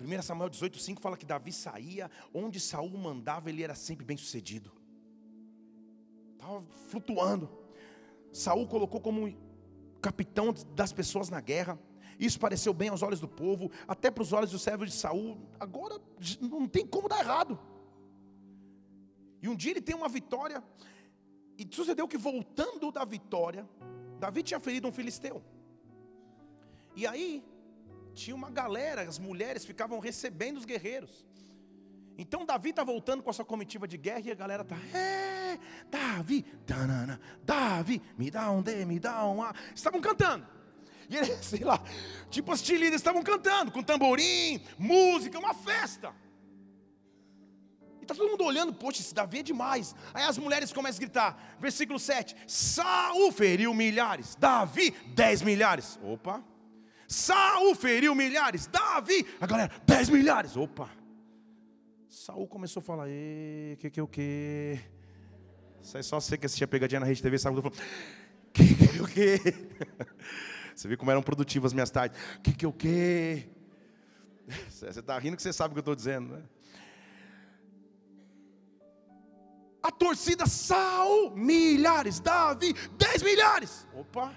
1 0.00 0.22
Samuel 0.22 0.50
18,5 0.50 1.00
fala 1.00 1.16
que 1.16 1.26
Davi 1.26 1.52
saía, 1.52 2.10
onde 2.32 2.60
Saul 2.60 2.96
mandava, 2.96 3.50
ele 3.50 3.62
era 3.62 3.74
sempre 3.74 4.04
bem 4.04 4.16
sucedido. 4.16 4.70
Estava 6.34 6.62
flutuando. 6.88 7.50
Saul 8.32 8.66
colocou 8.68 9.00
como 9.00 9.36
capitão 10.00 10.54
das 10.74 10.92
pessoas 10.92 11.28
na 11.28 11.40
guerra. 11.40 11.78
Isso 12.18 12.38
pareceu 12.38 12.72
bem 12.72 12.88
aos 12.88 13.02
olhos 13.02 13.20
do 13.20 13.28
povo, 13.28 13.70
até 13.86 14.10
para 14.10 14.22
os 14.22 14.32
olhos 14.32 14.50
dos 14.50 14.62
servos 14.62 14.90
de 14.90 14.96
Saul. 14.96 15.38
Agora 15.58 16.00
não 16.40 16.66
tem 16.68 16.86
como 16.86 17.08
dar 17.08 17.20
errado. 17.20 17.58
E 19.42 19.48
um 19.48 19.56
dia 19.56 19.72
ele 19.72 19.80
tem 19.80 19.96
uma 19.96 20.08
vitória. 20.08 20.62
E 21.56 21.66
sucedeu 21.70 22.06
que 22.06 22.16
voltando 22.16 22.92
da 22.92 23.04
vitória, 23.04 23.68
Davi 24.18 24.42
tinha 24.42 24.60
ferido 24.60 24.86
um 24.86 24.92
filisteu. 24.92 25.42
E 26.94 27.06
aí 27.06 27.44
tinha 28.18 28.34
uma 28.34 28.50
galera, 28.50 29.02
as 29.02 29.18
mulheres 29.18 29.64
ficavam 29.64 30.00
recebendo 30.00 30.58
os 30.58 30.64
guerreiros. 30.64 31.24
Então 32.18 32.44
Davi 32.44 32.70
está 32.70 32.82
voltando 32.82 33.22
com 33.22 33.30
a 33.30 33.32
sua 33.32 33.44
comitiva 33.44 33.86
de 33.86 33.96
guerra 33.96 34.22
e 34.26 34.32
a 34.32 34.34
galera 34.34 34.62
está, 34.62 34.76
é, 34.92 35.56
Davi, 35.88 36.42
tanana, 36.66 37.20
Davi, 37.44 38.02
me 38.18 38.28
dá 38.28 38.50
um 38.50 38.60
D, 38.60 38.84
me 38.84 38.98
dá 38.98 39.24
um 39.24 39.40
A. 39.40 39.54
Estavam 39.72 40.00
cantando. 40.00 40.44
E 41.08 41.16
eles, 41.16 41.38
sei 41.46 41.60
lá, 41.60 41.80
tipo 42.28 42.50
as 42.50 42.60
líderes 42.60 42.96
estavam 42.96 43.22
cantando, 43.22 43.70
com 43.70 43.84
tamborim, 43.84 44.60
música, 44.76 45.38
uma 45.38 45.54
festa. 45.54 46.12
E 48.00 48.02
está 48.02 48.16
todo 48.16 48.28
mundo 48.28 48.42
olhando, 48.42 48.74
poxa, 48.74 49.00
esse 49.00 49.14
Davi 49.14 49.38
é 49.38 49.42
demais. 49.44 49.94
Aí 50.12 50.24
as 50.24 50.36
mulheres 50.38 50.72
começam 50.72 50.98
a 50.98 51.00
gritar, 51.02 51.56
versículo 51.60 52.00
7: 52.00 52.34
Saul 52.48 53.30
feriu 53.30 53.72
milhares, 53.72 54.34
Davi, 54.34 54.90
dez 55.14 55.40
milhares. 55.40 56.00
Opa! 56.02 56.57
Saul 57.08 57.74
feriu 57.74 58.14
milhares, 58.14 58.66
Davi, 58.66 59.26
a 59.40 59.46
galera, 59.46 59.72
dez 59.86 60.10
milhares. 60.10 60.58
Opa! 60.58 60.90
Saul 62.06 62.46
começou 62.46 62.80
a 62.80 62.84
falar, 62.84 63.08
que 63.78 63.90
que 63.90 64.00
o 64.02 64.06
que? 64.06 64.78
Isso 65.82 65.96
aí 65.96 66.02
só 66.02 66.20
você 66.20 66.36
que 66.36 66.44
assistia 66.44 66.68
pegadinha 66.68 67.00
na 67.00 67.06
rede 67.06 67.22
TV, 67.22 67.38
Saul 67.38 67.62
falou, 67.62 67.72
que 68.52 68.74
que 68.74 69.00
o 69.00 69.06
que? 69.06 69.38
Você 70.76 70.86
viu 70.86 70.96
como 70.96 71.10
eram 71.10 71.20
produtivas 71.20 71.72
minhas 71.72 71.90
tardes. 71.90 72.16
Que 72.40 72.52
que 72.54 72.64
o 72.64 72.72
que? 72.72 73.48
Você 74.68 74.86
está 75.00 75.18
rindo 75.18 75.36
que 75.36 75.42
você 75.42 75.52
sabe 75.52 75.72
o 75.72 75.74
que 75.74 75.78
eu 75.78 75.80
estou 75.80 75.94
dizendo, 75.96 76.36
né? 76.36 76.42
A 79.82 79.90
torcida 79.90 80.46
Saul, 80.46 81.34
milhares, 81.34 82.20
Davi, 82.20 82.74
dez 82.96 83.24
milhares. 83.24 83.88
Opa! 83.92 84.32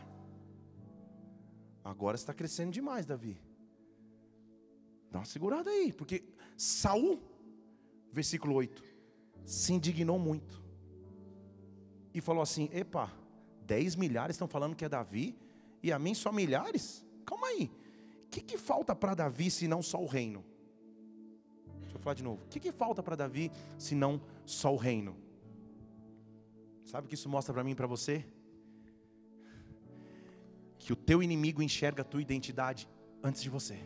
Agora 1.83 2.15
está 2.15 2.33
crescendo 2.33 2.71
demais, 2.71 3.05
Davi. 3.05 3.37
Dá 5.09 5.19
uma 5.19 5.25
segurada 5.25 5.69
aí, 5.69 5.91
porque 5.91 6.23
Saul, 6.55 7.19
versículo 8.11 8.55
8, 8.55 8.83
se 9.45 9.73
indignou 9.73 10.19
muito. 10.19 10.61
E 12.13 12.21
falou 12.21 12.41
assim: 12.41 12.69
Epa, 12.71 13.11
10 13.65 13.95
milhares 13.95 14.35
estão 14.35 14.47
falando 14.47 14.75
que 14.75 14.85
é 14.85 14.89
Davi, 14.89 15.37
e 15.81 15.91
a 15.91 15.99
mim 15.99 16.13
só 16.13 16.31
milhares? 16.31 17.05
Calma 17.25 17.47
aí. 17.47 17.71
O 18.25 18.29
que, 18.29 18.41
que 18.41 18.57
falta 18.57 18.95
para 18.95 19.13
Davi 19.13 19.51
se 19.51 19.67
não 19.67 19.81
só 19.81 20.01
o 20.01 20.05
reino? 20.05 20.45
Deixa 21.81 21.97
eu 21.97 21.99
falar 21.99 22.13
de 22.13 22.23
novo. 22.23 22.43
O 22.43 22.47
que, 22.47 22.59
que 22.59 22.71
falta 22.71 23.03
para 23.03 23.15
Davi 23.15 23.51
se 23.77 23.95
não 23.95 24.21
só 24.45 24.73
o 24.73 24.77
reino? 24.77 25.17
Sabe 26.85 27.05
o 27.05 27.09
que 27.09 27.15
isso 27.15 27.27
mostra 27.27 27.53
para 27.53 27.63
mim 27.63 27.71
e 27.71 27.75
para 27.75 27.87
você? 27.87 28.25
Que 30.83 30.93
o 30.93 30.95
teu 31.09 31.21
inimigo 31.21 31.61
enxerga 31.67 32.01
a 32.01 32.09
tua 32.11 32.21
identidade 32.27 32.87
antes 33.23 33.41
de 33.45 33.49
você. 33.55 33.77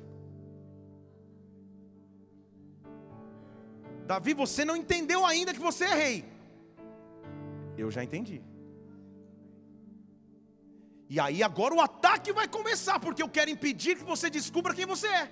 Davi, 4.11 4.33
você 4.33 4.63
não 4.63 4.77
entendeu 4.81 5.25
ainda 5.25 5.53
que 5.53 5.59
você 5.59 5.85
é 5.85 5.95
rei. 6.03 6.17
Eu 7.77 7.89
já 7.95 8.03
entendi. 8.07 8.41
E 11.13 11.19
aí 11.19 11.43
agora 11.43 11.73
o 11.75 11.81
ataque 11.81 12.31
vai 12.39 12.47
começar, 12.47 12.97
porque 12.99 13.21
eu 13.21 13.29
quero 13.37 13.49
impedir 13.55 13.97
que 13.97 14.03
você 14.13 14.29
descubra 14.29 14.73
quem 14.73 14.85
você 14.85 15.07
é. 15.07 15.25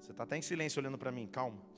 Você 0.00 0.10
está 0.10 0.24
até 0.24 0.36
em 0.36 0.42
silêncio 0.42 0.80
olhando 0.80 0.98
para 0.98 1.12
mim, 1.12 1.26
calma. 1.26 1.69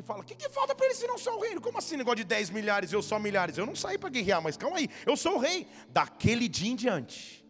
Ele 0.00 0.06
fala: 0.06 0.20
o 0.20 0.24
que, 0.24 0.34
que 0.34 0.48
falta 0.48 0.74
para 0.74 0.86
ele 0.86 0.94
se 0.94 1.06
não 1.06 1.18
sou 1.18 1.36
o 1.36 1.42
reino? 1.42 1.60
Como 1.60 1.76
assim, 1.76 1.96
negócio 1.96 2.16
de 2.16 2.24
10 2.24 2.50
milhares, 2.50 2.90
eu 2.90 3.02
só 3.02 3.18
milhares? 3.18 3.58
Eu 3.58 3.66
não 3.66 3.76
saí 3.76 3.98
para 3.98 4.08
guerrear, 4.08 4.40
mas 4.42 4.56
calma 4.56 4.78
aí, 4.78 4.88
eu 5.06 5.14
sou 5.14 5.36
o 5.36 5.38
rei. 5.38 5.66
Daquele 5.90 6.48
dia 6.48 6.70
em 6.70 6.74
diante, 6.74 7.44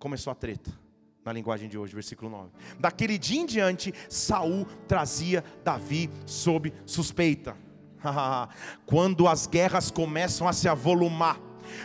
começou 0.00 0.32
a 0.32 0.34
treta. 0.34 0.70
Na 1.24 1.32
linguagem 1.32 1.68
de 1.68 1.78
hoje, 1.78 1.94
versículo 1.94 2.28
9. 2.28 2.50
Daquele 2.80 3.16
dia 3.16 3.40
em 3.40 3.46
diante, 3.46 3.94
Saul 4.08 4.66
trazia 4.88 5.44
Davi 5.62 6.10
sob 6.26 6.72
suspeita. 6.84 7.56
Quando 8.84 9.28
as 9.28 9.46
guerras 9.46 9.88
começam 9.88 10.48
a 10.48 10.52
se 10.52 10.68
avolumar, 10.68 11.38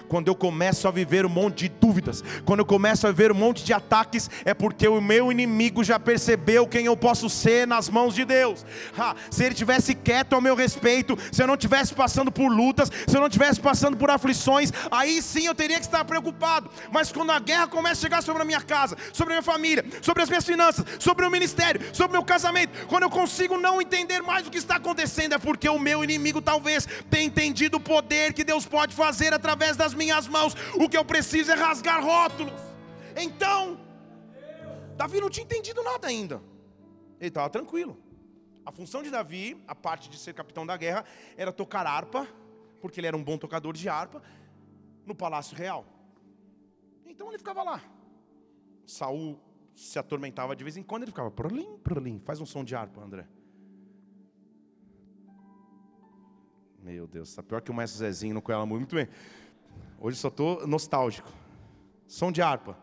Quando 0.08 0.28
eu 0.28 0.36
começo 0.36 0.88
a 0.88 0.92
viver 0.92 1.26
um 1.26 1.30
monte 1.30 1.68
de 1.68 1.70
dúvidas, 1.70 2.24
quando 2.46 2.60
eu 2.60 2.66
começo 2.66 3.08
a 3.08 3.12
viver 3.12 3.32
um 3.32 3.36
monte 3.36 3.64
de 3.64 3.74
ataques, 3.74 4.30
é 4.46 4.54
porque 4.54 4.88
o 4.88 5.02
meu 5.02 5.32
inimigo 5.32 5.84
já 5.84 6.00
percebeu 6.00 6.68
quem 6.68 6.86
eu 6.86 6.98
posso 6.98 7.30
ser 7.30 7.68
nas 7.68 7.90
mãos 7.90 8.16
de 8.16 8.26
Deus. 8.26 8.66
Ah, 8.98 9.16
se 9.30 9.44
ele 9.44 9.56
tivesse 9.56 9.94
quieto 9.96 10.34
ao 10.34 10.42
meu 10.42 10.56
respeito, 10.56 11.18
se 11.32 11.42
eu 11.42 11.48
não 11.48 11.58
tivesse 11.58 11.94
passando 11.94 12.32
por 12.32 12.50
lutas, 12.50 12.92
se 13.08 13.16
eu 13.16 13.22
não 13.22 13.30
tivesse 13.30 13.60
passando 13.60 13.98
por 13.98 14.10
aflições, 14.10 14.72
aí 14.92 15.22
sim 15.22 15.46
eu 15.46 15.56
teria 15.56 15.78
que 15.78 15.86
estar 15.86 16.04
preocupado. 16.06 16.70
Mas 16.92 17.12
quando 17.12 17.32
a 17.32 17.40
guerra 17.40 17.68
começa 17.68 18.02
a 18.02 18.04
chegar 18.04 18.24
sobre 18.24 18.42
a 18.42 18.46
minha 18.46 18.62
casa, 18.62 18.98
sobre 19.14 19.34
a 19.34 19.38
minha 19.38 19.44
família, 19.44 19.86
sobre 20.02 20.24
as 20.24 20.30
minhas 20.30 20.46
finanças, 20.46 20.86
sobre 21.00 21.26
o 21.26 21.32
ministério, 21.32 21.82
sobre 21.94 22.18
o 22.18 22.20
meu 22.20 22.26
casamento, 22.26 22.88
quando 22.88 23.04
eu 23.04 23.10
consigo 23.10 23.58
não 23.58 23.82
entender 23.82 24.22
mais 24.22 24.48
o 24.48 24.52
que 24.52 24.58
está 24.58 24.76
acontecendo, 24.76 25.34
é 25.34 25.38
porque 25.38 25.70
o 25.70 25.80
meu 25.80 26.04
inimigo 26.04 26.42
talvez 26.42 26.88
tenha 27.10 27.26
entendido 27.26 27.78
o 27.78 27.80
poder 27.80 28.34
que 28.34 28.44
Deus 28.44 28.66
pode 28.66 28.96
fazer 28.96 29.34
através 29.34 29.77
das 29.78 29.94
minhas 29.94 30.28
mãos. 30.28 30.54
O 30.76 30.90
que 30.90 30.98
eu 30.98 31.06
preciso 31.06 31.52
é 31.52 31.56
rasgar 31.56 32.04
rótulos. 32.04 32.60
Então, 33.16 33.80
Davi 34.96 35.22
não 35.22 35.30
tinha 35.30 35.44
entendido 35.44 35.82
nada 35.84 36.08
ainda. 36.08 36.42
Ele 37.20 37.30
estava 37.30 37.50
tranquilo. 37.50 37.98
A 38.66 38.72
função 38.72 39.02
de 39.02 39.10
Davi, 39.10 39.64
a 39.68 39.74
parte 39.74 40.10
de 40.10 40.18
ser 40.18 40.34
capitão 40.34 40.66
da 40.66 40.76
guerra, 40.76 41.06
era 41.38 41.54
tocar 41.54 41.88
harpa, 41.88 42.28
porque 42.82 43.00
ele 43.00 43.08
era 43.08 43.16
um 43.16 43.24
bom 43.24 43.38
tocador 43.38 43.74
de 43.74 43.88
harpa, 43.88 44.22
no 45.06 45.16
palácio 45.16 45.56
real. 45.56 45.86
Então 47.06 47.30
ele 47.30 47.38
ficava 47.38 47.64
lá. 47.64 47.82
Saul 48.86 49.40
se 49.74 49.98
atormentava 49.98 50.56
de 50.56 50.64
vez 50.64 50.76
em 50.76 50.84
quando, 50.84 51.04
ele 51.04 51.12
ficava 51.12 51.32
prolim, 51.32 51.78
prolim. 51.78 52.20
Faz 52.26 52.42
um 52.42 52.46
som 52.46 52.64
de 52.64 52.76
harpa, 52.76 53.02
André. 53.02 53.28
Meu 56.82 57.06
Deus, 57.06 57.30
está 57.30 57.44
pior 57.44 57.62
que 57.62 57.70
o 57.70 57.74
mestre 57.74 58.00
Zezinho 58.00 58.34
no 58.34 58.42
Coelho 58.42 58.66
Muito 58.66 58.96
bem. 58.96 59.08
Hoje 60.00 60.18
só 60.18 60.28
estou 60.28 60.68
nostálgico. 60.68 61.32
Som 62.08 62.32
de 62.32 62.42
harpa. 62.42 62.78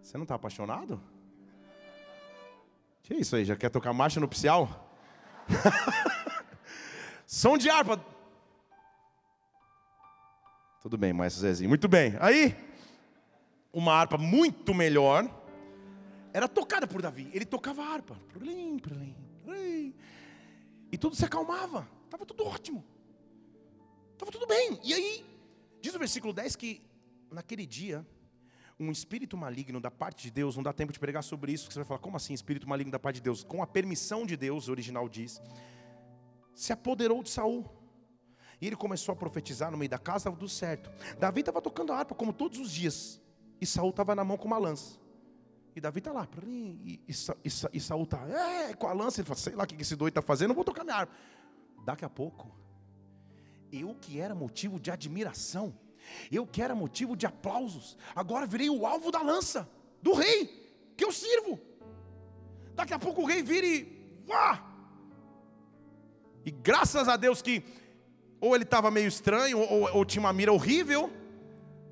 Você 0.00 0.16
não 0.16 0.22
está 0.22 0.36
apaixonado? 0.36 1.00
Que 3.02 3.14
isso 3.14 3.36
aí? 3.36 3.44
Já 3.44 3.56
quer 3.56 3.70
tocar 3.70 3.92
marcha 3.92 4.20
nupcial? 4.20 4.88
Som 7.26 7.58
de 7.58 7.68
harpa. 7.68 8.02
Tudo 10.80 10.96
bem, 10.96 11.12
Maestro 11.12 11.42
Zezinho. 11.42 11.68
Muito 11.68 11.88
bem. 11.88 12.16
Aí, 12.20 12.56
uma 13.72 13.92
harpa 13.92 14.16
muito 14.16 14.72
melhor 14.72 15.28
era 16.32 16.46
tocada 16.48 16.86
por 16.86 17.02
Davi. 17.02 17.28
Ele 17.32 17.44
tocava 17.44 17.82
a 17.82 17.92
harpa. 17.92 18.16
E 20.92 20.96
tudo 20.98 21.16
se 21.16 21.24
acalmava. 21.24 21.88
Estava 22.04 22.24
tudo 22.24 22.46
ótimo. 22.46 22.84
Estava 24.12 24.30
tudo 24.30 24.46
bem. 24.46 24.78
E 24.84 24.94
aí, 24.94 25.26
diz 25.86 25.94
o 25.94 25.98
versículo 25.98 26.32
10 26.32 26.56
que 26.56 26.82
naquele 27.30 27.64
dia, 27.64 28.04
um 28.78 28.90
espírito 28.90 29.36
maligno 29.36 29.80
da 29.80 29.90
parte 29.90 30.24
de 30.24 30.30
Deus, 30.30 30.56
não 30.56 30.62
dá 30.62 30.72
tempo 30.72 30.92
de 30.92 30.98
pregar 30.98 31.22
sobre 31.22 31.52
isso, 31.52 31.70
você 31.70 31.78
vai 31.78 31.84
falar, 31.84 32.00
como 32.00 32.16
assim 32.16 32.34
espírito 32.34 32.68
maligno 32.68 32.90
da 32.90 32.98
parte 32.98 33.16
de 33.16 33.22
Deus? 33.22 33.44
Com 33.44 33.62
a 33.62 33.66
permissão 33.66 34.26
de 34.26 34.36
Deus, 34.36 34.68
o 34.68 34.72
original 34.72 35.08
diz, 35.08 35.40
se 36.54 36.72
apoderou 36.72 37.22
de 37.22 37.30
Saul. 37.30 37.64
E 38.60 38.66
ele 38.66 38.76
começou 38.76 39.12
a 39.12 39.16
profetizar 39.16 39.70
no 39.70 39.76
meio 39.76 39.90
da 39.90 39.98
casa, 39.98 40.30
tudo 40.30 40.48
certo. 40.48 40.90
Davi 41.18 41.40
estava 41.40 41.60
tocando 41.60 41.92
a 41.92 41.98
harpa 41.98 42.14
como 42.14 42.32
todos 42.32 42.58
os 42.58 42.72
dias. 42.72 43.20
E 43.60 43.66
Saul 43.66 43.90
estava 43.90 44.14
na 44.14 44.24
mão 44.24 44.36
com 44.38 44.46
uma 44.46 44.58
lança. 44.58 44.98
E 45.74 45.80
Davi 45.80 45.98
está 45.98 46.10
lá. 46.10 46.26
E, 46.46 47.00
e, 47.06 47.12
e, 47.44 47.50
e 47.74 47.80
Saul 47.80 48.04
está, 48.04 48.26
é, 48.26 48.72
com 48.74 48.86
a 48.86 48.94
lança. 48.94 49.20
Ele 49.20 49.26
fala, 49.26 49.38
sei 49.38 49.54
lá 49.54 49.64
o 49.64 49.66
que 49.66 49.80
esse 49.80 49.94
doido 49.94 50.12
está 50.12 50.22
fazendo, 50.22 50.48
não 50.48 50.54
vou 50.54 50.64
tocar 50.64 50.84
minha 50.84 50.96
harpa. 50.96 51.14
Daqui 51.84 52.04
a 52.04 52.08
pouco, 52.08 52.50
eu 53.72 53.94
que 54.00 54.20
era 54.20 54.34
motivo 54.34 54.78
de 54.78 54.90
admiração, 54.90 55.74
eu 56.30 56.46
que 56.46 56.62
era 56.62 56.74
motivo 56.74 57.16
de 57.16 57.26
aplausos, 57.26 57.96
agora 58.14 58.46
virei 58.46 58.70
o 58.70 58.86
alvo 58.86 59.10
da 59.10 59.22
lança 59.22 59.68
do 60.02 60.12
rei 60.12 60.92
que 60.96 61.04
eu 61.04 61.12
sirvo. 61.12 61.60
Daqui 62.74 62.94
a 62.94 62.98
pouco 62.98 63.22
o 63.22 63.26
rei 63.26 63.42
vira 63.42 63.66
e. 63.66 64.22
Uá! 64.28 64.64
E 66.44 66.50
graças 66.50 67.08
a 67.08 67.16
Deus 67.16 67.42
que 67.42 67.64
ou 68.40 68.54
ele 68.54 68.64
estava 68.64 68.90
meio 68.90 69.08
estranho, 69.08 69.58
ou, 69.58 69.96
ou, 69.96 70.04
tinha 70.04 70.20
uma 70.20 70.32
mira 70.32 70.52
horrível, 70.52 71.10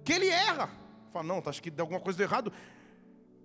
que 0.04 0.12
ele 0.12 0.28
erra. 0.28 0.70
Fala, 1.12 1.24
não, 1.24 1.42
acho 1.44 1.62
que 1.62 1.70
deu 1.70 1.84
alguma 1.84 2.00
coisa 2.00 2.22
errado. 2.22 2.52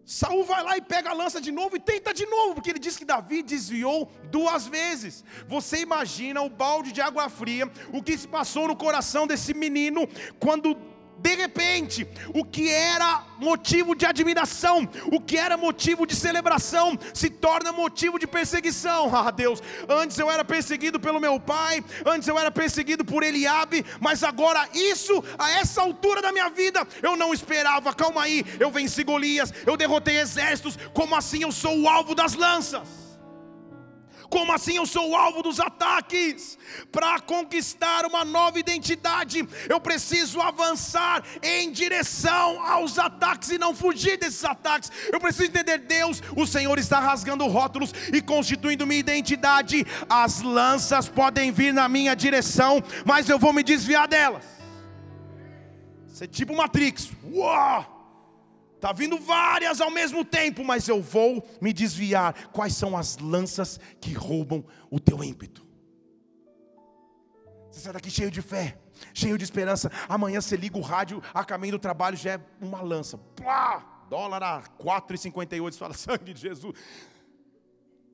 Saul 0.09 0.43
vai 0.43 0.63
lá 0.63 0.75
e 0.75 0.81
pega 0.81 1.11
a 1.11 1.13
lança 1.13 1.39
de 1.39 1.51
novo 1.51 1.75
e 1.75 1.79
tenta 1.79 2.11
de 2.11 2.25
novo, 2.25 2.55
porque 2.55 2.71
ele 2.71 2.79
diz 2.79 2.97
que 2.97 3.05
Davi 3.05 3.43
desviou 3.43 4.11
duas 4.31 4.65
vezes. 4.65 5.23
Você 5.47 5.81
imagina 5.81 6.41
o 6.41 6.49
balde 6.49 6.91
de 6.91 6.99
água 6.99 7.29
fria, 7.29 7.71
o 7.93 8.01
que 8.01 8.17
se 8.17 8.27
passou 8.27 8.67
no 8.67 8.75
coração 8.75 9.27
desse 9.27 9.53
menino 9.53 10.07
quando 10.39 10.75
de 11.21 11.35
repente, 11.35 12.07
o 12.33 12.45
que 12.45 12.69
era 12.71 13.23
motivo 13.37 13.95
de 13.95 14.05
admiração, 14.05 14.87
o 15.11 15.19
que 15.19 15.37
era 15.37 15.57
motivo 15.57 16.05
de 16.05 16.15
celebração, 16.15 16.97
se 17.13 17.29
torna 17.29 17.71
motivo 17.71 18.17
de 18.17 18.27
perseguição. 18.27 19.09
Ah, 19.19 19.31
Deus, 19.31 19.61
antes 19.89 20.17
eu 20.17 20.31
era 20.31 20.45
perseguido 20.45 20.97
pelo 20.97 21.19
meu 21.19 21.39
pai, 21.41 21.83
antes 22.05 22.25
eu 22.25 22.39
era 22.39 22.49
perseguido 22.49 23.03
por 23.03 23.21
Eliabe, 23.21 23.85
mas 23.99 24.23
agora 24.23 24.67
isso, 24.73 25.21
a 25.37 25.51
essa 25.51 25.81
altura 25.81 26.21
da 26.21 26.31
minha 26.31 26.49
vida, 26.49 26.87
eu 27.01 27.17
não 27.17 27.33
esperava. 27.33 27.93
Calma 27.93 28.23
aí, 28.23 28.45
eu 28.59 28.71
venci 28.71 29.03
Golias, 29.03 29.53
eu 29.65 29.75
derrotei 29.75 30.19
exércitos, 30.19 30.79
como 30.93 31.15
assim 31.15 31.41
eu 31.41 31.51
sou 31.51 31.77
o 31.81 31.89
alvo 31.89 32.15
das 32.15 32.33
lanças? 32.33 33.08
Como 34.29 34.51
assim 34.51 34.77
eu 34.77 34.85
sou 34.85 35.15
alvo 35.15 35.41
dos 35.41 35.59
ataques? 35.59 36.57
Para 36.91 37.19
conquistar 37.19 38.05
uma 38.05 38.23
nova 38.23 38.59
identidade, 38.59 39.47
eu 39.67 39.79
preciso 39.79 40.39
avançar 40.39 41.23
em 41.41 41.71
direção 41.71 42.63
aos 42.65 42.99
ataques 42.99 43.49
e 43.49 43.57
não 43.57 43.75
fugir 43.75 44.17
desses 44.17 44.43
ataques. 44.45 44.91
Eu 45.11 45.19
preciso 45.19 45.49
entender 45.49 45.79
Deus, 45.79 46.21
o 46.35 46.45
Senhor 46.45 46.77
está 46.77 46.99
rasgando 46.99 47.47
rótulos 47.47 47.91
e 48.13 48.21
constituindo 48.21 48.85
minha 48.85 48.99
identidade. 48.99 49.85
As 50.09 50.41
lanças 50.41 51.09
podem 51.09 51.51
vir 51.51 51.73
na 51.73 51.89
minha 51.89 52.15
direção, 52.15 52.83
mas 53.05 53.29
eu 53.29 53.39
vou 53.39 53.51
me 53.51 53.63
desviar 53.63 54.07
delas. 54.07 54.45
Isso 56.07 56.23
é 56.23 56.27
tipo 56.27 56.55
Matrix. 56.55 57.11
Uau! 57.31 57.98
Está 58.79 58.93
vindo 58.93 59.19
várias 59.19 59.81
ao 59.81 59.91
mesmo 59.91 60.23
tempo, 60.23 60.63
mas 60.63 60.87
eu 60.87 61.01
vou 61.01 61.45
me 61.59 61.73
desviar. 61.73 62.47
Quais 62.47 62.73
são 62.73 62.95
as 62.95 63.17
lanças 63.17 63.77
que 63.99 64.13
roubam 64.13 64.63
o 64.89 65.01
teu 65.01 65.21
ímpeto? 65.21 65.67
Você 67.69 67.81
sai 67.81 67.91
daqui 67.91 68.09
cheio 68.09 68.31
de 68.31 68.41
fé, 68.41 68.79
cheio 69.13 69.37
de 69.37 69.43
esperança. 69.43 69.91
Amanhã 70.07 70.39
você 70.39 70.55
liga 70.55 70.77
o 70.77 70.81
rádio, 70.81 71.21
a 71.33 71.43
caminho 71.43 71.73
do 71.73 71.79
trabalho 71.79 72.15
já 72.15 72.35
é 72.35 72.45
uma 72.61 72.81
lança. 72.81 73.17
Plá! 73.17 74.05
Dólar 74.09 74.41
a 74.41 74.61
4,58. 74.61 75.73
Você 75.73 75.77
fala, 75.77 75.93
sangue 75.93 76.33
de 76.33 76.39
Jesus. 76.39 76.73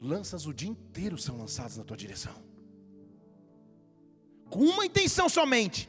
Lanças 0.01 0.47
o 0.47 0.53
dia 0.53 0.70
inteiro 0.70 1.16
são 1.16 1.38
lançadas 1.38 1.78
na 1.78 1.84
tua 1.84 1.95
direção. 1.95 2.34
Com 4.49 4.61
uma 4.61 4.84
intenção 4.84 5.30
somente: 5.30 5.88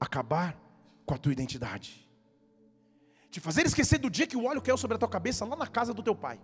acabar 0.00 0.60
com 1.06 1.14
a 1.14 1.18
tua 1.18 1.30
identidade 1.30 2.05
te 3.36 3.40
fazer 3.40 3.66
esquecer 3.66 3.98
do 3.98 4.08
dia 4.08 4.26
que 4.26 4.34
o 4.34 4.46
óleo 4.46 4.62
caiu 4.62 4.78
sobre 4.78 4.94
a 4.94 4.98
tua 4.98 5.08
cabeça 5.08 5.44
lá 5.44 5.54
na 5.54 5.66
casa 5.66 5.92
do 5.92 6.02
teu 6.02 6.14
pai, 6.14 6.40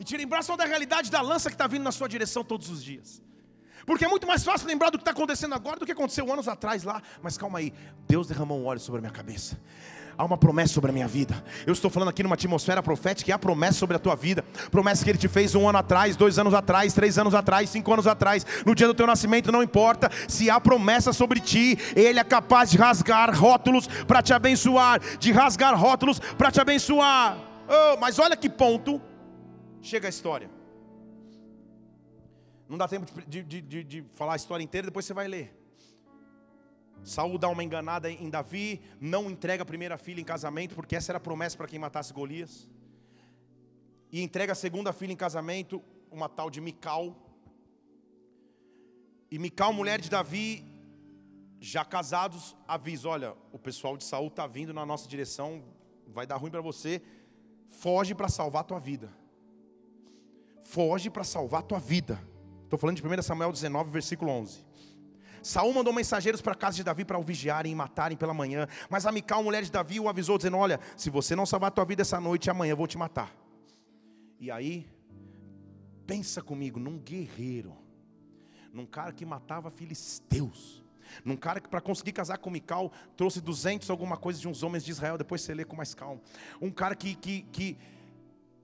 e 0.00 0.02
te 0.02 0.16
lembrar 0.16 0.42
só 0.42 0.56
da 0.56 0.64
realidade 0.64 1.12
da 1.12 1.20
lança 1.20 1.48
que 1.48 1.54
está 1.54 1.68
vindo 1.68 1.84
na 1.84 1.92
sua 1.92 2.08
direção 2.08 2.42
todos 2.42 2.68
os 2.68 2.82
dias. 2.82 3.22
Porque 3.86 4.04
é 4.04 4.08
muito 4.08 4.26
mais 4.26 4.42
fácil 4.42 4.66
lembrar 4.66 4.90
do 4.90 4.98
que 4.98 5.02
está 5.02 5.12
acontecendo 5.12 5.54
agora 5.54 5.78
do 5.78 5.86
que 5.86 5.92
aconteceu 5.92 6.30
anos 6.32 6.48
atrás 6.48 6.82
lá. 6.82 7.00
Mas 7.22 7.38
calma 7.38 7.60
aí, 7.60 7.72
Deus 8.08 8.26
derramou 8.26 8.60
um 8.60 8.66
óleo 8.66 8.80
sobre 8.80 8.98
a 8.98 9.02
minha 9.02 9.12
cabeça. 9.12 9.60
Há 10.20 10.24
uma 10.24 10.36
promessa 10.36 10.74
sobre 10.74 10.90
a 10.90 10.92
minha 10.92 11.08
vida. 11.08 11.42
Eu 11.66 11.72
estou 11.72 11.90
falando 11.90 12.10
aqui 12.10 12.22
numa 12.22 12.34
atmosfera 12.34 12.82
profética 12.82 13.30
e 13.30 13.32
há 13.32 13.38
promessa 13.38 13.78
sobre 13.78 13.96
a 13.96 13.98
tua 13.98 14.14
vida. 14.14 14.44
Promessa 14.70 15.02
que 15.02 15.10
Ele 15.10 15.18
te 15.18 15.28
fez 15.28 15.54
um 15.54 15.66
ano 15.66 15.78
atrás, 15.78 16.14
dois 16.14 16.38
anos 16.38 16.52
atrás, 16.52 16.92
três 16.92 17.16
anos 17.16 17.34
atrás, 17.34 17.70
cinco 17.70 17.90
anos 17.90 18.06
atrás. 18.06 18.44
No 18.66 18.74
dia 18.74 18.86
do 18.86 18.92
teu 18.92 19.06
nascimento, 19.06 19.50
não 19.50 19.62
importa. 19.62 20.10
Se 20.28 20.50
há 20.50 20.60
promessa 20.60 21.14
sobre 21.14 21.40
ti, 21.40 21.78
Ele 21.96 22.18
é 22.18 22.22
capaz 22.22 22.70
de 22.70 22.76
rasgar 22.76 23.34
rótulos 23.34 23.86
para 24.06 24.20
te 24.20 24.34
abençoar. 24.34 25.00
De 25.18 25.32
rasgar 25.32 25.74
rótulos 25.74 26.18
para 26.36 26.50
te 26.50 26.60
abençoar. 26.60 27.38
Oh, 27.66 27.96
mas 27.98 28.18
olha 28.18 28.36
que 28.36 28.50
ponto 28.50 29.00
chega 29.80 30.06
a 30.06 30.10
história. 30.10 30.50
Não 32.68 32.76
dá 32.76 32.86
tempo 32.86 33.06
de, 33.26 33.42
de, 33.42 33.62
de, 33.62 33.84
de 33.84 34.04
falar 34.12 34.34
a 34.34 34.36
história 34.36 34.62
inteira, 34.62 34.88
depois 34.88 35.06
você 35.06 35.14
vai 35.14 35.26
ler. 35.26 35.59
Saul 37.02 37.38
dá 37.38 37.48
uma 37.48 37.64
enganada 37.64 38.10
em 38.10 38.28
Davi, 38.28 38.80
não 39.00 39.30
entrega 39.30 39.62
a 39.62 39.66
primeira 39.66 39.96
filha 39.96 40.20
em 40.20 40.24
casamento, 40.24 40.74
porque 40.74 40.96
essa 40.96 41.12
era 41.12 41.18
a 41.18 41.20
promessa 41.20 41.56
para 41.56 41.66
quem 41.66 41.78
matasse 41.78 42.12
Golias. 42.12 42.68
E 44.12 44.22
entrega 44.22 44.52
a 44.52 44.56
segunda 44.56 44.92
filha 44.92 45.12
em 45.12 45.16
casamento, 45.16 45.82
uma 46.10 46.28
tal 46.28 46.50
de 46.50 46.60
Mical. 46.60 47.16
E 49.30 49.38
Mical, 49.38 49.72
mulher 49.72 50.00
de 50.00 50.10
Davi, 50.10 50.64
já 51.60 51.84
casados, 51.84 52.56
avisa: 52.66 53.08
olha, 53.08 53.34
o 53.52 53.58
pessoal 53.58 53.96
de 53.96 54.04
Saul 54.04 54.28
está 54.28 54.46
vindo 54.46 54.74
na 54.74 54.84
nossa 54.84 55.08
direção, 55.08 55.62
vai 56.08 56.26
dar 56.26 56.36
ruim 56.36 56.50
para 56.50 56.60
você. 56.60 57.00
Foge 57.68 58.14
para 58.14 58.28
salvar 58.28 58.62
a 58.62 58.64
tua 58.64 58.80
vida. 58.80 59.08
Foge 60.64 61.08
para 61.08 61.24
salvar 61.24 61.60
a 61.60 61.62
tua 61.64 61.78
vida. 61.78 62.20
Estou 62.64 62.78
falando 62.78 62.96
de 62.96 63.06
1 63.06 63.22
Samuel 63.22 63.52
19, 63.52 63.90
versículo 63.90 64.30
11. 64.30 64.64
Saul 65.42 65.72
mandou 65.72 65.92
mensageiros 65.92 66.40
para 66.40 66.52
a 66.52 66.56
casa 66.56 66.76
de 66.76 66.84
Davi 66.84 67.04
para 67.04 67.18
o 67.18 67.22
vigiarem 67.22 67.72
e 67.72 67.74
matarem 67.74 68.16
pela 68.16 68.34
manhã. 68.34 68.66
Mas 68.88 69.06
a 69.06 69.12
Mical, 69.12 69.42
mulher 69.42 69.62
de 69.62 69.70
Davi, 69.70 69.98
o 70.00 70.08
avisou, 70.08 70.36
dizendo: 70.36 70.56
Olha, 70.56 70.80
se 70.96 71.10
você 71.10 71.34
não 71.36 71.46
salvar 71.46 71.68
a 71.68 71.70
tua 71.70 71.84
vida 71.84 72.02
essa 72.02 72.20
noite, 72.20 72.50
amanhã 72.50 72.72
eu 72.72 72.76
vou 72.76 72.86
te 72.86 72.98
matar. 72.98 73.34
E 74.38 74.50
aí, 74.50 74.86
pensa 76.06 76.42
comigo 76.42 76.80
num 76.80 76.98
guerreiro, 76.98 77.76
num 78.72 78.86
cara 78.86 79.12
que 79.12 79.24
matava 79.24 79.70
filisteus, 79.70 80.82
num 81.24 81.36
cara 81.36 81.60
que 81.60 81.68
para 81.68 81.80
conseguir 81.80 82.12
casar 82.12 82.38
com 82.38 82.50
Mical 82.50 82.92
trouxe 83.16 83.40
200 83.40 83.90
alguma 83.90 84.16
coisa 84.16 84.40
de 84.40 84.48
uns 84.48 84.62
homens 84.62 84.84
de 84.84 84.90
Israel. 84.90 85.18
Depois 85.18 85.40
você 85.40 85.54
lê 85.54 85.64
com 85.64 85.76
mais 85.76 85.94
calma. 85.94 86.20
Um 86.60 86.70
cara 86.70 86.94
que, 86.94 87.14
que, 87.14 87.42
que 87.42 87.76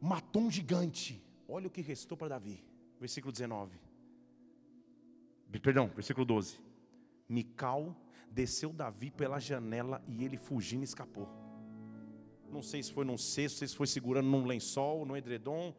matou 0.00 0.42
um 0.42 0.50
gigante. 0.50 1.22
Olha 1.48 1.66
o 1.66 1.70
que 1.70 1.80
restou 1.80 2.16
para 2.16 2.28
Davi. 2.28 2.64
Versículo 2.98 3.32
19. 3.32 3.78
Perdão, 5.62 5.90
versículo 5.94 6.24
12. 6.24 6.65
Mical 7.28 7.96
desceu 8.30 8.72
Davi 8.72 9.10
pela 9.10 9.38
janela 9.38 10.02
e 10.06 10.24
ele 10.24 10.36
fugindo 10.36 10.84
escapou. 10.84 11.28
Não 12.50 12.62
sei 12.62 12.82
se 12.82 12.92
foi 12.92 13.04
num 13.04 13.18
cesto, 13.18 13.66
se 13.66 13.74
foi 13.74 13.86
segurando 13.86 14.28
num 14.28 14.46
lençol, 14.46 15.04
no 15.04 15.16
edredom. 15.16 15.74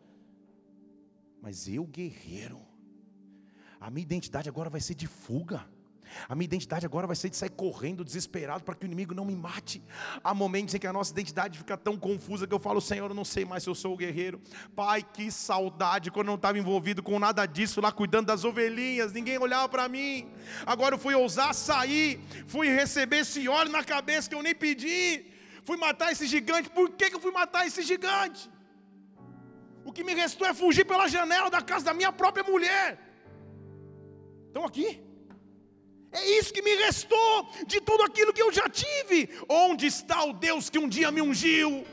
Mas 1.41 1.67
eu, 1.67 1.85
guerreiro, 1.85 2.59
a 3.79 3.89
minha 3.89 4.03
identidade 4.03 4.49
agora 4.49 4.69
vai 4.69 4.81
ser 4.81 4.95
de 4.95 5.07
fuga. 5.07 5.67
A 6.27 6.35
minha 6.35 6.45
identidade 6.45 6.85
agora 6.85 7.07
vai 7.07 7.15
ser 7.15 7.29
de 7.29 7.37
sair 7.37 7.49
correndo 7.49 8.03
desesperado 8.03 8.63
para 8.63 8.75
que 8.75 8.85
o 8.85 8.87
inimigo 8.87 9.13
não 9.13 9.25
me 9.25 9.35
mate. 9.35 9.83
Há 10.23 10.33
momentos 10.33 10.73
em 10.75 10.79
que 10.79 10.87
a 10.87 10.93
nossa 10.93 11.11
identidade 11.11 11.57
fica 11.57 11.77
tão 11.77 11.97
confusa 11.97 12.47
que 12.47 12.53
eu 12.53 12.59
falo, 12.59 12.81
Senhor, 12.81 13.09
eu 13.09 13.15
não 13.15 13.25
sei 13.25 13.45
mais 13.45 13.63
se 13.63 13.69
eu 13.69 13.75
sou 13.75 13.93
o 13.93 13.97
guerreiro. 13.97 14.41
Pai, 14.75 15.03
que 15.03 15.31
saudade 15.31 16.11
quando 16.11 16.27
eu 16.27 16.31
não 16.31 16.35
estava 16.35 16.57
envolvido 16.57 17.01
com 17.01 17.17
nada 17.19 17.45
disso, 17.45 17.81
lá 17.81 17.91
cuidando 17.91 18.27
das 18.27 18.43
ovelhinhas, 18.43 19.13
ninguém 19.13 19.37
olhava 19.37 19.69
para 19.69 19.87
mim. 19.87 20.29
Agora 20.65 20.95
eu 20.95 20.99
fui 20.99 21.15
ousar 21.15 21.53
sair, 21.53 22.19
fui 22.47 22.67
receber 22.67 23.19
esse 23.19 23.47
óleo 23.47 23.71
na 23.71 23.83
cabeça 23.83 24.29
que 24.29 24.35
eu 24.35 24.43
nem 24.43 24.55
pedi. 24.55 25.25
Fui 25.63 25.77
matar 25.77 26.11
esse 26.11 26.25
gigante. 26.27 26.69
Por 26.69 26.89
que, 26.91 27.09
que 27.09 27.15
eu 27.15 27.19
fui 27.19 27.31
matar 27.31 27.67
esse 27.67 27.81
gigante? 27.81 28.49
O 29.83 29.91
que 29.91 30.03
me 30.03 30.13
restou 30.13 30.47
é 30.47 30.53
fugir 30.53 30.85
pela 30.85 31.07
janela 31.07 31.49
da 31.49 31.61
casa 31.61 31.85
da 31.85 31.93
minha 31.93 32.11
própria 32.11 32.43
mulher. 32.43 32.99
Estão 34.47 34.65
aqui? 34.65 35.06
É 36.17 36.21
isso 36.37 36.53
que 36.55 36.63
me 36.67 36.73
restou 36.85 37.47
de 37.71 37.79
tudo 37.79 38.03
aquilo 38.03 38.33
que 38.33 38.41
eu 38.41 38.51
já 38.51 38.67
tive. 38.67 39.29
Onde 39.47 39.85
está 39.85 40.23
o 40.23 40.33
Deus 40.33 40.69
que 40.69 40.79
um 40.83 40.89
dia 40.89 41.11
me 41.11 41.21
ungiu? 41.21 41.85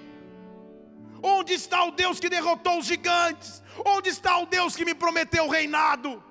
Onde 1.22 1.52
está 1.52 1.84
o 1.84 1.90
Deus 1.90 2.18
que 2.18 2.30
derrotou 2.36 2.78
os 2.78 2.86
gigantes? 2.86 3.62
Onde 3.84 4.08
está 4.08 4.38
o 4.38 4.46
Deus 4.46 4.74
que 4.76 4.84
me 4.84 4.94
prometeu 4.94 5.44
o 5.44 5.50
reinado? 5.50 6.22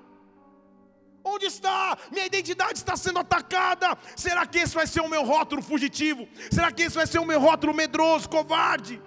Onde 1.22 1.46
está? 1.46 1.96
Minha 2.10 2.26
identidade 2.26 2.78
está 2.78 2.96
sendo 2.96 3.20
atacada. 3.20 3.96
Será 4.16 4.44
que 4.44 4.58
esse 4.58 4.74
vai 4.74 4.86
ser 4.86 5.00
o 5.00 5.08
meu 5.08 5.24
rótulo 5.24 5.62
fugitivo? 5.62 6.28
Será 6.50 6.70
que 6.72 6.82
esse 6.82 6.96
vai 6.96 7.06
ser 7.06 7.20
o 7.20 7.24
meu 7.24 7.40
rótulo 7.40 7.72
medroso, 7.72 8.28
covarde? 8.28 9.00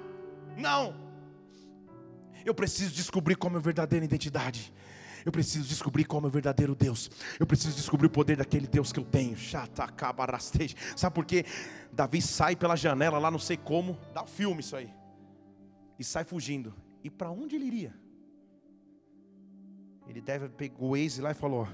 Não. 0.55 0.95
Eu 2.45 2.53
preciso 2.53 2.95
descobrir 2.95 3.35
qual 3.35 3.49
é 3.49 3.51
a 3.51 3.53
minha 3.55 3.63
verdadeira 3.63 4.05
identidade. 4.05 4.73
Eu 5.27 5.31
preciso 5.33 5.67
descobrir 5.67 6.05
qual 6.05 6.19
é 6.19 6.21
o 6.21 6.21
meu 6.21 6.31
verdadeiro 6.31 6.73
Deus. 6.73 7.11
Eu 7.37 7.45
preciso 7.45 7.75
descobrir 7.75 8.07
o 8.07 8.09
poder 8.09 8.37
daquele 8.37 8.65
Deus 8.65 8.93
que 8.93 8.99
eu 9.01 9.03
tenho. 9.03 9.35
Sabe 10.95 11.13
por 11.13 11.25
quê? 11.25 11.43
Davi 11.91 12.21
sai 12.21 12.55
pela 12.55 12.77
janela 12.77 13.19
lá, 13.19 13.29
não 13.29 13.37
sei 13.37 13.57
como, 13.57 13.99
dá 14.13 14.23
um 14.23 14.25
filme 14.25 14.61
isso 14.61 14.73
aí. 14.73 14.89
E 15.99 16.03
sai 16.05 16.23
fugindo. 16.23 16.73
E 17.03 17.09
para 17.09 17.29
onde 17.29 17.57
ele 17.57 17.65
iria? 17.65 17.93
Ele 20.07 20.21
deve 20.21 20.47
pegar 20.47 20.77
o 20.79 20.91
Waze 20.91 21.19
lá 21.19 21.31
e 21.31 21.33
falou: 21.33 21.67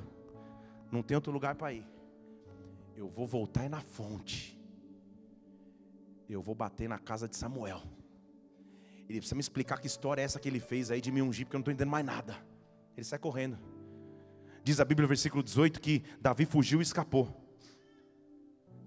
Não 0.91 1.03
tem 1.03 1.13
outro 1.13 1.31
lugar 1.31 1.53
para 1.53 1.73
ir. 1.73 1.85
Eu 2.95 3.07
vou 3.07 3.27
voltar 3.27 3.69
na 3.69 3.81
fonte. 3.81 4.59
Eu 6.27 6.41
vou 6.41 6.55
bater 6.55 6.89
na 6.89 6.97
casa 6.97 7.27
de 7.27 7.37
Samuel. 7.37 7.83
Ele 9.07 9.19
precisa 9.19 9.35
me 9.35 9.41
explicar 9.41 9.79
que 9.79 9.85
história 9.85 10.23
é 10.23 10.25
essa 10.25 10.39
que 10.39 10.49
ele 10.49 10.59
fez 10.59 10.89
aí 10.89 10.99
de 10.99 11.11
me 11.11 11.21
ungir, 11.21 11.45
porque 11.45 11.55
eu 11.55 11.59
não 11.59 11.61
estou 11.61 11.71
entendendo 11.71 11.91
mais 11.91 12.03
nada. 12.03 12.51
Ele 12.95 13.03
sai 13.03 13.19
correndo. 13.19 13.57
Diz 14.63 14.79
a 14.79 14.85
Bíblia, 14.85 15.03
no 15.03 15.07
versículo 15.07 15.43
18, 15.43 15.81
que 15.81 16.03
Davi 16.21 16.45
fugiu 16.45 16.79
e 16.79 16.83
escapou. 16.83 17.27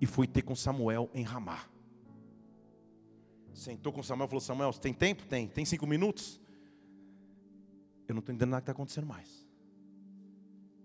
E 0.01 0.07
foi 0.07 0.27
ter 0.27 0.43
com 0.43 0.55
Samuel 0.55 1.11
em 1.13 1.23
Ramá. 1.23 1.65
Sentou 3.53 3.93
com 3.93 4.03
Samuel 4.03 4.27
e 4.27 4.29
falou: 4.29 4.41
Samuel, 4.41 4.73
tem 4.75 4.93
tempo? 4.93 5.25
Tem. 5.27 5.49
Tem 5.49 5.65
cinco 5.65 5.87
minutos? 5.87 6.41
Eu 8.07 8.15
não 8.15 8.21
estou 8.21 8.33
entendendo 8.33 8.51
nada 8.51 8.61
que 8.61 8.65
está 8.65 8.73
acontecendo 8.73 9.07
mais. 9.07 9.47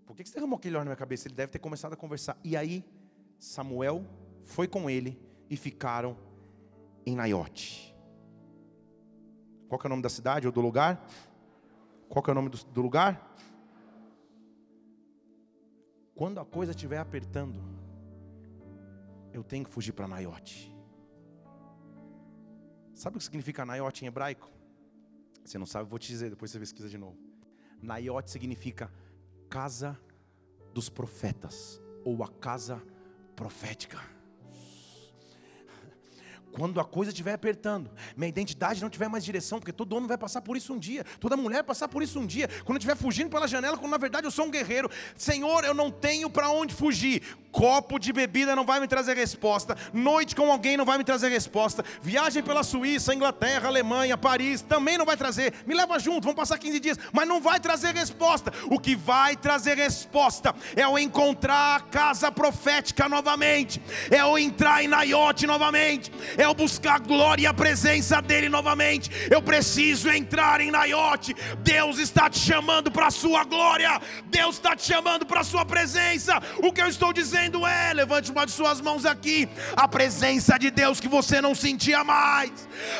Por 0.06 0.16
que 0.16 0.26
você 0.26 0.34
derramou 0.34 0.58
aquele 0.58 0.76
óleo 0.76 0.86
na 0.86 0.90
minha 0.90 0.98
cabeça? 0.98 1.28
Ele 1.28 1.36
deve 1.36 1.52
ter 1.52 1.60
começado 1.60 1.94
a 1.94 1.96
conversar. 1.96 2.38
E 2.44 2.58
aí, 2.58 2.84
Samuel 3.40 4.06
foi 4.44 4.68
com 4.68 4.90
ele 4.90 5.20
e 5.50 5.56
ficaram 5.56 6.18
em 7.06 7.16
Naiote. 7.16 7.96
Qual 9.70 9.80
é 9.82 9.86
o 9.86 9.90
nome 9.90 10.02
da 10.02 10.10
cidade 10.10 10.48
ou 10.48 10.52
do 10.52 10.60
lugar? 10.60 11.08
Qual 12.12 12.22
que 12.22 12.30
é 12.30 12.34
o 12.34 12.36
nome 12.36 12.50
do, 12.50 12.58
do 12.66 12.82
lugar? 12.82 13.34
Quando 16.14 16.42
a 16.42 16.46
coisa 16.46 16.72
estiver 16.72 16.98
apertando, 16.98 17.64
eu 19.32 19.42
tenho 19.42 19.64
que 19.64 19.72
fugir 19.72 19.94
para 19.94 20.10
Naiote. 20.10 20.76
Sabe 22.94 23.16
o 23.16 23.18
que 23.18 23.24
significa 23.24 23.66
Naiote 23.66 24.04
em 24.04 24.10
hebraico? 24.10 24.52
Você 25.46 25.58
não 25.58 25.66
sabe, 25.66 25.90
vou 25.90 25.98
te 25.98 26.10
dizer, 26.10 26.30
depois 26.30 26.52
você 26.52 26.60
pesquisa 26.60 26.90
de 26.90 26.98
novo. 26.98 27.18
Naiote 27.82 28.30
significa 28.30 28.92
casa 29.50 29.98
dos 30.74 30.90
profetas, 30.90 31.82
ou 32.04 32.22
a 32.26 32.28
casa 32.28 32.84
profética 33.38 34.00
quando 36.52 36.80
a 36.80 36.86
coisa 36.86 37.12
estiver 37.12 37.34
apertando, 37.34 37.90
minha 38.16 38.30
identidade 38.30 38.82
não 38.82 38.90
tiver 38.90 39.08
mais 39.08 39.24
direção, 39.24 39.60
porque 39.60 39.72
todo 39.72 39.96
homem 39.96 40.08
vai 40.08 40.18
passar 40.18 40.42
por 40.42 40.58
isso 40.58 40.74
um 40.74 40.80
dia, 40.80 41.04
toda 41.20 41.38
mulher 41.38 41.58
vai 41.58 41.64
passar 41.64 41.88
por 41.88 42.04
isso 42.04 42.20
um 42.20 42.26
dia, 42.26 42.48
quando 42.66 42.76
eu 42.76 42.80
estiver 42.80 42.96
fugindo 42.96 43.30
pela 43.30 43.48
janela, 43.48 43.78
quando 43.78 43.92
na 43.92 43.98
verdade 43.98 44.28
eu 44.28 44.32
sou 44.32 44.46
um 44.46 44.52
guerreiro, 44.52 44.90
Senhor, 45.16 45.64
eu 45.64 45.74
não 45.74 45.90
tenho 45.90 46.30
para 46.30 46.50
onde 46.50 46.74
fugir, 46.74 47.22
copo 47.52 48.00
de 48.00 48.14
bebida 48.14 48.56
não 48.56 48.66
vai 48.66 48.80
me 48.80 48.88
trazer 48.88 49.16
resposta, 49.16 49.76
noite 49.94 50.36
com 50.36 50.52
alguém 50.52 50.78
não 50.78 50.86
vai 50.86 50.98
me 50.98 51.04
trazer 51.04 51.30
resposta, 51.30 51.84
viagem 52.02 52.42
pela 52.42 52.64
Suíça, 52.64 53.14
Inglaterra, 53.14 53.68
Alemanha, 53.68 54.18
Paris, 54.18 54.62
também 54.62 54.98
não 54.98 55.06
vai 55.06 55.18
trazer, 55.18 55.54
me 55.66 55.76
leva 55.76 56.00
junto, 56.00 56.24
vamos 56.24 56.36
passar 56.36 56.58
15 56.58 56.80
dias, 56.80 56.98
mas 57.12 57.28
não 57.28 57.42
vai 57.42 57.60
trazer 57.60 57.94
resposta, 57.94 58.52
o 58.70 58.80
que 58.80 58.96
vai 58.96 59.36
trazer 59.36 59.78
resposta 59.78 60.56
é 60.76 60.88
o 60.88 60.98
encontrar 60.98 61.76
a 61.76 61.80
casa 61.82 62.32
profética 62.32 63.08
novamente, 63.08 63.82
é 64.10 64.24
o 64.24 64.38
entrar 64.38 64.84
em 64.84 64.88
Naiote 64.88 65.46
novamente, 65.46 66.12
é 66.42 66.46
eu 66.46 66.54
buscar 66.56 66.96
a 66.96 67.00
glória 67.00 67.44
e 67.44 67.46
a 67.46 67.54
presença 67.54 68.20
dEle 68.20 68.50
novamente. 68.50 69.12
Eu 69.30 69.42
preciso 69.42 70.10
entrar 70.10 70.60
em 70.60 70.72
Naiote. 70.72 71.36
Deus 71.60 72.00
está 72.00 72.30
te 72.30 72.40
chamando 72.40 72.92
para 72.92 73.08
a 73.08 73.12
sua 73.12 73.44
glória. 73.44 74.02
Deus 74.26 74.56
está 74.56 74.76
te 74.76 74.84
chamando 74.84 75.24
para 75.26 75.42
a 75.42 75.44
sua 75.44 75.64
presença. 75.64 76.42
O 76.64 76.74
que 76.74 76.82
eu 76.82 76.88
estou 76.88 77.14
dizendo 77.14 77.66
é: 77.66 77.94
levante 77.94 78.32
uma 78.32 78.46
de 78.46 78.52
suas 78.52 78.82
mãos 78.82 79.06
aqui. 79.06 79.48
A 79.76 79.88
presença 79.88 80.58
de 80.58 80.72
Deus 80.72 81.00
que 81.00 81.08
você 81.08 81.42
não 81.42 81.54
sentia 81.54 82.04
mais. 82.04 82.52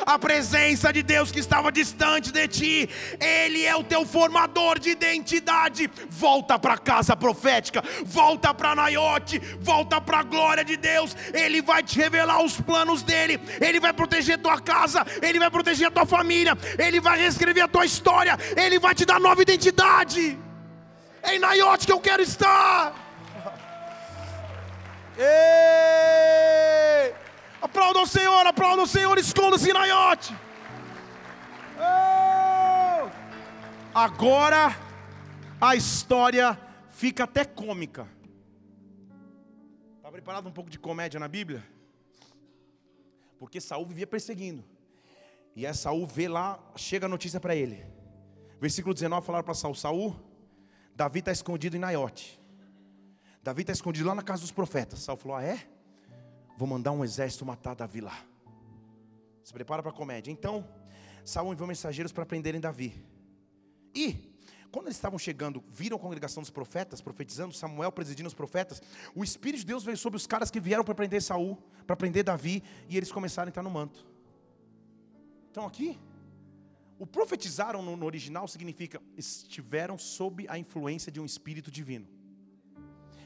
A 0.06 0.20
presença 0.20 0.94
de 0.94 1.02
Deus 1.02 1.32
que 1.32 1.40
estava 1.40 1.72
distante 1.72 2.32
de 2.32 2.48
ti. 2.48 2.90
Ele 3.20 3.66
é 3.66 3.76
o 3.76 3.84
teu 3.84 4.06
formador 4.06 4.78
de 4.78 4.92
identidade. 4.92 5.90
Volta 6.10 6.60
para 6.60 6.76
a 6.76 6.78
casa 6.78 7.16
profética. 7.16 7.84
Volta 8.06 8.54
para 8.54 8.76
Naiote. 8.76 9.40
Volta 9.60 10.00
para 10.00 10.20
a 10.20 10.24
glória 10.24 10.64
de 10.64 10.78
Deus. 10.78 11.16
Ele 11.34 11.62
vai 11.62 11.82
te 11.82 11.98
revelar 11.98 12.44
os 12.44 12.62
planos 12.62 13.02
dele 13.02 13.31
dele, 13.38 13.58
Ele 13.60 13.80
vai 13.80 13.94
proteger 13.94 14.38
tua 14.38 14.60
casa, 14.60 15.06
Ele 15.22 15.40
vai 15.40 15.50
proteger 15.50 15.88
a 15.88 15.92
tua 15.92 16.06
família, 16.06 16.58
Ele 16.78 17.00
vai 17.00 17.20
reescrever 17.20 17.64
a 17.64 17.68
tua 17.68 17.86
história, 17.86 18.38
Ele 18.56 18.80
vai 18.80 18.94
te 18.96 19.06
dar 19.06 19.20
nova 19.20 19.42
identidade. 19.42 20.38
É 21.24 21.36
em 21.36 21.40
Naiote 21.40 21.86
que 21.86 21.92
eu 21.92 22.00
quero 22.00 22.22
estar. 22.22 22.94
Ei! 25.18 27.14
Aplauda 27.62 28.00
o 28.00 28.08
Senhor, 28.08 28.48
aplauda 28.48 28.82
o 28.82 28.88
Senhor, 28.88 29.18
esconda-se 29.18 29.70
em 29.70 29.74
Naiote. 29.74 30.36
Agora 33.94 34.76
a 35.60 35.76
história 35.76 36.60
fica 36.90 37.26
até 37.26 37.46
cômica. 37.46 38.08
Está 39.98 40.12
preparado 40.12 40.48
um 40.48 40.52
pouco 40.52 40.70
de 40.70 40.80
comédia 40.80 41.20
na 41.20 41.28
Bíblia? 41.28 41.64
Porque 43.42 43.60
Saul 43.60 43.88
vivia 43.88 44.06
perseguindo. 44.06 44.64
E 45.56 45.66
aí 45.66 45.74
Saul 45.74 46.06
vê 46.06 46.28
lá, 46.28 46.64
chega 46.76 47.08
a 47.08 47.10
notícia 47.10 47.40
para 47.40 47.56
ele. 47.56 47.84
Versículo 48.60 48.94
19 48.94 49.26
falaram 49.26 49.44
para 49.44 49.56
Saul: 49.56 49.74
Saul, 49.74 50.16
Davi 50.96 51.22
está 51.22 51.32
escondido 51.32 51.76
em 51.76 51.80
Naiote. 51.80 52.40
Davi 53.42 53.62
está 53.62 53.74
escondido 53.74 54.08
lá 54.08 54.14
na 54.14 54.22
casa 54.22 54.42
dos 54.42 54.52
profetas. 54.52 55.00
Saul 55.00 55.18
falou: 55.18 55.38
Ah, 55.38 55.44
é? 55.44 55.68
Vou 56.56 56.68
mandar 56.68 56.92
um 56.92 57.04
exército 57.04 57.44
matar 57.44 57.74
Davi 57.74 58.00
lá. 58.00 58.16
Se 59.44 59.52
prepara 59.52 59.82
para 59.82 59.92
a 59.92 59.96
comédia. 59.96 60.32
Então, 60.32 60.64
Saul 61.26 61.52
enviou 61.52 61.68
mensageiros 61.68 62.12
para 62.12 62.28
prenderem 62.28 62.62
Davi. 62.62 63.04
E, 63.96 64.31
Quando 64.72 64.86
eles 64.86 64.96
estavam 64.96 65.20
chegando, 65.20 65.62
viram 65.70 65.98
a 65.98 66.00
congregação 66.00 66.42
dos 66.42 66.50
profetas, 66.50 67.02
profetizando, 67.02 67.54
Samuel 67.54 67.92
presidindo 67.92 68.28
os 68.28 68.34
profetas, 68.34 68.82
o 69.14 69.24
Espírito 69.24 69.60
de 69.62 69.66
Deus 69.66 69.84
veio 69.84 69.98
sobre 69.98 70.16
os 70.16 70.26
caras 70.26 70.50
que 70.50 70.62
vieram 70.62 70.84
para 70.84 70.96
prender 70.96 71.22
Saul, 71.22 71.62
para 71.86 71.96
prender 71.96 72.24
Davi, 72.24 72.64
e 72.88 72.96
eles 72.96 73.12
começaram 73.12 73.48
a 73.48 73.50
entrar 73.50 73.64
no 73.64 73.70
manto. 73.70 74.08
Então 75.50 75.66
aqui, 75.66 76.00
o 76.98 77.06
profetizaram 77.06 77.82
no, 77.82 77.98
no 77.98 78.06
original 78.06 78.48
significa 78.48 79.02
estiveram 79.18 79.98
sob 79.98 80.46
a 80.48 80.58
influência 80.58 81.12
de 81.12 81.20
um 81.20 81.26
espírito 81.26 81.70
divino. 81.70 82.08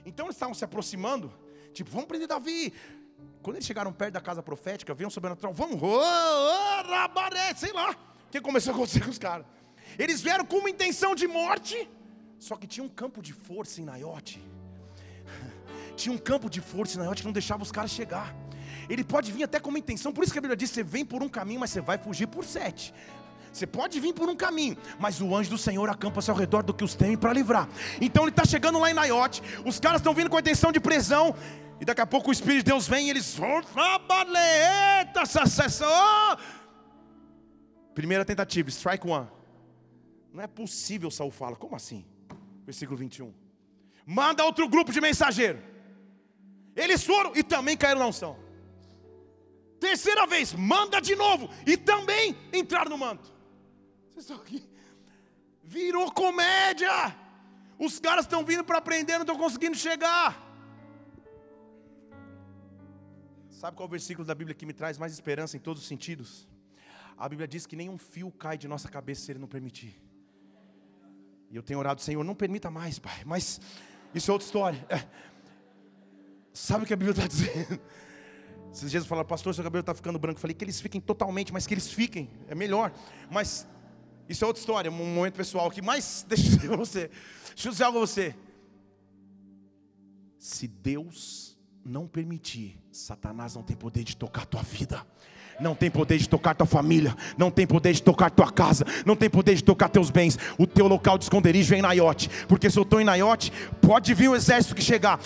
Então 0.03 0.25
eles 0.25 0.35
estavam 0.35 0.55
se 0.55 0.65
aproximando, 0.65 1.31
tipo, 1.73 1.91
vamos 1.91 2.07
prender 2.07 2.27
Davi. 2.27 2.73
Quando 3.43 3.57
eles 3.57 3.67
chegaram 3.67 3.93
perto 3.93 4.13
da 4.13 4.21
casa 4.21 4.41
profética, 4.41 4.95
veio 4.95 5.07
um 5.07 5.11
sobrenatural, 5.11 5.53
vamos, 5.53 5.79
oh, 5.79 5.99
oh, 5.99 6.89
rabaré, 6.89 7.53
sei 7.53 7.71
lá. 7.71 7.91
O 7.91 8.31
que 8.31 8.41
começou 8.41 8.71
a 8.71 8.75
acontecer 8.75 9.03
com 9.03 9.11
os 9.11 9.19
caras? 9.19 9.45
Eles 9.97 10.21
vieram 10.21 10.45
com 10.45 10.57
uma 10.57 10.69
intenção 10.69 11.15
de 11.15 11.27
morte, 11.27 11.89
só 12.39 12.55
que 12.55 12.67
tinha 12.67 12.83
um 12.83 12.89
campo 12.89 13.21
de 13.21 13.33
força 13.33 13.81
em 13.81 13.85
Naiote. 13.85 14.41
Tinha 15.95 16.13
um 16.13 16.17
campo 16.17 16.49
de 16.49 16.59
força 16.59 16.95
em 16.95 16.99
Naiote 16.99 17.21
que 17.21 17.27
não 17.27 17.33
deixava 17.33 17.63
os 17.63 17.71
caras 17.71 17.91
chegar. 17.91 18.35
Ele 18.89 19.03
pode 19.03 19.31
vir 19.31 19.43
até 19.43 19.59
com 19.59 19.69
uma 19.69 19.79
intenção, 19.79 20.11
por 20.11 20.23
isso 20.23 20.33
que 20.33 20.39
a 20.39 20.41
Bíblia 20.41 20.57
diz: 20.57 20.69
você 20.69 20.83
vem 20.83 21.05
por 21.05 21.23
um 21.23 21.29
caminho, 21.29 21.59
mas 21.61 21.71
você 21.71 21.81
vai 21.81 21.97
fugir 21.97 22.27
por 22.27 22.43
sete. 22.43 22.93
Você 23.51 23.65
pode 23.65 23.97
vir 24.01 24.13
por 24.13 24.27
um 24.27 24.35
caminho, 24.35 24.77
mas 24.99 25.21
o 25.21 25.33
anjo 25.33 25.49
do 25.49 25.57
Senhor 25.57 25.89
acampa-se 25.89 26.29
ao 26.29 26.35
redor 26.35 26.61
do 26.61 26.73
que 26.73 26.83
os 26.83 26.93
teme 26.93 27.15
para 27.15 27.31
livrar. 27.31 27.69
Então 28.01 28.23
ele 28.23 28.31
está 28.31 28.43
chegando 28.43 28.77
lá 28.79 28.91
em 28.91 28.93
Naiote, 28.93 29.41
os 29.63 29.79
caras 29.79 30.01
estão 30.01 30.13
vindo 30.13 30.29
com 30.29 30.35
a 30.35 30.41
intenção 30.41 30.73
de 30.73 30.79
prisão, 30.81 31.33
e 31.79 31.85
daqui 31.85 32.01
a 32.01 32.05
pouco 32.05 32.29
o 32.29 32.33
Espírito 32.33 32.65
de 32.65 32.71
Deus 32.71 32.85
vem 32.85 33.07
e 33.07 33.09
eles. 33.11 33.37
Primeira 37.93 38.25
tentativa, 38.25 38.69
strike 38.69 39.07
one. 39.07 39.27
Não 40.35 40.43
é 40.43 40.47
possível, 40.47 41.09
Saul 41.09 41.31
fala. 41.31 41.55
Como 41.55 41.77
assim? 41.77 42.05
Versículo 42.65 42.97
21. 42.97 43.33
Manda 44.05 44.43
outro 44.43 44.67
grupo 44.67 44.91
de 44.91 44.99
mensageiro. 44.99 45.63
Eles 46.75 47.05
foram 47.05 47.33
e 47.37 47.41
também 47.41 47.77
caíram 47.77 48.01
na 48.01 48.07
unção. 48.07 48.37
Terceira 49.79 50.27
vez, 50.27 50.53
manda 50.53 50.99
de 50.99 51.15
novo 51.15 51.49
e 51.65 51.77
também 51.77 52.35
entraram 52.51 52.89
no 52.89 52.97
manto. 52.97 53.33
Vocês 54.11 54.25
estão 54.25 54.35
aqui? 54.35 54.69
Virou 55.63 56.11
comédia. 56.11 56.91
Os 57.79 57.97
caras 57.97 58.25
estão 58.25 58.43
vindo 58.43 58.63
para 58.65 58.79
aprender, 58.79 59.13
não 59.13 59.21
estão 59.21 59.37
conseguindo 59.37 59.77
chegar. 59.77 60.37
Sabe 63.49 63.77
qual 63.77 63.85
é 63.85 63.87
o 63.87 63.91
versículo 63.91 64.27
da 64.27 64.35
Bíblia 64.35 64.53
que 64.53 64.65
me 64.65 64.73
traz 64.73 64.97
mais 64.97 65.13
esperança 65.13 65.55
em 65.55 65.61
todos 65.61 65.81
os 65.81 65.87
sentidos? 65.87 66.45
A 67.17 67.29
Bíblia 67.29 67.47
diz 67.47 67.65
que 67.65 67.77
nenhum 67.77 67.97
fio 67.97 68.29
cai 68.33 68.57
de 68.57 68.67
nossa 68.67 68.89
cabeça 68.89 69.21
se 69.21 69.31
Ele 69.31 69.39
não 69.39 69.47
permitir. 69.47 70.04
E 71.55 71.57
eu 71.57 71.63
tenho 71.63 71.79
orado, 71.79 72.01
Senhor, 72.01 72.21
não 72.21 72.35
permita 72.35 72.69
mais, 72.69 72.99
Pai. 72.99 73.23
Mas 73.25 73.61
isso 74.13 74.29
é 74.29 74.33
outra 74.33 74.45
história. 74.45 74.85
É. 74.89 75.07
Sabe 76.51 76.83
o 76.83 76.85
que 76.85 76.93
a 76.93 76.97
Bíblia 76.97 77.11
está 77.11 77.25
dizendo? 77.31 77.79
Esses 78.73 78.91
dias 78.91 79.05
falaram, 79.05 79.25
pastor, 79.25 79.55
seu 79.55 79.63
cabelo 79.63 79.79
está 79.79 79.95
ficando 79.95 80.19
branco. 80.19 80.35
Eu 80.35 80.41
falei 80.41 80.53
que 80.53 80.65
eles 80.65 80.81
fiquem 80.81 80.99
totalmente, 80.99 81.53
mas 81.53 81.65
que 81.65 81.73
eles 81.73 81.89
fiquem, 81.89 82.29
é 82.49 82.55
melhor. 82.55 82.91
Mas 83.31 83.65
isso 84.27 84.43
é 84.43 84.47
outra 84.47 84.59
história, 84.59 84.91
um 84.91 85.15
momento 85.15 85.35
pessoal 85.35 85.67
aqui. 85.67 85.81
Mas 85.81 86.25
deixa 86.27 86.43
eu 86.43 86.55
dizer 86.57 86.67
para 86.67 86.75
você, 86.75 87.07
deixa 87.47 87.67
eu 87.69 87.71
dizer 87.71 87.83
algo 87.85 87.99
a 87.99 88.01
você. 88.01 88.35
Se 90.37 90.67
Deus 90.67 91.57
não 91.85 92.05
permitir, 92.05 92.77
Satanás 92.91 93.55
não 93.55 93.63
tem 93.63 93.77
poder 93.77 94.03
de 94.03 94.17
tocar 94.17 94.41
a 94.41 94.45
tua 94.45 94.61
vida 94.61 95.07
não 95.59 95.75
tem 95.75 95.89
poder 95.89 96.17
de 96.17 96.27
tocar 96.27 96.53
tua 96.53 96.65
família, 96.65 97.15
não 97.37 97.49
tem 97.49 97.65
poder 97.65 97.93
de 97.93 98.01
tocar 98.01 98.29
tua 98.29 98.51
casa, 98.51 98.85
não 99.05 99.15
tem 99.15 99.29
poder 99.29 99.55
de 99.55 99.63
tocar 99.63 99.89
teus 99.89 100.09
bens. 100.09 100.37
O 100.57 100.67
teu 100.67 100.87
local 100.87 101.17
de 101.17 101.25
esconderijo 101.25 101.73
é 101.73 101.77
em 101.77 101.81
Naiote, 101.81 102.29
porque 102.47 102.69
se 102.69 102.77
eu 102.77 102.83
estou 102.83 102.99
em 102.99 103.03
Naiote, 103.03 103.51
pode 103.81 104.13
vir 104.13 104.29
um 104.29 104.35
exército 104.35 104.75
que 104.75 104.81
chegar, 104.81 105.19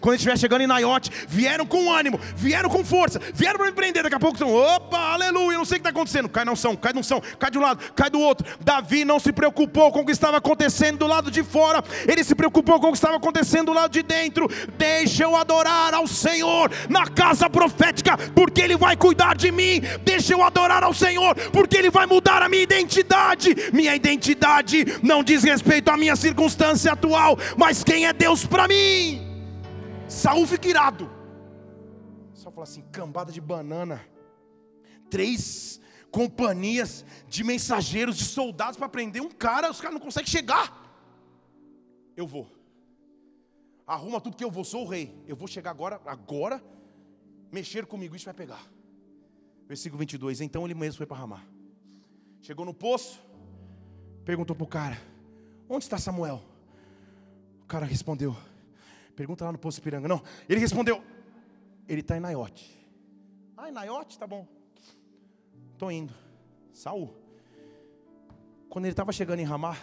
quando 0.00 0.16
estiver 0.16 0.38
chegando 0.38 0.62
em 0.62 0.66
Naiote, 0.66 1.10
vieram 1.28 1.66
com 1.66 1.92
ânimo, 1.92 2.18
vieram 2.36 2.68
com 2.68 2.84
força, 2.84 3.20
vieram 3.34 3.58
para 3.58 3.66
me 3.66 3.72
prender. 3.72 4.02
Daqui 4.02 4.14
a 4.14 4.20
pouco 4.20 4.36
estão, 4.36 4.54
opa, 4.54 4.98
aleluia, 5.12 5.58
não 5.58 5.64
sei 5.64 5.78
o 5.78 5.80
que 5.80 5.88
está 5.88 5.90
acontecendo. 5.90 6.28
Cai 6.28 6.44
não 6.44 6.56
são, 6.56 6.76
cai 6.76 6.92
não 6.92 7.02
são, 7.02 7.20
cai 7.38 7.50
de 7.50 7.58
um 7.58 7.62
lado, 7.62 7.80
cai 7.94 8.10
do 8.10 8.20
outro. 8.20 8.46
Davi 8.60 9.04
não 9.04 9.18
se 9.18 9.32
preocupou 9.32 9.92
com 9.92 10.00
o 10.00 10.06
que 10.06 10.12
estava 10.12 10.36
acontecendo 10.36 10.98
do 10.98 11.06
lado 11.06 11.30
de 11.30 11.42
fora, 11.42 11.82
ele 12.06 12.24
se 12.24 12.34
preocupou 12.34 12.80
com 12.80 12.88
o 12.88 12.92
que 12.92 12.98
estava 12.98 13.16
acontecendo 13.16 13.66
do 13.66 13.72
lado 13.72 13.92
de 13.92 14.02
dentro. 14.02 14.48
Deixa 14.76 15.24
eu 15.24 15.36
adorar 15.36 15.94
ao 15.94 16.06
Senhor 16.06 16.70
na 16.88 17.06
casa 17.06 17.48
profética, 17.48 18.16
porque 18.34 18.60
Ele 18.60 18.76
vai 18.76 18.96
cuidar 18.96 19.36
de 19.36 19.50
mim. 19.50 19.82
Deixa 20.04 20.32
eu 20.32 20.42
adorar 20.42 20.82
ao 20.82 20.94
Senhor, 20.94 21.34
porque 21.52 21.76
Ele 21.76 21.90
vai 21.90 22.06
mudar 22.06 22.42
a 22.42 22.48
minha 22.48 22.62
identidade. 22.62 23.54
Minha 23.72 23.94
identidade 23.94 24.84
não 25.02 25.22
diz 25.22 25.42
respeito 25.42 25.90
à 25.90 25.96
minha 25.96 26.16
circunstância 26.16 26.92
atual, 26.92 27.38
mas 27.56 27.84
quem 27.84 28.06
é 28.06 28.12
Deus 28.12 28.44
para 28.44 28.66
mim. 28.70 29.20
Saul 30.08 30.46
fica 30.46 30.68
irado. 30.68 31.10
Só 32.32 32.50
fala 32.50 32.64
assim: 32.64 32.82
cambada 32.92 33.32
de 33.32 33.40
banana. 33.40 34.00
Três 35.10 35.80
companhias 36.10 37.04
de 37.28 37.44
mensageiros, 37.44 38.16
de 38.16 38.24
soldados 38.24 38.76
para 38.76 38.88
prender 38.88 39.22
um 39.22 39.30
cara, 39.30 39.70
os 39.70 39.80
caras 39.80 39.94
não 39.94 40.00
conseguem 40.00 40.30
chegar. 40.30 40.66
Eu 42.16 42.26
vou. 42.26 42.50
Arruma 43.86 44.20
tudo 44.20 44.36
que 44.36 44.44
eu 44.44 44.50
vou, 44.50 44.64
sou 44.64 44.84
o 44.84 44.88
rei. 44.88 45.14
Eu 45.26 45.34
vou 45.34 45.48
chegar 45.48 45.70
agora, 45.70 46.00
agora, 46.06 46.62
mexer 47.50 47.86
comigo, 47.86 48.14
isso 48.14 48.24
vai 48.24 48.34
pegar. 48.34 48.64
Versículo 49.66 49.98
22. 49.98 50.40
Então 50.40 50.64
ele 50.64 50.74
mesmo 50.74 50.98
foi 50.98 51.06
para 51.06 51.16
Ramá. 51.16 51.42
Chegou 52.40 52.64
no 52.64 52.74
poço, 52.74 53.20
perguntou 54.24 54.54
para 54.54 54.64
o 54.64 54.68
cara: 54.68 54.98
Onde 55.68 55.84
está 55.84 55.98
Samuel? 55.98 56.42
O 57.62 57.66
cara 57.66 57.86
respondeu: 57.86 58.36
Pergunta 59.20 59.44
lá 59.44 59.52
no 59.52 59.58
Poço 59.58 59.82
Piranga. 59.82 60.08
Não, 60.08 60.22
ele 60.48 60.60
respondeu: 60.60 61.04
Ele 61.86 62.00
está 62.00 62.16
em 62.16 62.20
Naiote. 62.20 62.74
Ah, 63.54 63.68
em 63.68 63.72
Naiote? 63.72 64.18
Tá 64.18 64.26
bom. 64.26 64.48
Estou 65.74 65.92
indo. 65.92 66.14
Saul. 66.72 67.14
Quando 68.70 68.86
ele 68.86 68.94
estava 68.94 69.12
chegando 69.12 69.40
em 69.40 69.44
Ramá, 69.44 69.76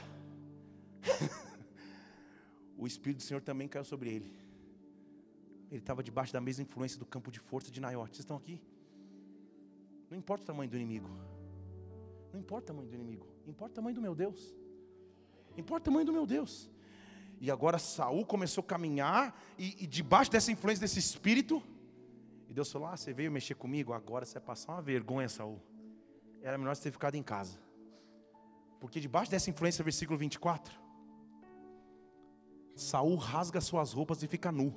o 2.75 2.88
Espírito 2.88 3.17
do 3.17 3.21
Senhor 3.21 3.39
também 3.43 3.67
caiu 3.67 3.85
sobre 3.85 4.09
ele. 4.09 4.35
Ele 5.69 5.81
estava 5.81 6.01
debaixo 6.01 6.33
da 6.33 6.41
mesma 6.41 6.63
influência 6.63 6.97
do 6.97 7.05
campo 7.05 7.29
de 7.29 7.39
força 7.39 7.69
de 7.69 7.79
Naiote. 7.79 8.15
Vocês 8.15 8.23
estão 8.23 8.38
aqui? 8.38 8.59
Não 10.09 10.17
importa 10.17 10.45
o 10.45 10.47
tamanho 10.47 10.71
do 10.71 10.77
inimigo. 10.77 11.11
Não 12.33 12.39
importa 12.39 12.63
o 12.63 12.67
tamanho 12.69 12.89
do 12.89 12.95
inimigo. 12.95 13.27
Importa 13.45 13.73
o 13.73 13.75
tamanho 13.75 13.93
do 13.93 14.01
meu 14.01 14.15
Deus. 14.15 14.55
Importa 15.55 15.83
o 15.83 15.85
tamanho 15.91 16.07
do 16.07 16.13
meu 16.13 16.25
Deus. 16.25 16.71
E 17.39 17.51
agora 17.51 17.77
Saul 17.77 18.25
começou 18.25 18.63
a 18.63 18.65
caminhar 18.65 19.39
e, 19.57 19.83
e 19.83 19.88
debaixo 19.88 20.31
dessa 20.31 20.51
influência 20.51 20.81
desse 20.81 20.99
espírito, 20.99 21.61
e 22.49 22.53
Deus 22.53 22.71
falou: 22.71 22.88
Ah, 22.88 22.97
você 22.97 23.13
veio 23.13 23.31
mexer 23.31 23.55
comigo, 23.55 23.93
agora 23.93 24.25
você 24.25 24.33
vai 24.35 24.43
passar 24.43 24.73
uma 24.73 24.81
vergonha, 24.81 25.29
Saul. 25.29 25.61
Era 26.41 26.57
melhor 26.57 26.75
você 26.75 26.83
ter 26.83 26.91
ficado 26.91 27.15
em 27.15 27.23
casa. 27.23 27.59
Porque 28.79 28.99
debaixo 28.99 29.29
dessa 29.31 29.49
influência, 29.49 29.83
versículo 29.83 30.17
24, 30.17 30.79
Saul 32.75 33.15
rasga 33.15 33.59
suas 33.59 33.91
roupas 33.93 34.21
e 34.23 34.27
fica 34.27 34.51
nu. 34.51 34.73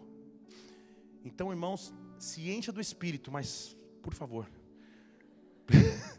Então, 1.24 1.50
irmãos, 1.50 1.94
se 2.18 2.50
encha 2.50 2.72
do 2.72 2.80
espírito, 2.80 3.30
mas 3.30 3.76
por 4.02 4.14
favor. 4.14 4.50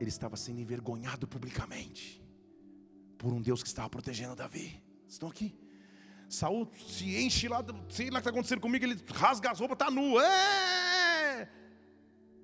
Ele 0.00 0.08
estava 0.08 0.36
sendo 0.36 0.60
envergonhado 0.60 1.28
publicamente 1.28 2.23
por 3.24 3.32
um 3.32 3.40
Deus 3.40 3.62
que 3.62 3.68
estava 3.68 3.88
protegendo 3.88 4.36
Davi. 4.36 4.82
Estão 5.08 5.30
aqui? 5.30 5.58
Saul 6.28 6.70
se 6.86 7.16
enche 7.16 7.48
lá, 7.48 7.64
sei 7.88 8.10
lá 8.10 8.18
o 8.18 8.20
que 8.20 8.28
está 8.28 8.30
acontecendo 8.30 8.60
comigo, 8.60 8.84
ele 8.84 9.02
rasga 9.14 9.50
as 9.50 9.60
roupas, 9.60 9.76
está 9.76 9.90
nu. 9.90 10.20
É! 10.20 11.48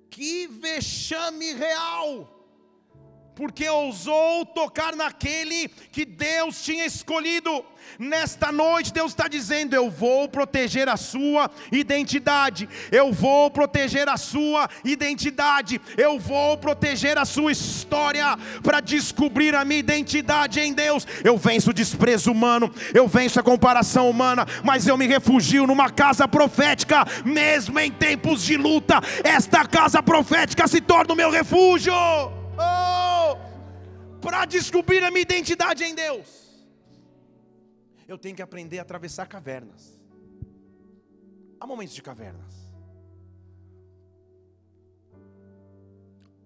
Que 0.09 0.47
vexame 0.47 1.53
real! 1.53 2.40
Porque 3.35 3.67
ousou 3.67 4.45
tocar 4.45 4.95
naquele 4.95 5.67
que 5.91 6.05
Deus 6.05 6.63
tinha 6.63 6.85
escolhido. 6.85 7.63
Nesta 7.97 8.51
noite, 8.51 8.93
Deus 8.93 9.11
está 9.11 9.27
dizendo: 9.27 9.73
Eu 9.73 9.89
vou 9.89 10.29
proteger 10.29 10.87
a 10.87 10.97
sua 10.97 11.49
identidade, 11.71 12.69
eu 12.91 13.11
vou 13.11 13.49
proteger 13.49 14.07
a 14.07 14.17
sua 14.17 14.69
identidade, 14.83 15.81
eu 15.97 16.19
vou 16.19 16.57
proteger 16.57 17.17
a 17.17 17.25
sua 17.25 17.51
história 17.51 18.37
para 18.61 18.79
descobrir 18.79 19.55
a 19.55 19.65
minha 19.65 19.79
identidade 19.79 20.59
em 20.59 20.73
Deus. 20.73 21.07
Eu 21.23 21.37
venço 21.37 21.71
o 21.71 21.73
desprezo 21.73 22.31
humano, 22.31 22.73
eu 22.93 23.07
venço 23.07 23.39
a 23.39 23.43
comparação 23.43 24.09
humana, 24.09 24.45
mas 24.63 24.87
eu 24.87 24.97
me 24.97 25.07
refugio 25.07 25.65
numa 25.65 25.89
casa 25.89 26.27
profética, 26.27 27.05
mesmo 27.25 27.79
em 27.79 27.91
tempos 27.91 28.43
de 28.43 28.57
luta. 28.57 29.01
Esta 29.23 29.65
casa 29.65 30.03
profética 30.03 30.67
se 30.67 30.81
torna 30.81 31.13
o 31.13 31.17
meu 31.17 31.31
refúgio. 31.31 31.93
Oh! 31.93 33.00
Para 34.21 34.45
descobrir 34.45 35.03
a 35.03 35.09
minha 35.09 35.21
identidade 35.21 35.83
em 35.83 35.95
Deus, 35.95 36.51
eu 38.07 38.17
tenho 38.17 38.35
que 38.35 38.41
aprender 38.41 38.79
a 38.79 38.83
atravessar 38.83 39.25
cavernas. 39.27 39.99
Há 41.59 41.65
momentos 41.65 41.95
de 41.95 42.01
cavernas. 42.01 42.53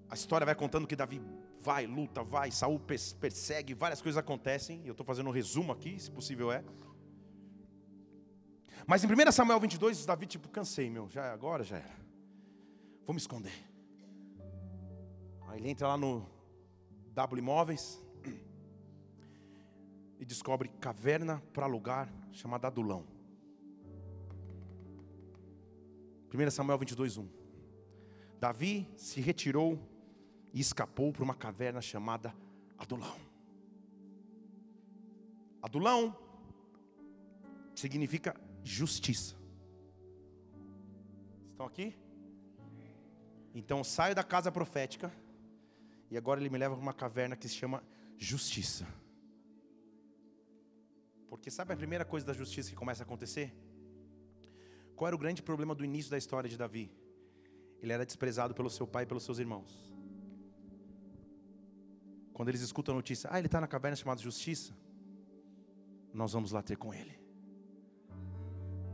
A 0.09 0.15
história 0.15 0.45
vai 0.45 0.55
contando 0.55 0.87
que 0.87 0.95
Davi 0.95 1.21
vai, 1.61 1.85
luta, 1.85 2.23
vai. 2.23 2.51
Saul 2.51 2.79
persegue, 3.19 3.73
várias 3.73 4.01
coisas 4.01 4.17
acontecem. 4.17 4.81
Eu 4.85 4.91
estou 4.91 5.05
fazendo 5.05 5.27
um 5.27 5.31
resumo 5.31 5.71
aqui, 5.71 5.99
se 5.99 6.11
possível 6.11 6.51
é. 6.51 6.63
Mas 8.87 9.03
em 9.03 9.07
1 9.07 9.31
Samuel 9.31 9.59
22, 9.59 10.05
Davi, 10.05 10.27
tipo, 10.27 10.47
cansei, 10.47 10.89
meu, 10.89 11.09
já 11.09 11.33
agora 11.33 11.63
já 11.63 11.77
era. 11.77 12.05
Vou 13.05 13.13
me 13.13 13.19
esconder. 13.19 13.53
Aí 15.47 15.59
ele 15.59 15.69
entra 15.69 15.87
lá 15.87 15.97
no 15.97 16.34
W 17.15 17.39
Imóveis 17.39 18.03
e 20.19 20.25
descobre 20.25 20.67
caverna 20.81 21.41
para 21.53 21.65
alugar 21.65 22.13
chamada 22.33 22.67
Adulão. 22.67 23.05
1 26.33 26.51
Samuel 26.51 26.77
22, 26.77 27.17
1. 27.17 27.29
Davi 28.37 28.85
se 28.97 29.21
retirou 29.21 29.79
e 30.53 30.59
escapou 30.59 31.13
para 31.13 31.23
uma 31.23 31.33
caverna 31.33 31.79
chamada 31.79 32.35
Adulão. 32.77 33.15
Adulão 35.61 36.17
significa 37.73 38.35
justiça. 38.61 39.37
Estão 41.51 41.65
aqui? 41.65 41.97
Então 43.53 43.85
saio 43.85 44.13
da 44.13 44.23
casa 44.23 44.51
profética 44.51 45.09
e 46.09 46.17
agora 46.17 46.39
ele 46.39 46.49
me 46.49 46.57
leva 46.57 46.75
para 46.75 46.81
uma 46.81 46.93
caverna 46.93 47.35
que 47.35 47.47
se 47.47 47.55
chama 47.55 47.83
justiça. 48.17 48.85
Porque 51.29 51.49
sabe 51.49 51.73
a 51.73 51.77
primeira 51.77 52.05
coisa 52.05 52.25
da 52.25 52.33
justiça 52.33 52.69
que 52.69 52.75
começa 52.75 53.03
a 53.03 53.05
acontecer? 53.05 53.53
Qual 54.95 55.07
era 55.07 55.15
o 55.15 55.19
grande 55.19 55.41
problema 55.41 55.75
do 55.75 55.83
início 55.83 56.11
da 56.11 56.17
história 56.17 56.49
de 56.49 56.57
Davi? 56.57 56.91
Ele 57.81 57.91
era 57.91 58.05
desprezado 58.05 58.53
pelo 58.53 58.69
seu 58.69 58.87
pai 58.87 59.03
e 59.03 59.05
pelos 59.05 59.23
seus 59.23 59.39
irmãos. 59.39 59.93
Quando 62.33 62.49
eles 62.49 62.61
escutam 62.61 62.93
a 62.93 62.97
notícia, 62.97 63.29
ah, 63.31 63.37
ele 63.37 63.47
está 63.47 63.59
na 63.59 63.67
caverna 63.67 63.95
chamada 63.95 64.21
Justiça, 64.21 64.73
nós 66.13 66.33
vamos 66.33 66.51
lá 66.51 66.61
ter 66.61 66.77
com 66.77 66.93
ele. 66.93 67.19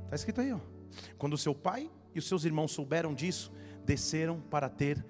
Está 0.06 0.16
escrito 0.16 0.42
aí, 0.42 0.52
ó. 0.52 0.60
Quando 1.18 1.34
o 1.34 1.38
seu 1.38 1.54
pai 1.56 1.90
e 2.14 2.20
os 2.20 2.28
seus 2.28 2.44
irmãos 2.44 2.72
souberam 2.72 3.14
disso, 3.14 3.52
desceram 3.86 4.42
para 4.42 4.70
ter 4.70 5.06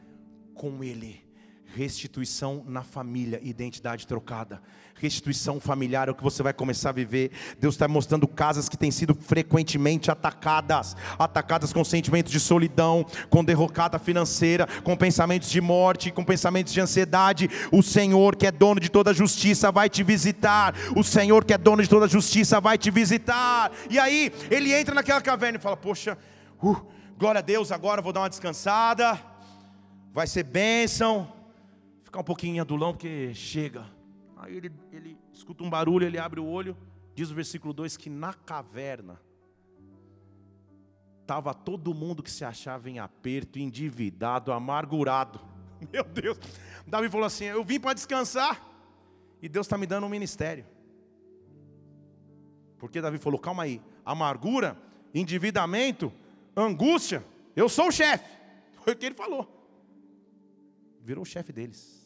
com 0.54 0.84
ele 0.84 1.31
restituição 1.76 2.64
na 2.68 2.84
família, 2.84 3.40
identidade 3.42 4.06
trocada. 4.06 4.62
Restituição 4.96 5.60
familiar 5.60 6.08
é 6.08 6.12
o 6.12 6.16
que 6.16 6.24
você 6.24 6.44
vai 6.44 6.54
começar 6.54 6.90
a 6.90 6.94
viver. 6.94 7.32
Deus 7.60 7.74
está 7.74 7.88
mostrando 7.88 8.28
casas 8.28 8.70
que 8.70 8.78
têm 8.78 8.92
sido 8.92 9.16
frequentemente 9.16 10.12
atacadas 10.12 10.96
atacadas 11.18 11.74
com 11.74 11.84
sentimentos 11.84 12.32
de 12.32 12.40
solidão, 12.40 13.06
com 13.30 13.44
derrocada 13.44 13.98
financeira, 13.98 14.68
com 14.84 14.96
pensamentos 14.96 15.50
de 15.50 15.60
morte, 15.60 16.12
com 16.12 16.24
pensamentos 16.24 16.74
de 16.74 16.82
ansiedade. 16.82 17.50
O 17.72 17.82
Senhor, 17.82 18.36
que 18.36 18.46
é 18.46 18.52
dono 18.52 18.80
de 18.80 18.90
toda 18.90 19.14
justiça, 19.14 19.72
vai 19.72 19.90
te 19.90 20.04
visitar. 20.04 20.76
O 20.96 21.04
Senhor, 21.04 21.46
que 21.46 21.54
é 21.54 21.58
dono 21.58 21.82
de 21.82 21.90
toda 21.90 22.08
justiça, 22.08 22.62
vai 22.62 22.78
te 22.78 22.92
visitar. 22.92 23.72
E 23.90 23.98
aí, 23.98 24.32
ele 24.52 24.74
entra 24.74 24.94
naquela 24.94 25.22
caverna 25.22 25.58
e 25.58 25.62
fala: 25.62 25.78
Poxa, 25.78 26.18
uh, 26.62 26.86
glória 27.18 27.40
a 27.40 27.42
Deus, 27.42 27.72
agora 27.72 28.02
vou 28.02 28.14
dar 28.14 28.22
uma 28.22 28.30
descansada. 28.30 29.20
Vai 30.14 30.28
ser 30.28 30.44
bênção 30.44 31.41
ficar 32.12 32.20
um 32.20 32.26
pouquinho 32.26 32.62
adulão, 32.62 32.92
porque 32.92 33.34
chega. 33.34 33.90
Aí 34.36 34.58
ele, 34.58 34.70
ele 34.92 35.18
escuta 35.32 35.64
um 35.64 35.70
barulho, 35.70 36.06
ele 36.06 36.18
abre 36.18 36.42
o 36.42 36.46
olho, 36.46 36.76
diz 37.16 37.32
o 37.32 37.34
versículo 37.34 37.74
2 37.74 37.96
que 37.96 38.10
na 38.10 38.34
caverna 38.34 39.18
estava 41.22 41.54
todo 41.54 41.94
mundo 41.94 42.22
que 42.22 42.30
se 42.30 42.44
achava 42.44 42.90
em 42.90 43.00
aperto, 43.00 43.58
endividado, 43.58 44.52
amargurado. 44.52 45.40
Meu 45.90 46.04
Deus, 46.04 46.38
Davi 46.86 47.10
falou 47.10 47.26
assim: 47.26 47.46
Eu 47.46 47.64
vim 47.64 47.80
para 47.80 47.94
descansar, 47.94 48.62
e 49.42 49.48
Deus 49.48 49.66
está 49.66 49.78
me 49.78 49.88
dando 49.88 50.06
um 50.06 50.10
ministério. 50.10 50.66
Porque 52.78 53.00
Davi 53.00 53.20
falou: 53.20 53.40
Calma 53.40 53.64
aí, 53.64 53.82
amargura, 54.04 54.78
endividamento, 55.14 56.12
angústia, 56.58 57.24
eu 57.56 57.70
sou 57.70 57.88
o 57.88 57.92
chefe. 57.92 58.30
Foi 58.84 58.92
o 58.92 58.98
que 58.98 59.06
ele 59.06 59.16
falou. 59.16 59.48
Virou 61.00 61.22
o 61.22 61.26
chefe 61.26 61.54
deles. 61.54 62.01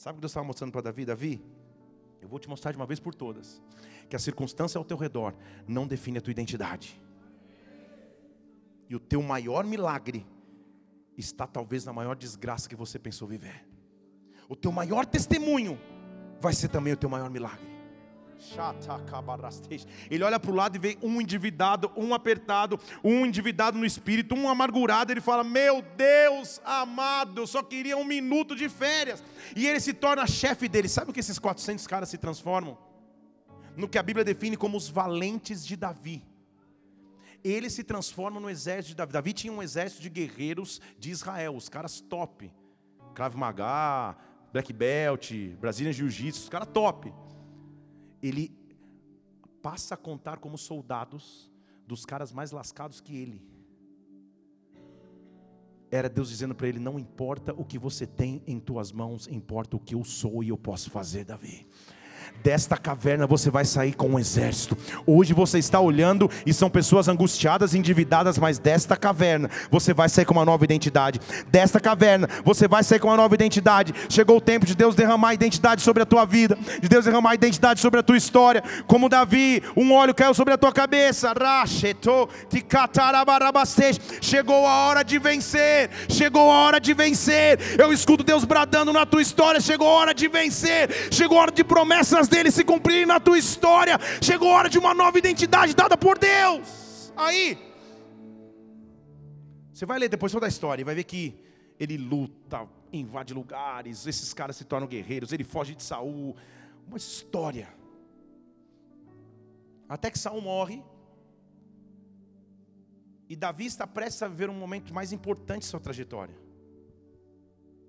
Sabe 0.00 0.14
o 0.14 0.16
que 0.16 0.20
Deus 0.22 0.30
estava 0.30 0.46
mostrando 0.46 0.72
para 0.72 0.80
Davi? 0.80 1.04
Davi, 1.04 1.44
eu 2.22 2.26
vou 2.26 2.38
te 2.38 2.48
mostrar 2.48 2.72
de 2.72 2.78
uma 2.78 2.86
vez 2.86 2.98
por 2.98 3.14
todas 3.14 3.60
que 4.08 4.16
a 4.16 4.18
circunstância 4.18 4.78
ao 4.78 4.84
teu 4.84 4.96
redor 4.96 5.34
não 5.68 5.86
define 5.86 6.16
a 6.16 6.22
tua 6.22 6.30
identidade. 6.30 6.98
E 8.88 8.96
o 8.96 8.98
teu 8.98 9.20
maior 9.20 9.62
milagre 9.62 10.26
está 11.18 11.46
talvez 11.46 11.84
na 11.84 11.92
maior 11.92 12.16
desgraça 12.16 12.66
que 12.66 12.74
você 12.74 12.98
pensou 12.98 13.28
viver. 13.28 13.68
O 14.48 14.56
teu 14.56 14.72
maior 14.72 15.04
testemunho 15.04 15.78
vai 16.40 16.54
ser 16.54 16.68
também 16.68 16.94
o 16.94 16.96
teu 16.96 17.10
maior 17.10 17.28
milagre. 17.28 17.69
Ele 20.10 20.24
olha 20.24 20.40
para 20.40 20.50
o 20.50 20.54
lado 20.54 20.76
e 20.76 20.78
vê 20.78 20.98
um 21.02 21.20
endividado, 21.20 21.92
um 21.96 22.14
apertado, 22.14 22.78
um 23.04 23.26
endividado 23.26 23.78
no 23.78 23.84
espírito, 23.84 24.34
um 24.34 24.48
amargurado. 24.48 25.12
Ele 25.12 25.20
fala: 25.20 25.44
Meu 25.44 25.82
Deus 25.96 26.60
amado, 26.64 27.42
eu 27.42 27.46
só 27.46 27.62
queria 27.62 27.96
um 27.96 28.04
minuto 28.04 28.56
de 28.56 28.68
férias. 28.68 29.22
E 29.54 29.66
ele 29.66 29.80
se 29.80 29.92
torna 29.92 30.26
chefe 30.26 30.68
dele. 30.68 30.88
Sabe 30.88 31.10
o 31.10 31.14
que 31.14 31.20
esses 31.20 31.38
400 31.38 31.86
caras 31.86 32.08
se 32.08 32.18
transformam? 32.18 32.78
No 33.76 33.88
que 33.88 33.98
a 33.98 34.02
Bíblia 34.02 34.24
define 34.24 34.56
como 34.56 34.76
os 34.76 34.88
valentes 34.88 35.64
de 35.64 35.76
Davi. 35.76 36.24
Eles 37.42 37.72
se 37.72 37.82
transformam 37.84 38.40
no 38.40 38.50
exército 38.50 38.88
de 38.88 38.96
Davi. 38.96 39.12
Davi 39.12 39.32
tinha 39.32 39.52
um 39.52 39.62
exército 39.62 40.02
de 40.02 40.10
guerreiros 40.10 40.80
de 40.98 41.10
Israel, 41.10 41.54
os 41.56 41.68
caras 41.68 42.00
top. 42.00 42.52
Krav 43.14 43.34
Maga, 43.36 44.16
Black 44.52 44.72
Belt, 44.72 45.32
Brasília 45.58 45.92
Jiu-Jitsu, 45.92 46.42
os 46.42 46.48
caras 46.48 46.68
top 46.72 47.12
ele 48.22 48.54
passa 49.62 49.94
a 49.94 49.96
contar 49.96 50.38
como 50.38 50.56
soldados 50.56 51.50
dos 51.86 52.04
caras 52.04 52.32
mais 52.32 52.50
lascados 52.50 53.00
que 53.00 53.16
ele. 53.16 53.42
Era 55.90 56.08
Deus 56.08 56.28
dizendo 56.28 56.54
para 56.54 56.68
ele: 56.68 56.78
Não 56.78 56.98
importa 56.98 57.52
o 57.52 57.64
que 57.64 57.78
você 57.78 58.06
tem 58.06 58.42
em 58.46 58.60
tuas 58.60 58.92
mãos, 58.92 59.26
importa 59.26 59.76
o 59.76 59.80
que 59.80 59.94
eu 59.94 60.04
sou 60.04 60.42
e 60.42 60.48
eu 60.48 60.56
posso 60.56 60.90
fazer, 60.90 61.24
Davi. 61.24 61.66
Desta 62.42 62.76
caverna 62.76 63.26
você 63.26 63.50
vai 63.50 63.64
sair 63.66 63.92
com 63.92 64.08
um 64.08 64.18
exército. 64.18 64.76
Hoje 65.06 65.34
você 65.34 65.58
está 65.58 65.78
olhando 65.78 66.30
e 66.46 66.54
são 66.54 66.70
pessoas 66.70 67.06
angustiadas, 67.06 67.74
endividadas, 67.74 68.38
mas 68.38 68.58
desta 68.58 68.96
caverna 68.96 69.50
você 69.70 69.92
vai 69.92 70.08
sair 70.08 70.24
com 70.24 70.32
uma 70.32 70.44
nova 70.44 70.64
identidade. 70.64 71.20
Desta 71.48 71.78
caverna 71.78 72.28
você 72.42 72.66
vai 72.66 72.82
sair 72.82 72.98
com 72.98 73.08
uma 73.08 73.16
nova 73.16 73.34
identidade. 73.34 73.92
Chegou 74.08 74.38
o 74.38 74.40
tempo 74.40 74.64
de 74.64 74.74
Deus 74.74 74.94
derramar 74.94 75.34
identidade 75.34 75.82
sobre 75.82 76.02
a 76.02 76.06
tua 76.06 76.24
vida, 76.24 76.56
de 76.80 76.88
Deus 76.88 77.04
derramar 77.04 77.34
identidade 77.34 77.80
sobre 77.80 78.00
a 78.00 78.02
tua 78.02 78.16
história. 78.16 78.62
Como 78.86 79.08
Davi, 79.08 79.62
um 79.76 79.92
óleo 79.92 80.14
caiu 80.14 80.32
sobre 80.32 80.54
a 80.54 80.58
tua 80.58 80.72
cabeça. 80.72 81.34
Chegou 84.22 84.66
a 84.66 84.86
hora 84.86 85.02
de 85.02 85.18
vencer. 85.18 85.90
Chegou 86.08 86.50
a 86.50 86.54
hora 86.54 86.80
de 86.80 86.94
vencer. 86.94 87.58
Eu 87.78 87.92
escuto 87.92 88.24
Deus 88.24 88.44
bradando 88.44 88.92
na 88.92 89.04
tua 89.04 89.20
história. 89.20 89.60
Chegou 89.60 89.86
a 89.86 89.92
hora 89.92 90.14
de 90.14 90.26
vencer. 90.26 90.88
Chegou 91.10 91.38
a 91.38 91.42
hora 91.42 91.52
de 91.52 91.62
promessas 92.20 92.28
dele 92.28 92.50
se 92.50 92.64
cumprirem 92.64 93.06
na 93.06 93.18
tua 93.18 93.38
história. 93.38 93.98
Chegou 94.22 94.50
a 94.50 94.56
hora 94.56 94.68
de 94.68 94.78
uma 94.78 94.92
nova 94.92 95.18
identidade 95.18 95.74
dada 95.74 95.96
por 95.96 96.18
Deus. 96.18 97.12
Aí, 97.16 97.58
você 99.72 99.86
vai 99.86 99.98
ler 99.98 100.08
depois 100.08 100.32
toda 100.32 100.46
a 100.46 100.48
história 100.48 100.82
e 100.82 100.84
vai 100.84 100.94
ver 100.94 101.04
que 101.04 101.38
ele 101.78 101.96
luta, 101.96 102.68
invade 102.92 103.32
lugares, 103.32 104.06
esses 104.06 104.34
caras 104.34 104.56
se 104.56 104.64
tornam 104.64 104.86
guerreiros, 104.86 105.32
ele 105.32 105.44
foge 105.44 105.74
de 105.74 105.82
Saul. 105.82 106.36
Uma 106.86 106.98
história. 106.98 107.68
Até 109.88 110.10
que 110.10 110.18
Saul 110.18 110.40
morre. 110.40 110.82
E 113.28 113.36
Davi 113.36 113.66
está 113.66 113.86
prestes 113.86 114.22
a 114.22 114.28
viver 114.28 114.50
um 114.50 114.54
momento 114.54 114.92
mais 114.92 115.12
importante 115.12 115.62
de 115.62 115.68
sua 115.68 115.78
trajetória. 115.78 116.36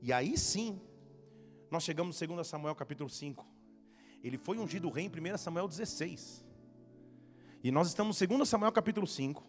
E 0.01 0.13
aí 0.13 0.37
sim, 0.37 0.79
nós 1.69 1.83
chegamos 1.83 2.19
no 2.19 2.27
2 2.27 2.47
Samuel 2.47 2.75
capítulo 2.75 3.09
5. 3.09 3.50
Ele 4.23 4.37
foi 4.37 4.57
ungido 4.57 4.89
rei 4.89 5.05
em 5.05 5.33
1 5.33 5.37
Samuel 5.37 5.67
16. 5.67 6.45
E 7.63 7.71
nós 7.71 7.87
estamos 7.87 8.21
em 8.21 8.27
2 8.27 8.47
Samuel 8.47 8.71
capítulo 8.71 9.07
5. 9.07 9.43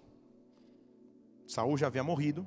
Saul 1.46 1.76
já 1.76 1.86
havia 1.86 2.02
morrido. 2.02 2.46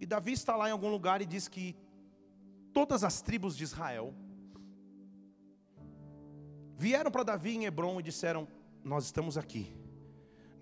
E 0.00 0.06
Davi 0.06 0.32
está 0.32 0.54
lá 0.56 0.68
em 0.68 0.72
algum 0.72 0.90
lugar 0.90 1.20
e 1.20 1.26
diz 1.26 1.48
que 1.48 1.76
todas 2.72 3.02
as 3.02 3.20
tribos 3.20 3.56
de 3.56 3.64
Israel 3.64 4.14
vieram 6.76 7.10
para 7.10 7.24
Davi 7.24 7.56
em 7.56 7.64
Hebron 7.64 7.98
e 7.98 8.02
disseram: 8.02 8.46
Nós 8.84 9.04
estamos 9.04 9.36
aqui, 9.36 9.74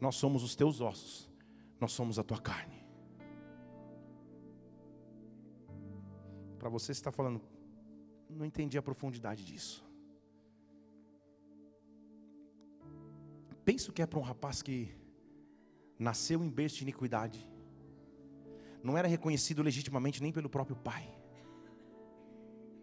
nós 0.01 0.17
somos 0.17 0.43
os 0.43 0.57
teus 0.57 0.81
ossos, 0.81 1.31
nós 1.79 1.93
somos 1.93 2.19
a 2.19 2.23
tua 2.23 2.41
carne. 2.41 2.85
Para 6.59 6.69
você 6.71 6.91
está 6.91 7.13
falando, 7.13 7.41
não 8.29 8.45
entendi 8.45 8.77
a 8.79 8.83
profundidade 8.83 9.45
disso. 9.45 9.86
Penso 13.67 13.93
que 13.93 14.01
é 14.01 14.07
para 14.07 14.21
um 14.21 14.23
rapaz 14.23 14.63
que 14.63 14.97
nasceu 15.99 16.41
em 16.45 16.49
berço 16.49 16.77
de 16.77 16.85
iniquidade, 16.85 17.51
não 18.81 18.97
era 18.97 19.09
reconhecido 19.09 19.61
legitimamente 19.61 20.23
nem 20.23 20.31
pelo 20.31 20.49
próprio 20.49 20.77
pai. 20.77 21.13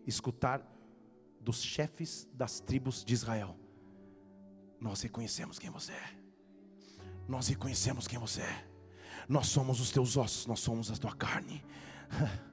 escutar 0.05 0.61
dos 1.39 1.63
chefes 1.63 2.27
das 2.33 2.59
tribos 2.59 3.05
de 3.05 3.13
Israel: 3.13 3.57
Nós 4.77 5.01
reconhecemos 5.01 5.57
quem 5.57 5.69
você 5.69 5.93
é. 5.93 6.17
Nós 7.29 7.47
reconhecemos 7.47 8.05
quem 8.05 8.19
você 8.19 8.41
é. 8.41 8.67
Nós 9.29 9.47
somos 9.47 9.79
os 9.79 9.89
teus 9.89 10.17
ossos, 10.17 10.45
nós 10.45 10.59
somos 10.59 10.91
a 10.91 10.97
tua 10.97 11.15
carne. 11.15 11.63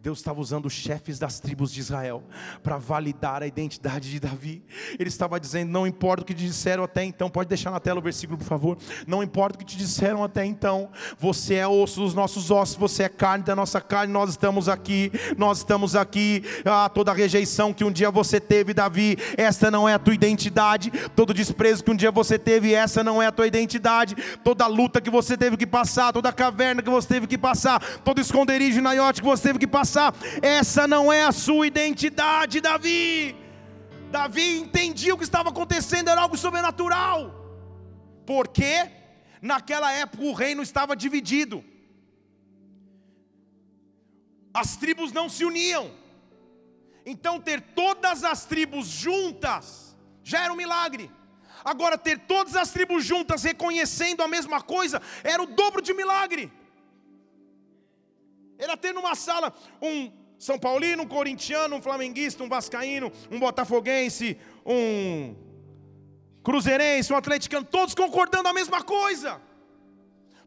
Deus 0.00 0.18
estava 0.18 0.40
usando 0.40 0.66
os 0.66 0.72
chefes 0.72 1.18
das 1.18 1.40
tribos 1.40 1.72
de 1.72 1.80
Israel 1.80 2.22
para 2.62 2.78
validar 2.78 3.42
a 3.42 3.48
identidade 3.48 4.08
de 4.08 4.20
Davi. 4.20 4.62
Ele 4.96 5.08
estava 5.08 5.40
dizendo: 5.40 5.72
Não 5.72 5.88
importa 5.88 6.22
o 6.22 6.24
que 6.24 6.34
te 6.34 6.46
disseram 6.46 6.84
até 6.84 7.02
então, 7.02 7.28
pode 7.28 7.48
deixar 7.48 7.72
na 7.72 7.80
tela 7.80 7.98
o 7.98 8.02
versículo, 8.02 8.38
por 8.38 8.44
favor. 8.44 8.78
Não 9.08 9.24
importa 9.24 9.56
o 9.56 9.58
que 9.58 9.64
te 9.64 9.76
disseram 9.76 10.22
até 10.22 10.44
então, 10.44 10.88
você 11.18 11.54
é 11.54 11.66
osso 11.66 12.00
dos 12.00 12.14
nossos 12.14 12.48
ossos, 12.48 12.76
você 12.76 13.04
é 13.04 13.08
carne 13.08 13.44
da 13.44 13.56
nossa 13.56 13.80
carne, 13.80 14.12
nós 14.12 14.30
estamos 14.30 14.68
aqui, 14.68 15.10
nós 15.36 15.58
estamos 15.58 15.96
aqui. 15.96 16.44
Ah, 16.64 16.88
toda 16.88 17.10
a 17.10 17.14
rejeição 17.14 17.74
que 17.74 17.82
um 17.82 17.90
dia 17.90 18.10
você 18.10 18.38
teve, 18.38 18.72
Davi, 18.72 19.18
essa 19.36 19.68
não 19.68 19.88
é 19.88 19.94
a 19.94 19.98
tua 19.98 20.14
identidade. 20.14 20.92
Todo 21.16 21.34
desprezo 21.34 21.82
que 21.82 21.90
um 21.90 21.96
dia 21.96 22.12
você 22.12 22.38
teve, 22.38 22.72
essa 22.72 23.02
não 23.02 23.20
é 23.20 23.26
a 23.26 23.32
tua 23.32 23.48
identidade. 23.48 24.14
Toda 24.44 24.64
luta 24.68 25.00
que 25.00 25.10
você 25.10 25.36
teve 25.36 25.56
que 25.56 25.66
passar, 25.66 26.12
toda 26.12 26.32
caverna 26.32 26.82
que 26.82 26.90
você 26.90 27.08
teve 27.08 27.26
que 27.26 27.36
passar, 27.36 27.82
todo 28.04 28.20
esconderijo 28.20 28.80
na 28.80 28.92
iote 28.92 29.20
que 29.20 29.26
você 29.26 29.42
teve 29.42 29.58
que 29.58 29.66
passar 29.66 29.87
Essa 30.42 30.86
não 30.86 31.12
é 31.12 31.24
a 31.24 31.32
sua 31.32 31.66
identidade, 31.66 32.60
Davi. 32.60 33.36
Davi 34.10 34.58
entendia 34.58 35.14
o 35.14 35.18
que 35.18 35.24
estava 35.24 35.50
acontecendo, 35.50 36.08
era 36.08 36.20
algo 36.20 36.36
sobrenatural. 36.36 37.34
Porque 38.26 38.90
naquela 39.40 39.92
época 39.92 40.24
o 40.24 40.32
reino 40.32 40.62
estava 40.62 40.96
dividido. 40.96 41.64
As 44.52 44.76
tribos 44.76 45.12
não 45.12 45.28
se 45.28 45.44
uniam. 45.44 45.90
Então 47.04 47.40
ter 47.40 47.60
todas 47.60 48.24
as 48.24 48.44
tribos 48.44 48.86
juntas 48.86 49.96
já 50.22 50.44
era 50.44 50.52
um 50.52 50.56
milagre. 50.56 51.10
Agora 51.64 51.98
ter 51.98 52.18
todas 52.20 52.54
as 52.54 52.70
tribos 52.70 53.04
juntas 53.04 53.42
reconhecendo 53.42 54.22
a 54.22 54.28
mesma 54.28 54.60
coisa 54.60 55.00
era 55.24 55.42
o 55.42 55.46
dobro 55.46 55.80
de 55.82 55.94
milagre. 55.94 56.52
Era 58.58 58.76
ter 58.76 58.92
numa 58.92 59.14
sala 59.14 59.52
um 59.80 60.12
São 60.38 60.58
Paulino, 60.58 61.04
um 61.04 61.08
corintiano, 61.08 61.76
um 61.76 61.82
flamenguista, 61.82 62.42
um 62.42 62.48
vascaíno, 62.48 63.12
um 63.30 63.38
botafoguense, 63.38 64.36
um 64.66 65.36
cruzeirense, 66.42 67.12
um 67.12 67.16
atleticano, 67.16 67.64
todos 67.64 67.94
concordando 67.94 68.48
a 68.48 68.52
mesma 68.52 68.82
coisa. 68.82 69.40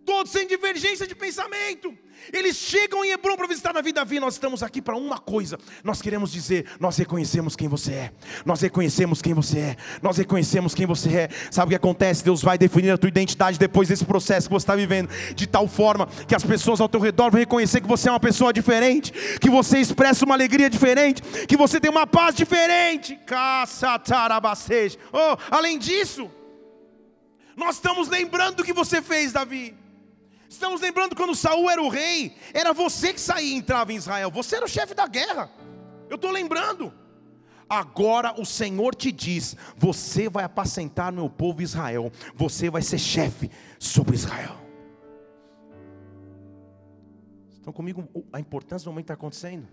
Todos 0.05 0.31
sem 0.31 0.47
divergência 0.47 1.05
de 1.05 1.13
pensamento. 1.13 1.95
Eles 2.31 2.55
chegam 2.55 3.03
em 3.03 3.11
Hebron 3.11 3.35
para 3.35 3.47
visitar 3.47 3.73
Davi. 3.73 3.91
Davi, 3.91 4.19
nós 4.19 4.35
estamos 4.35 4.61
aqui 4.61 4.81
para 4.81 4.95
uma 4.95 5.17
coisa. 5.17 5.57
Nós 5.83 6.01
queremos 6.01 6.31
dizer, 6.31 6.65
nós 6.79 6.97
reconhecemos 6.97 7.55
quem 7.55 7.67
você 7.67 7.93
é. 7.93 8.11
Nós 8.45 8.61
reconhecemos 8.61 9.21
quem 9.21 9.33
você 9.33 9.59
é. 9.59 9.77
Nós 10.01 10.17
reconhecemos 10.17 10.73
quem 10.73 10.85
você 10.85 11.09
é. 11.09 11.29
Sabe 11.49 11.67
o 11.67 11.69
que 11.69 11.75
acontece? 11.75 12.23
Deus 12.23 12.41
vai 12.41 12.57
definir 12.57 12.91
a 12.91 12.97
tua 12.97 13.09
identidade 13.09 13.57
depois 13.57 13.87
desse 13.87 14.05
processo 14.05 14.47
que 14.47 14.53
você 14.53 14.63
está 14.63 14.75
vivendo, 14.75 15.09
de 15.35 15.47
tal 15.47 15.67
forma 15.67 16.07
que 16.27 16.35
as 16.35 16.43
pessoas 16.43 16.79
ao 16.81 16.89
teu 16.89 16.99
redor 16.99 17.31
vão 17.31 17.39
reconhecer 17.39 17.81
que 17.81 17.87
você 17.87 18.09
é 18.09 18.11
uma 18.11 18.19
pessoa 18.19 18.53
diferente, 18.53 19.11
que 19.39 19.49
você 19.49 19.79
expressa 19.79 20.25
uma 20.25 20.35
alegria 20.35 20.69
diferente, 20.69 21.21
que 21.47 21.57
você 21.57 21.79
tem 21.79 21.89
uma 21.89 22.07
paz 22.07 22.35
diferente. 22.35 23.19
Oh, 25.13 25.37
além 25.49 25.77
disso, 25.77 26.29
nós 27.55 27.75
estamos 27.75 28.07
lembrando 28.07 28.57
do 28.57 28.63
que 28.63 28.73
você 28.73 29.01
fez, 29.01 29.31
Davi. 29.31 29.75
Estamos 30.51 30.81
lembrando 30.81 31.15
quando 31.15 31.33
Saul 31.33 31.69
era 31.69 31.81
o 31.81 31.87
rei, 31.87 32.35
era 32.53 32.73
você 32.73 33.13
que 33.13 33.21
saía 33.21 33.53
e 33.53 33.57
entrava 33.57 33.93
em 33.93 33.95
Israel, 33.95 34.29
você 34.29 34.57
era 34.57 34.65
o 34.65 34.67
chefe 34.67 34.93
da 34.93 35.07
guerra. 35.07 35.49
Eu 36.09 36.17
estou 36.17 36.29
lembrando. 36.29 36.93
Agora 37.69 38.37
o 38.37 38.45
Senhor 38.45 38.93
te 38.93 39.13
diz: 39.13 39.55
você 39.77 40.27
vai 40.27 40.43
apacentar 40.43 41.09
meu 41.09 41.29
povo 41.29 41.61
Israel, 41.61 42.11
você 42.35 42.69
vai 42.69 42.81
ser 42.81 42.99
chefe 42.99 43.49
sobre 43.79 44.13
Israel. 44.13 44.57
Estão 47.53 47.71
comigo 47.71 48.05
a 48.33 48.37
importância 48.37 48.83
do 48.83 48.91
momento 48.91 49.05
que 49.05 49.13
está 49.13 49.13
acontecendo? 49.13 49.69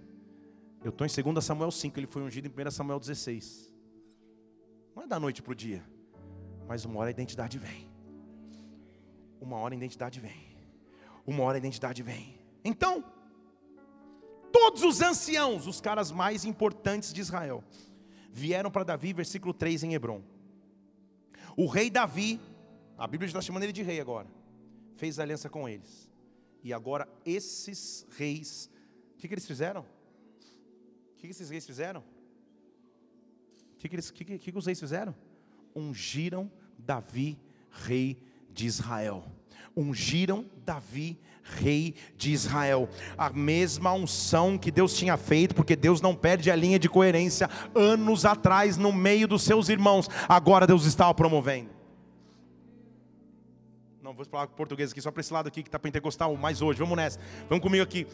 Eu 0.84 0.90
estou 0.90 1.04
em 1.04 1.32
2 1.32 1.44
Samuel 1.44 1.72
5, 1.72 1.98
ele 1.98 2.06
foi 2.06 2.22
ungido 2.22 2.46
em 2.46 2.68
1 2.68 2.70
Samuel 2.70 3.00
16. 3.00 3.74
Não 4.94 5.02
é 5.02 5.06
da 5.08 5.18
noite 5.18 5.42
para 5.42 5.50
o 5.50 5.56
dia, 5.56 5.82
mas 6.68 6.84
uma 6.84 7.00
hora 7.00 7.08
a 7.08 7.10
identidade 7.10 7.58
vem. 7.58 7.90
Uma 9.40 9.56
hora 9.56 9.74
a 9.74 9.76
identidade 9.76 10.20
vem 10.20 10.47
uma 11.28 11.42
hora 11.42 11.58
a 11.58 11.58
identidade 11.58 12.02
vem. 12.02 12.40
Então, 12.64 13.04
todos 14.50 14.82
os 14.82 15.02
anciãos, 15.02 15.66
os 15.66 15.78
caras 15.78 16.10
mais 16.10 16.46
importantes 16.46 17.12
de 17.12 17.20
Israel, 17.20 17.62
vieram 18.32 18.70
para 18.70 18.82
Davi, 18.82 19.12
versículo 19.12 19.52
3 19.52 19.82
em 19.84 19.94
Hebron. 19.94 20.22
O 21.54 21.66
rei 21.66 21.90
Davi, 21.90 22.40
a 22.96 23.06
Bíblia 23.06 23.26
está 23.26 23.42
chamando 23.42 23.64
ele 23.64 23.74
de 23.74 23.82
rei 23.82 24.00
agora, 24.00 24.26
fez 24.96 25.18
aliança 25.18 25.50
com 25.50 25.68
eles. 25.68 26.10
E 26.64 26.72
agora 26.72 27.06
esses 27.26 28.06
reis, 28.16 28.70
o 29.14 29.18
que, 29.18 29.28
que 29.28 29.34
eles 29.34 29.46
fizeram? 29.46 29.82
O 29.82 31.16
que, 31.18 31.26
que 31.26 31.30
esses 31.32 31.50
reis 31.50 31.66
fizeram? 31.66 32.00
O 33.74 33.76
que, 33.76 33.88
que, 33.88 34.12
que, 34.12 34.38
que, 34.38 34.52
que 34.52 34.58
os 34.58 34.64
reis 34.64 34.80
fizeram? 34.80 35.14
Ungiram 35.76 36.50
Davi, 36.78 37.38
rei 37.70 38.18
de 38.50 38.66
Israel 38.66 39.37
ungiram 39.76 40.46
Davi 40.64 41.18
rei 41.56 41.94
de 42.16 42.32
Israel. 42.32 42.88
A 43.16 43.30
mesma 43.30 43.92
unção 43.92 44.58
que 44.58 44.70
Deus 44.70 44.94
tinha 44.94 45.16
feito, 45.16 45.54
porque 45.54 45.74
Deus 45.74 46.00
não 46.00 46.14
perde 46.14 46.50
a 46.50 46.56
linha 46.56 46.78
de 46.78 46.88
coerência 46.88 47.48
anos 47.74 48.24
atrás 48.24 48.76
no 48.76 48.92
meio 48.92 49.26
dos 49.26 49.42
seus 49.42 49.68
irmãos, 49.68 50.08
agora 50.28 50.66
Deus 50.66 50.84
estava 50.84 51.14
promovendo. 51.14 51.70
Não 54.02 54.14
vou 54.14 54.24
falar 54.24 54.46
português 54.48 54.90
aqui, 54.90 55.00
só 55.02 55.10
para 55.10 55.20
esse 55.20 55.32
lado 55.32 55.48
aqui 55.48 55.62
que 55.62 55.68
está 55.68 55.78
pentecostal, 55.78 56.34
mais 56.36 56.62
hoje, 56.62 56.78
vamos 56.78 56.96
nessa, 56.96 57.18
vamos 57.48 57.62
comigo 57.62 57.82
aqui. 57.82 58.06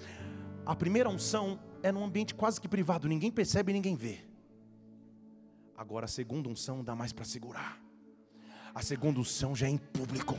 A 0.66 0.74
primeira 0.74 1.08
unção 1.08 1.58
é 1.82 1.92
num 1.92 2.04
ambiente 2.04 2.34
quase 2.34 2.60
que 2.60 2.66
privado, 2.66 3.06
ninguém 3.06 3.30
percebe, 3.30 3.72
ninguém 3.72 3.94
vê. 3.94 4.18
Agora 5.76 6.06
a 6.06 6.08
segunda 6.08 6.48
unção 6.48 6.82
dá 6.82 6.94
mais 6.94 7.12
para 7.12 7.24
segurar. 7.24 7.83
A 8.74 8.82
segunda 8.82 9.20
unção 9.20 9.54
já 9.54 9.68
é 9.68 9.70
em 9.70 9.76
público. 9.76 10.36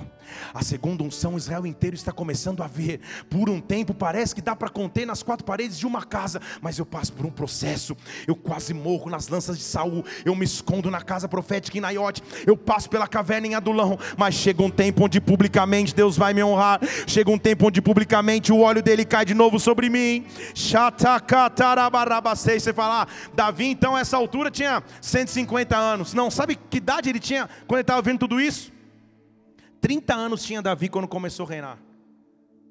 A 0.53 0.61
segunda 0.61 1.01
unção 1.01 1.37
Israel 1.37 1.65
inteiro 1.65 1.95
está 1.95 2.11
começando 2.11 2.61
a 2.61 2.67
ver. 2.67 2.99
Por 3.29 3.49
um 3.49 3.61
tempo 3.61 3.93
parece 3.93 4.35
que 4.35 4.41
dá 4.41 4.53
para 4.53 4.67
conter 4.67 5.07
nas 5.07 5.23
quatro 5.23 5.45
paredes 5.45 5.79
de 5.79 5.87
uma 5.87 6.03
casa, 6.03 6.41
mas 6.61 6.77
eu 6.77 6.85
passo 6.85 7.13
por 7.13 7.25
um 7.25 7.29
processo. 7.29 7.95
Eu 8.27 8.35
quase 8.35 8.73
morro 8.73 9.09
nas 9.09 9.29
lanças 9.29 9.57
de 9.57 9.63
Saul. 9.63 10.03
Eu 10.25 10.35
me 10.35 10.43
escondo 10.43 10.91
na 10.91 10.99
casa 10.99 11.29
profética 11.29 11.77
em 11.77 11.81
Naiote. 11.81 12.21
Eu 12.45 12.57
passo 12.57 12.89
pela 12.89 13.07
caverna 13.07 13.47
em 13.47 13.55
Adulão, 13.55 13.97
mas 14.17 14.35
chega 14.35 14.61
um 14.61 14.69
tempo 14.69 15.05
onde 15.05 15.21
publicamente 15.21 15.95
Deus 15.95 16.17
vai 16.17 16.33
me 16.33 16.43
honrar. 16.43 16.81
Chega 17.07 17.31
um 17.31 17.37
tempo 17.37 17.67
onde 17.67 17.81
publicamente 17.81 18.51
o 18.51 18.59
óleo 18.59 18.83
dele 18.83 19.05
cai 19.05 19.23
de 19.23 19.33
novo 19.33 19.61
sobre 19.61 19.89
mim. 19.89 20.25
Você 20.53 20.73
fala, 22.73 23.03
ah, 23.03 23.07
Davi 23.33 23.67
então 23.67 23.97
essa 23.97 24.17
altura 24.17 24.51
tinha 24.51 24.83
150 24.99 25.77
anos. 25.77 26.13
Não, 26.13 26.29
sabe 26.29 26.57
que 26.57 26.79
idade 26.79 27.09
ele 27.09 27.19
tinha 27.19 27.47
quando 27.65 27.77
ele 27.77 27.83
estava 27.83 28.01
vendo 28.01 28.24
tudo 28.27 28.41
isso? 28.41 28.73
30 29.79 30.15
anos 30.15 30.43
tinha 30.43 30.59
Davi 30.59 30.89
quando 30.89 31.07
começou 31.07 31.45
a 31.45 31.49
reinar. 31.49 31.79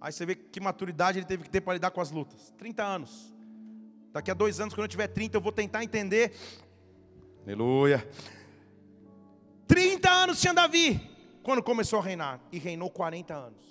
Aí 0.01 0.13
você 0.13 0.27
vê 0.27 0.35
que 0.35 0.59
maturidade 0.59 1.21
ele 1.21 1.27
teve 1.27 1.45
que 1.45 1.49
ter 1.51 1.61
para 1.61 1.75
lidar 1.75 1.93
com 1.93 2.01
as 2.01 2.11
lutas. 2.11 2.53
30 2.59 2.83
anos. 2.83 3.33
Daqui 4.13 4.33
a 4.33 4.35
dois 4.35 4.59
anos, 4.59 4.75
quando 4.75 4.87
eu 4.87 4.89
tiver 4.89 5.07
30, 5.07 5.37
eu 5.37 5.41
vou 5.41 5.53
tentar 5.53 5.85
entender. 5.85 6.35
Aleluia. 7.45 8.07
30 9.69 10.11
anos 10.11 10.41
tinha 10.41 10.53
Davi 10.53 11.01
quando 11.45 11.63
começou 11.63 12.01
a 12.01 12.03
reinar. 12.03 12.41
E 12.51 12.59
reinou 12.59 12.91
40 12.91 13.33
anos. 13.33 13.63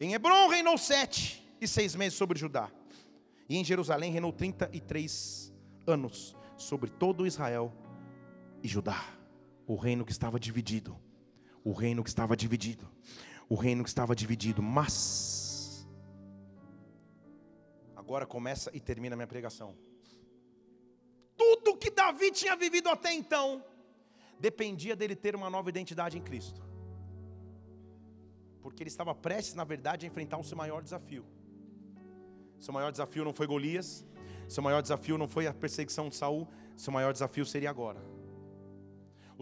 Em 0.00 0.14
Hebron 0.14 0.48
reinou 0.48 0.78
sete 0.78 1.44
e 1.60 1.66
seis 1.66 1.96
meses 1.96 2.16
sobre 2.16 2.38
Judá. 2.38 2.70
E 3.48 3.56
em 3.56 3.64
Jerusalém 3.64 4.12
reinou 4.12 4.32
33 4.32 5.52
anos 5.88 6.36
sobre 6.56 6.88
todo 6.88 7.26
Israel 7.26 7.74
e 8.62 8.68
Judá 8.68 9.19
o 9.72 9.76
reino 9.76 10.04
que 10.04 10.10
estava 10.10 10.40
dividido. 10.40 10.98
O 11.62 11.72
reino 11.72 12.02
que 12.02 12.08
estava 12.08 12.36
dividido. 12.36 12.90
O 13.48 13.54
reino 13.54 13.84
que 13.84 13.88
estava 13.88 14.16
dividido. 14.16 14.60
Mas. 14.60 15.86
Agora 17.94 18.26
começa 18.26 18.68
e 18.74 18.80
termina 18.80 19.14
a 19.14 19.18
minha 19.18 19.28
pregação. 19.28 19.76
Tudo 21.36 21.76
que 21.76 21.88
Davi 21.88 22.32
tinha 22.32 22.56
vivido 22.56 22.88
até 22.88 23.12
então 23.14 23.64
dependia 24.40 24.96
dele 24.96 25.14
ter 25.14 25.36
uma 25.36 25.48
nova 25.48 25.68
identidade 25.68 26.18
em 26.18 26.20
Cristo. 26.20 26.60
Porque 28.60 28.82
ele 28.82 28.90
estava 28.90 29.14
prestes, 29.14 29.54
na 29.54 29.62
verdade, 29.62 30.04
a 30.04 30.08
enfrentar 30.08 30.38
o 30.38 30.42
seu 30.42 30.56
maior 30.56 30.82
desafio. 30.82 31.24
Seu 32.58 32.74
maior 32.74 32.90
desafio 32.90 33.24
não 33.24 33.32
foi 33.32 33.46
Golias, 33.46 34.04
seu 34.48 34.64
maior 34.64 34.82
desafio 34.82 35.16
não 35.16 35.28
foi 35.28 35.46
a 35.46 35.54
perseguição 35.54 36.08
de 36.08 36.16
Saul, 36.16 36.48
seu 36.76 36.92
maior 36.92 37.12
desafio 37.12 37.46
seria 37.46 37.70
agora. 37.70 38.09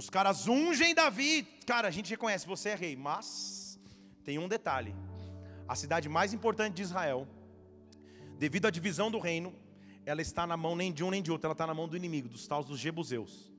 Os 0.01 0.09
caras 0.09 0.47
ungem 0.47 0.95
Davi. 0.95 1.43
Cara, 1.67 1.89
a 1.89 1.91
gente 1.91 2.09
reconhece, 2.09 2.47
você 2.47 2.69
é 2.69 2.77
rei. 2.77 2.95
Mas 2.95 3.81
tem 4.23 4.39
um 4.39 4.47
detalhe: 4.47 4.95
a 5.67 5.75
cidade 5.75 6.09
mais 6.09 6.33
importante 6.33 6.75
de 6.77 6.83
Israel, 6.83 7.27
devido 8.39 8.67
à 8.67 8.71
divisão 8.71 9.11
do 9.11 9.19
reino, 9.19 9.53
ela 10.07 10.23
está 10.23 10.47
na 10.47 10.57
mão 10.57 10.77
nem 10.77 10.93
de 10.93 11.03
um 11.03 11.11
nem 11.11 11.21
de 11.21 11.33
outro, 11.33 11.49
ela 11.49 11.53
está 11.53 11.67
na 11.67 11.75
mão 11.75 11.89
do 11.89 11.97
inimigo, 11.97 12.29
dos 12.29 12.47
tais 12.47 12.65
dos 12.65 12.79
jebuseus. 12.79 13.51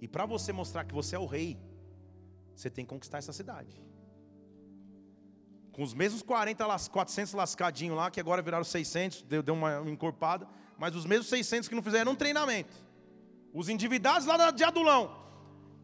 E 0.00 0.06
para 0.06 0.24
você 0.24 0.52
mostrar 0.52 0.84
que 0.84 0.94
você 0.94 1.16
é 1.16 1.18
o 1.18 1.26
rei, 1.26 1.58
você 2.54 2.70
tem 2.70 2.84
que 2.84 2.90
conquistar 2.90 3.18
essa 3.18 3.32
cidade. 3.32 3.82
Com 5.72 5.82
os 5.82 5.94
mesmos 5.94 6.22
40, 6.22 6.64
400 6.90 7.32
lascadinhos 7.32 7.96
lá, 7.96 8.08
que 8.08 8.20
agora 8.20 8.40
viraram 8.40 8.64
600, 8.64 9.22
deu, 9.22 9.42
deu 9.42 9.54
uma 9.54 9.82
encorpada, 9.90 10.46
mas 10.78 10.94
os 10.94 11.04
mesmos 11.04 11.26
600 11.26 11.68
que 11.68 11.74
não 11.74 11.82
fizeram 11.82 12.12
um 12.12 12.14
treinamento. 12.14 12.91
Os 13.52 13.68
endividados 13.68 14.26
lá 14.26 14.50
de 14.50 14.64
Adulão. 14.64 15.16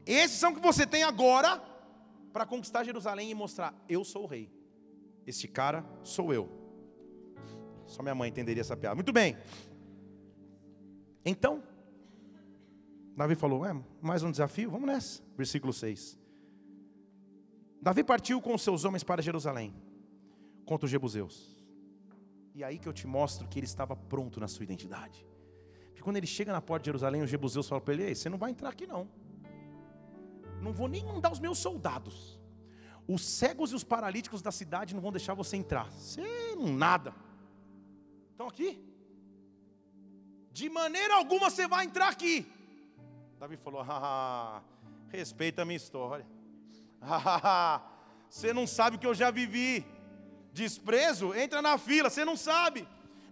Esses 0.06 0.38
são 0.38 0.54
que 0.54 0.60
você 0.60 0.86
tem 0.86 1.02
agora 1.02 1.62
para 2.32 2.46
conquistar 2.46 2.84
Jerusalém 2.84 3.30
e 3.30 3.34
mostrar: 3.34 3.74
eu 3.88 4.04
sou 4.04 4.24
o 4.24 4.26
rei. 4.26 4.50
Este 5.26 5.46
cara 5.46 5.84
sou 6.02 6.32
eu. 6.32 6.48
Só 7.86 8.02
minha 8.02 8.14
mãe 8.14 8.30
entenderia 8.30 8.60
essa 8.60 8.76
piada. 8.76 8.94
Muito 8.94 9.12
bem. 9.12 9.36
Então, 11.24 11.62
Davi 13.14 13.34
falou: 13.34 13.66
é, 13.66 13.76
mais 14.00 14.22
um 14.22 14.30
desafio? 14.30 14.70
Vamos 14.70 14.86
nessa. 14.86 15.22
Versículo 15.36 15.72
6. 15.72 16.18
Davi 17.82 18.02
partiu 18.02 18.40
com 18.40 18.56
seus 18.56 18.84
homens 18.84 19.04
para 19.04 19.22
Jerusalém, 19.22 19.74
contra 20.64 20.86
os 20.86 20.90
Jebuseus. 20.90 21.58
E 22.54 22.64
aí 22.64 22.78
que 22.78 22.88
eu 22.88 22.92
te 22.92 23.06
mostro 23.06 23.46
que 23.46 23.58
ele 23.58 23.66
estava 23.66 23.94
pronto 23.94 24.40
na 24.40 24.48
sua 24.48 24.64
identidade. 24.64 25.24
Porque 25.98 26.04
quando 26.04 26.16
ele 26.16 26.28
chega 26.28 26.52
na 26.52 26.60
porta 26.60 26.84
de 26.84 26.86
Jerusalém, 26.86 27.22
os 27.22 27.30
Jebuseus 27.30 27.68
falam 27.68 27.84
para 27.84 27.92
ele: 27.92 28.04
Ei, 28.04 28.14
você 28.14 28.28
não 28.28 28.38
vai 28.38 28.52
entrar 28.52 28.68
aqui 28.68 28.86
não. 28.86 29.08
Não 30.62 30.72
vou 30.72 30.86
nem 30.86 31.04
mandar 31.04 31.32
os 31.32 31.40
meus 31.40 31.58
soldados. 31.58 32.38
Os 33.08 33.24
cegos 33.24 33.72
e 33.72 33.74
os 33.74 33.82
paralíticos 33.82 34.40
da 34.40 34.52
cidade 34.52 34.94
não 34.94 35.00
vão 35.00 35.10
deixar 35.10 35.34
você 35.34 35.56
entrar. 35.56 35.90
Você 35.90 36.54
não 36.54 36.72
nada. 36.72 37.12
Estão 38.30 38.46
aqui? 38.46 38.80
De 40.52 40.68
maneira 40.70 41.16
alguma 41.16 41.50
você 41.50 41.66
vai 41.66 41.84
entrar 41.84 42.08
aqui. 42.08 42.46
Davi 43.40 43.56
falou: 43.56 43.84
ah, 43.84 44.62
respeita 45.08 45.62
a 45.62 45.64
minha 45.64 45.76
história. 45.76 46.26
Ah, 47.00 47.82
você 48.28 48.52
não 48.52 48.66
sabe 48.68 48.96
o 48.96 48.98
que 49.00 49.06
eu 49.06 49.14
já 49.14 49.32
vivi. 49.32 49.84
Desprezo, 50.52 51.34
entra 51.34 51.60
na 51.60 51.76
fila, 51.76 52.08
você 52.08 52.24
não 52.24 52.36
sabe. 52.36 52.86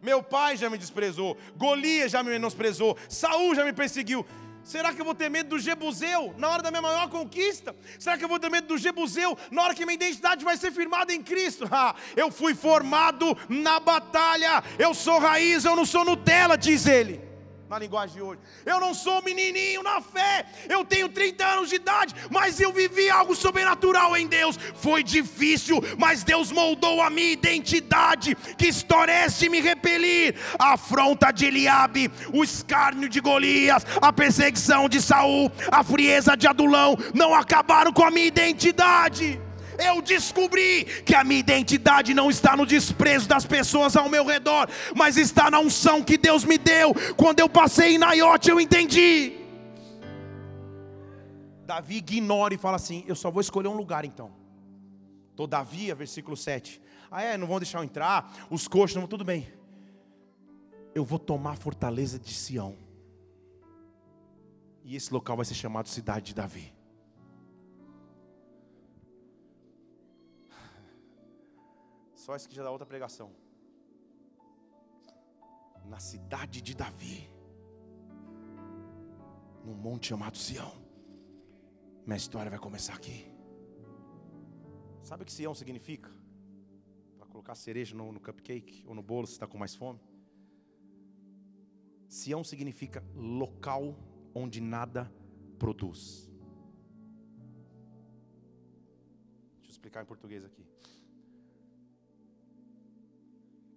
Meu 0.07 0.23
pai 0.23 0.57
já 0.57 0.71
me 0.71 0.79
desprezou, 0.79 1.37
Golias 1.57 2.13
já 2.13 2.23
me 2.23 2.31
menosprezou, 2.31 2.97
Saul 3.09 3.57
já 3.57 3.65
me 3.65 3.73
perseguiu. 3.73 4.25
Será 4.63 4.93
que 4.93 5.01
eu 5.01 5.05
vou 5.05 5.17
ter 5.17 5.29
medo 5.29 5.49
do 5.49 5.59
Jebuseu 5.59 6.33
na 6.39 6.49
hora 6.49 6.63
da 6.63 6.71
minha 6.71 6.81
maior 6.81 7.09
conquista? 7.09 7.75
Será 7.99 8.17
que 8.17 8.23
eu 8.23 8.29
vou 8.29 8.39
ter 8.39 8.49
medo 8.49 8.69
do 8.69 8.79
Jebuseu 8.79 9.37
na 9.51 9.63
hora 9.63 9.75
que 9.75 9.85
minha 9.85 9.97
identidade 9.97 10.45
vai 10.45 10.57
ser 10.57 10.71
firmada 10.71 11.13
em 11.13 11.21
Cristo? 11.21 11.69
Eu 12.15 12.31
fui 12.31 12.55
formado 12.55 13.37
na 13.49 13.81
batalha, 13.81 14.63
eu 14.79 14.95
sou 14.95 15.19
raiz, 15.19 15.65
eu 15.65 15.75
não 15.75 15.85
sou 15.85 16.05
Nutella, 16.05 16.57
diz 16.57 16.87
ele 16.87 17.26
na 17.69 17.79
linguagem 17.79 18.17
de 18.17 18.23
hoje. 18.23 18.41
Eu 18.65 18.79
não 18.79 18.95
sou 18.95 19.23
menininho 19.23 19.83
na 19.83 20.01
fé, 20.01 20.47
eu 20.69 20.85
tenho 20.85 21.09
30 21.09 21.45
anos 21.45 21.69
de 21.69 21.77
idade, 21.77 22.15
mas 22.31 22.61
eu 22.61 22.73
vivi 22.73 23.11
algo 23.11 23.35
sobrenatural 23.35 24.17
em 24.17 24.27
Deus. 24.27 24.57
Foi 24.77 25.03
difícil, 25.03 25.83
mas 25.99 26.23
Deus 26.23 26.53
moldou 26.53 27.03
a 27.03 27.11
minha 27.11 27.33
identidade. 27.33 28.35
Que 28.57 28.71
de 29.39 29.49
me 29.49 29.61
repelir? 29.61 30.35
A 30.59 30.75
afronta 30.75 31.33
de 31.33 31.47
Eliabe, 31.47 32.11
o 32.33 32.45
escárnio 32.45 33.09
de 33.09 33.21
Golias, 33.21 33.85
a 34.01 34.13
perseguição 34.13 34.89
de 34.89 35.01
Saul, 35.01 35.51
a 35.71 35.83
frieza 35.83 36.37
de 36.37 36.47
Adulão 36.47 36.97
não 37.15 37.35
acabaram 37.35 37.93
com 37.93 38.05
a 38.05 38.11
minha 38.11 38.27
identidade 38.27 39.41
eu 39.79 40.03
descobri 40.03 40.85
que 41.03 41.15
a 41.15 41.25
minha 41.25 41.41
identidade 41.41 42.15
não 42.15 42.31
está 42.31 42.57
no 42.57 42.67
desprezo 42.67 43.29
das 43.29 43.45
pessoas 43.45 43.97
ao 43.97 44.09
meu 44.09 44.25
redor, 44.25 44.69
mas 44.95 45.17
está 45.17 45.51
na 45.51 45.59
unção 45.59 46.03
que 46.03 46.17
Deus 46.19 46.45
me 46.45 46.59
deu. 46.59 46.95
Quando 47.17 47.41
eu 47.41 47.49
passei 47.49 47.95
em 47.95 47.99
Naiote, 47.99 48.51
eu 48.51 48.61
entendi. 48.61 49.33
Davi 51.65 51.97
ignora 51.97 52.55
e 52.55 52.59
fala 52.59 52.77
assim: 52.77 53.05
Eu 53.07 53.17
só 53.17 53.31
vou 53.31 53.41
escolher 53.41 53.69
um 53.69 53.77
lugar 53.77 54.05
então. 54.05 54.31
Todavia, 55.35 55.95
versículo 55.95 56.37
7. 56.37 56.81
Ah, 57.11 57.23
é, 57.23 57.37
não 57.37 57.47
vão 57.47 57.59
deixar 57.59 57.79
eu 57.79 57.85
entrar, 57.85 58.47
os 58.51 58.67
coxos, 58.67 58.97
não, 58.97 59.07
tudo 59.07 59.25
bem. 59.25 59.53
Eu 60.95 61.05
vou 61.05 61.19
tomar 61.19 61.53
a 61.53 61.57
fortaleza 61.57 62.19
de 62.19 62.33
Sião. 62.33 62.77
E 64.83 64.97
esse 64.97 65.13
local 65.13 65.37
vai 65.37 65.45
ser 65.45 65.55
chamado 65.55 65.89
Cidade 65.89 66.27
de 66.27 66.35
Davi. 66.35 66.76
Só 72.27 72.35
isso 72.35 72.49
que 72.49 72.57
já 72.57 72.65
dá 72.65 72.73
outra 72.73 72.89
pregação. 72.93 73.29
Na 75.93 76.01
cidade 76.01 76.61
de 76.61 76.75
Davi, 76.75 77.31
num 79.65 79.77
monte 79.77 80.09
chamado 80.09 80.37
Sião. 80.37 80.73
Minha 82.05 82.17
história 82.17 82.51
vai 82.51 82.59
começar 82.59 82.95
aqui. 82.95 83.19
Sabe 85.05 85.23
o 85.23 85.27
que 85.27 85.33
Sião 85.33 85.55
significa? 85.55 86.11
Para 87.17 87.29
colocar 87.29 87.55
cereja 87.55 87.95
no, 87.95 88.11
no 88.11 88.19
cupcake 88.19 88.85
ou 88.89 88.93
no 88.93 89.05
bolo 89.05 89.29
se 89.29 89.35
está 89.35 89.47
com 89.47 89.57
mais 89.57 89.77
fome. 89.77 90.01
Sião 92.09 92.43
significa 92.43 93.05
local 93.15 93.97
onde 94.35 94.61
nada 94.61 95.09
produz. 95.61 96.29
Deixa 99.59 99.69
eu 99.69 99.75
explicar 99.77 100.03
em 100.03 100.07
português 100.07 100.45
aqui. 100.45 100.67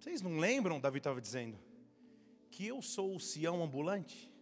Vocês 0.00 0.22
não 0.22 0.38
lembram, 0.38 0.80
Davi 0.80 0.96
estava 0.96 1.20
dizendo, 1.20 1.58
que 2.50 2.66
eu 2.66 2.80
sou 2.80 3.14
o 3.14 3.20
Sião 3.20 3.62
ambulante? 3.62 4.32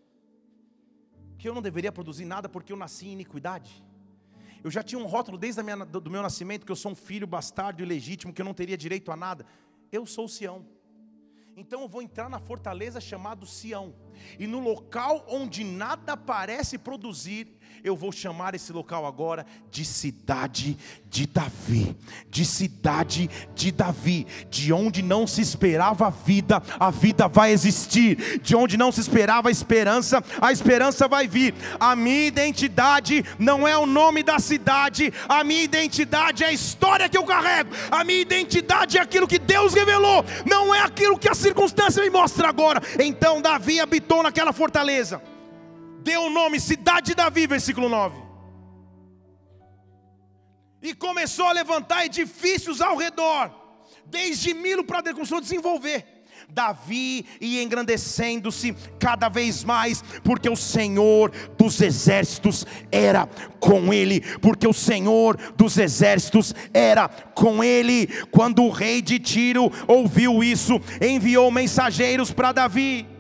Que 1.37 1.49
eu 1.49 1.53
não 1.53 1.61
deveria 1.61 1.91
produzir 1.91 2.25
nada 2.25 2.49
porque 2.49 2.73
eu 2.73 2.77
nasci 2.77 3.09
em 3.09 3.15
iniquidade? 3.15 3.85
Eu 4.63 4.71
já 4.71 4.85
tinha 4.85 5.01
um 5.01 5.07
rótulo 5.07 5.37
desde 5.37 5.61
minha, 5.65 5.85
do 5.85 6.09
meu 6.09 6.23
nascimento 6.23 6.65
que 6.65 6.71
eu 6.71 6.77
sou 6.77 6.93
um 6.93 6.95
filho 6.95 7.27
bastardo 7.27 7.83
ilegítimo, 7.83 8.33
que 8.33 8.41
eu 8.41 8.45
não 8.45 8.55
teria 8.55 8.77
direito 8.77 9.11
a 9.11 9.17
nada. 9.17 9.45
Eu 9.91 10.07
sou 10.07 10.27
o 10.27 10.29
Sião. 10.29 10.65
Então 11.57 11.83
eu 11.83 11.89
vou 11.89 12.03
entrar 12.03 12.31
na 12.31 12.39
fortaleza 12.39 13.01
chamado 13.01 13.45
Sião. 13.45 13.97
E 14.39 14.47
no 14.47 14.61
local 14.61 15.27
onde 15.29 15.65
nada 15.65 16.17
parece 16.17 16.79
produzir, 16.79 17.58
eu 17.85 17.97
vou 17.97 18.13
chamar 18.13 18.55
esse 18.55 18.73
local 18.73 19.07
agora 19.07 19.47
de 19.71 19.85
cidade 19.85 20.77
de 21.11 21.27
Davi, 21.27 21.97
de 22.31 22.45
cidade 22.45 23.31
de 23.55 23.73
Davi, 23.73 24.27
de 24.51 24.73
onde 24.73 25.03
não 25.03 25.27
se 25.27 25.41
esperava 25.41 26.09
a 26.09 26.11
vida, 26.11 26.63
a 26.79 26.91
vida 26.91 27.29
vai 27.29 27.53
existir, 27.53 28.41
de 28.41 28.55
onde 28.55 28.77
não 28.77 28.93
se 28.93 29.01
esperava 29.01 29.49
a 29.49 29.53
esperança, 29.53 30.23
a 30.41 30.53
esperança 30.53 31.09
vai 31.09 31.27
vir. 31.27 31.55
A 31.81 31.97
minha 31.97 32.27
identidade 32.27 33.25
não 33.39 33.67
é 33.67 33.77
o 33.77 33.87
nome 33.87 34.23
da 34.23 34.39
cidade, 34.39 35.13
a 35.29 35.43
minha 35.45 35.63
identidade 35.63 36.45
é 36.45 36.49
a 36.49 36.53
história 36.53 37.09
que 37.09 37.17
eu 37.17 37.25
carrego, 37.25 37.71
a 37.91 38.05
minha 38.05 38.21
identidade 38.21 38.99
é 38.99 39.01
aquilo 39.01 39.29
que 39.29 39.39
Deus 39.39 39.73
revelou, 39.73 40.25
não 40.45 40.75
é 40.75 40.83
aquilo 40.83 41.19
que 41.19 41.29
a 41.29 41.35
circunstância 41.35 42.03
me 42.03 42.11
mostra 42.11 42.49
agora. 42.49 42.83
Então 42.99 43.41
Davi 43.41 43.81
habitou 43.81 44.23
naquela 44.23 44.53
fortaleza 44.53 45.23
deu 46.09 46.23
o 46.23 46.31
nome 46.31 46.59
Cidade 46.59 47.09
de 47.09 47.15
Davi, 47.15 47.47
versículo 47.47 47.87
9. 47.87 48.17
E 50.81 50.95
começou 50.95 51.45
a 51.45 51.53
levantar 51.53 52.07
edifícios 52.07 52.81
ao 52.81 52.97
redor, 52.97 53.51
desde 54.07 54.55
Milo 54.55 54.83
para 54.85 55.01
a 55.01 55.41
desenvolver. 55.41 56.07
Davi 56.49 57.27
ia 57.43 57.63
engrandecendo-se 57.63 58.75
cada 58.99 59.29
vez 59.29 59.63
mais, 59.65 60.01
porque 60.25 60.49
o 60.49 60.57
Senhor 60.57 61.31
dos 61.59 61.79
exércitos 61.83 62.65
era 62.91 63.29
com 63.61 63.93
ele, 63.93 64.23
porque 64.39 64.67
o 64.67 64.73
Senhor 64.73 65.37
dos 65.57 65.77
exércitos 65.77 66.55
era 66.73 67.07
com 67.07 67.63
ele. 67.63 68.07
Quando 68.31 68.63
o 68.63 68.71
rei 68.71 69.03
de 69.03 69.19
Tiro 69.19 69.71
ouviu 69.87 70.43
isso, 70.43 70.81
enviou 71.03 71.51
mensageiros 71.51 72.33
para 72.33 72.53
Davi 72.53 73.18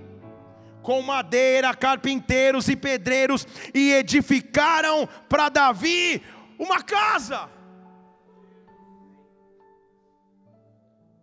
com 0.89 1.02
madeira, 1.02 1.77
carpinteiros 1.77 2.66
e 2.66 2.74
pedreiros, 2.74 3.47
e 3.74 3.93
edificaram 3.93 5.06
para 5.28 5.51
Davi 5.51 6.24
uma 6.59 6.82
casa. 6.82 7.51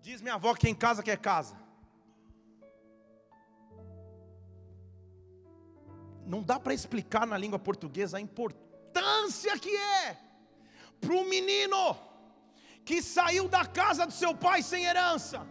Diz 0.04 0.22
minha 0.22 0.36
avó 0.36 0.54
que 0.54 0.70
em 0.70 0.76
casa 0.76 1.02
quer 1.02 1.18
casa. 1.18 1.58
Não 6.28 6.44
dá 6.44 6.60
para 6.60 6.76
explicar 6.76 7.26
na 7.26 7.36
língua 7.36 7.58
portuguesa 7.58 8.18
a 8.18 8.22
importância 8.22 9.58
que 9.58 9.76
é 9.76 10.16
para 11.02 11.12
um 11.12 11.28
menino 11.28 11.98
que 12.84 13.02
saiu 13.02 13.48
da 13.50 13.66
casa 13.66 14.06
do 14.06 14.14
seu 14.14 14.36
pai 14.36 14.62
sem 14.62 14.86
herança, 14.86 15.44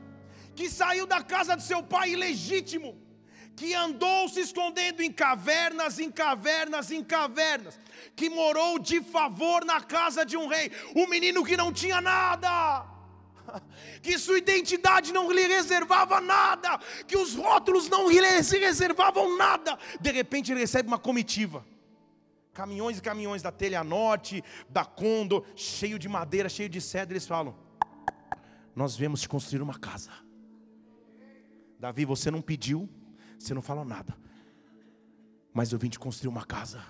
que 0.55 0.71
saiu 0.71 1.05
da 1.05 1.21
casa 1.21 1.57
do 1.57 1.63
seu 1.63 1.83
pai 1.83 2.11
ilegítimo, 2.13 3.04
que 3.57 3.75
andou 3.75 4.29
se 4.29 4.41
escondendo 4.41 5.01
em 5.03 5.13
cavernas, 5.13 5.99
em 5.99 6.11
cavernas, 6.11 6.91
em 6.91 7.03
cavernas, 7.03 7.79
que 8.17 8.29
morou 8.29 8.79
de 8.79 9.01
favor 9.03 9.65
na 9.65 9.81
casa 9.81 10.25
de 10.25 10.37
um 10.37 10.49
rei, 10.49 10.71
um 10.95 11.07
menino 11.07 11.45
que 11.45 11.57
não 11.57 11.73
tinha 11.73 12.01
nada, 12.01 12.85
que 14.03 14.19
sua 14.19 14.39
identidade 14.39 15.13
não 15.13 15.31
lhe 15.31 15.47
reservava 15.47 16.21
nada, 16.21 16.79
que 17.07 17.17
os 17.17 17.35
rótulos 17.35 17.89
não 17.89 18.11
lhe 18.11 18.21
reservavam 18.21 19.37
nada. 19.37 19.79
De 20.01 20.11
repente 20.11 20.53
ele 20.53 20.61
recebe 20.61 20.89
uma 20.89 20.99
comitiva. 20.99 21.65
Caminhões 22.53 22.99
e 22.99 23.03
caminhões 23.03 23.43
da 23.43 23.51
Telha 23.51 23.83
Norte, 23.83 24.43
da 24.69 24.85
Condor, 24.85 25.45
cheio 25.57 25.99
de 25.99 26.09
madeira, 26.09 26.49
cheio 26.49 26.69
de 26.69 26.81
cedro, 26.81 27.13
eles 27.13 27.27
falam: 27.27 27.57
Nós 28.77 28.97
viemos 28.97 29.21
te 29.21 29.29
construir 29.29 29.61
uma 29.61 29.77
casa. 29.77 30.13
Davi, 31.81 32.05
você 32.05 32.31
não 32.31 32.41
pediu, 32.41 32.89
você 33.47 33.55
não 33.55 33.63
falou 33.63 33.85
nada, 33.85 34.17
mas 35.53 35.73
eu 35.73 35.79
vim 35.79 35.89
te 35.89 35.99
construir 35.99 36.29
uma 36.29 36.45
casa. 36.45 36.81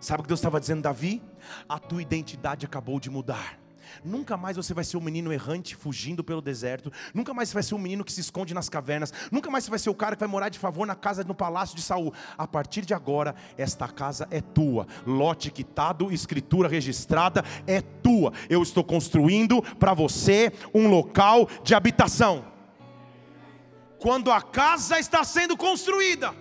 Sabe 0.00 0.20
o 0.20 0.22
que 0.22 0.28
Deus 0.28 0.40
estava 0.40 0.58
dizendo, 0.58 0.82
Davi? 0.82 1.22
A 1.68 1.78
tua 1.78 2.00
identidade 2.00 2.64
acabou 2.64 2.98
de 2.98 3.10
mudar. 3.10 3.60
Nunca 4.04 4.36
mais 4.36 4.56
você 4.56 4.72
vai 4.72 4.84
ser 4.84 4.96
um 4.96 5.00
menino 5.00 5.32
errante 5.32 5.74
fugindo 5.74 6.22
pelo 6.22 6.40
deserto. 6.40 6.92
Nunca 7.12 7.34
mais 7.34 7.48
você 7.48 7.54
vai 7.54 7.62
ser 7.62 7.74
um 7.74 7.78
menino 7.78 8.04
que 8.04 8.12
se 8.12 8.20
esconde 8.20 8.54
nas 8.54 8.68
cavernas. 8.68 9.12
Nunca 9.30 9.50
mais 9.50 9.64
você 9.64 9.70
vai 9.70 9.78
ser 9.78 9.90
o 9.90 9.94
cara 9.94 10.16
que 10.16 10.20
vai 10.20 10.28
morar 10.28 10.48
de 10.48 10.58
favor 10.58 10.86
na 10.86 10.94
casa 10.94 11.24
no 11.24 11.34
palácio 11.34 11.76
de 11.76 11.82
Saul. 11.82 12.12
A 12.36 12.46
partir 12.46 12.84
de 12.84 12.94
agora, 12.94 13.34
esta 13.58 13.88
casa 13.88 14.26
é 14.30 14.40
tua. 14.40 14.86
Lote 15.06 15.50
quitado, 15.50 16.12
escritura 16.12 16.68
registrada 16.68 17.44
é 17.66 17.80
tua. 17.80 18.32
Eu 18.48 18.62
estou 18.62 18.84
construindo 18.84 19.62
para 19.78 19.92
você 19.92 20.52
um 20.74 20.88
local 20.88 21.48
de 21.62 21.74
habitação. 21.74 22.49
Quando 24.00 24.30
a 24.30 24.40
casa 24.40 24.98
está 24.98 25.22
sendo 25.24 25.56
construída, 25.56 26.34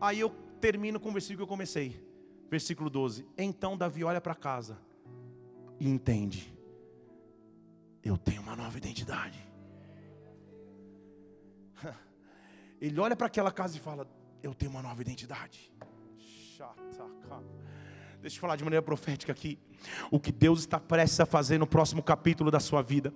aí 0.00 0.20
eu 0.20 0.30
termino 0.60 1.00
com 1.00 1.08
o 1.08 1.12
versículo 1.12 1.38
que 1.38 1.42
eu 1.44 1.48
comecei. 1.48 2.04
Versículo 2.50 2.90
12. 2.90 3.26
Então 3.36 3.76
Davi 3.76 4.04
olha 4.04 4.20
para 4.20 4.34
casa 4.34 4.78
e 5.80 5.88
entende 5.88 6.54
eu 8.04 8.18
tenho 8.18 8.42
uma 8.42 8.54
nova 8.54 8.76
identidade. 8.76 9.40
Ele 12.80 13.00
olha 13.00 13.16
para 13.16 13.28
aquela 13.28 13.50
casa 13.50 13.76
e 13.76 13.80
fala: 13.80 14.06
Eu 14.42 14.54
tenho 14.54 14.70
uma 14.70 14.82
nova 14.82 15.00
identidade. 15.00 15.72
Deixa 18.20 18.36
eu 18.36 18.40
falar 18.40 18.56
de 18.56 18.64
maneira 18.64 18.82
profética 18.82 19.32
aqui. 19.32 19.58
O 20.10 20.20
que 20.20 20.30
Deus 20.30 20.60
está 20.60 20.78
prestes 20.78 21.18
a 21.20 21.26
fazer 21.26 21.58
no 21.58 21.66
próximo 21.66 22.02
capítulo 22.02 22.50
da 22.50 22.60
sua 22.60 22.82
vida 22.82 23.12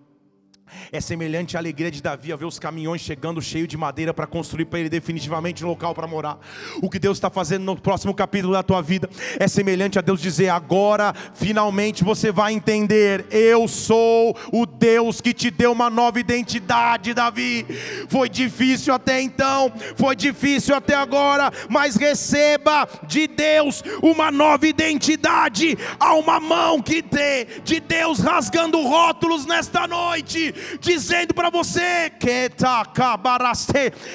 é 0.93 1.01
semelhante 1.01 1.57
à 1.57 1.61
alegria 1.61 1.91
de 1.91 2.03
Davi 2.03 2.33
a 2.33 2.37
ver 2.37 2.45
os 2.45 2.59
caminhões 2.59 3.01
chegando 3.01 3.41
cheios 3.41 3.69
de 3.69 3.77
madeira 3.77 4.13
para 4.13 4.27
construir 4.27 4.65
para 4.67 4.81
ele 4.81 4.89
definitivamente 4.89 5.65
um 5.65 5.69
local 5.69 5.95
para 5.95 6.07
morar. 6.07 6.39
O 6.83 6.89
que 6.89 6.99
Deus 6.99 7.17
está 7.17 7.31
fazendo 7.31 7.65
no 7.65 7.77
próximo 7.77 8.15
capítulo 8.15 8.53
da 8.53 8.63
tua 8.63 8.83
vida 8.83 9.09
é 9.39 9.47
semelhante 9.47 9.99
a 9.99 10.03
Deus 10.03 10.21
dizer: 10.21 10.49
agora 10.49 11.15
finalmente 11.35 12.05
você 12.05 12.33
vai 12.33 12.53
entender. 12.53 13.27
Eu 13.31 13.69
sou 13.69 14.37
o 14.53 14.67
Deus 14.67 15.21
que 15.21 15.33
te 15.33 15.51
deu 15.51 15.73
uma 15.73 15.91
nova 15.91 16.21
identidade, 16.21 17.15
Davi. 17.15 17.67
Foi 18.09 18.29
difícil 18.29 18.93
até 18.93 19.21
então, 19.21 19.73
foi 19.97 20.15
difícil 20.17 20.75
até 20.75 20.95
agora, 20.95 21.51
mas 21.69 21.97
receba 21.97 22.89
de 23.07 23.27
Deus 23.27 23.83
uma 24.03 24.31
nova 24.31 24.67
identidade. 24.67 25.77
Há 25.99 26.15
uma 26.15 26.41
mão 26.41 26.81
que 26.83 27.03
tem 27.03 27.47
de 27.65 27.81
Deus 27.81 28.19
rasgando 28.19 28.83
rótulos 28.83 29.47
nesta 29.47 29.87
noite 29.87 30.55
dizendo 30.81 31.35
para 31.35 31.51
você: 31.51 32.11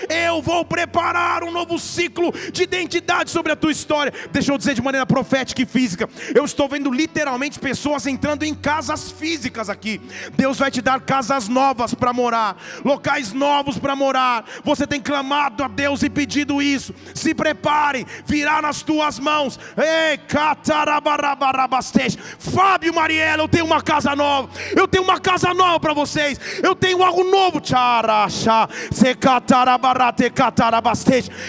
Eu 0.10 0.42
vou 0.42 0.66
preparar 0.66 1.44
um 1.44 1.52
novo 1.52 1.80
ciclo 1.80 2.34
de 2.52 2.64
identidade 2.64 3.30
sobre 3.32 3.52
a 3.52 3.56
tua 3.56 3.72
história. 3.72 4.14
Deixa 4.32 4.52
eu 4.52 4.58
dizer 4.58 4.74
de 4.74 4.82
maneira 4.82 5.06
profética 5.06 5.62
e 5.62 5.66
física. 5.66 6.10
Eu 6.34 6.46
estou 6.46 6.68
vendo 6.68 6.92
literalmente 6.92 7.60
pessoas 7.60 8.08
entrando 8.08 8.44
em 8.44 8.54
casas 8.54 9.12
físicas 9.12 9.70
aqui. 9.70 10.02
Deus 10.36 10.58
vai 10.58 10.72
te 10.72 10.82
dar 10.82 11.02
casas 11.02 11.48
novas 11.48 11.94
para 11.94 12.14
morar, 12.14 12.58
locais 12.84 13.34
novos 13.34 13.78
para 13.78 13.96
morar. 13.96 14.46
Você 14.64 14.86
tem 14.88 15.02
clamado 15.02 15.64
a 15.64 15.68
Deus 15.68 16.04
e 16.04 16.10
pedido 16.10 16.62
isso. 16.62 16.94
Se 17.14 17.34
prepare, 17.34 18.06
virá 18.26 18.62
nas 18.62 18.82
tuas 18.82 19.20
mãos. 19.20 19.60
Fábio 22.40 22.94
Mariela, 22.94 23.44
eu 23.44 23.48
tenho 23.48 23.66
uma 23.66 23.82
casa 23.82 24.16
nova. 24.16 24.50
Eu 24.76 24.88
tenho 24.88 25.04
uma 25.04 25.20
casa 25.20 25.54
nova 25.54 25.80
para 25.80 25.94
vocês 25.94 26.33
vocês. 26.34 26.60
Eu 26.62 26.76
tenho 26.76 27.04
algo 27.04 27.24
novo. 27.24 27.62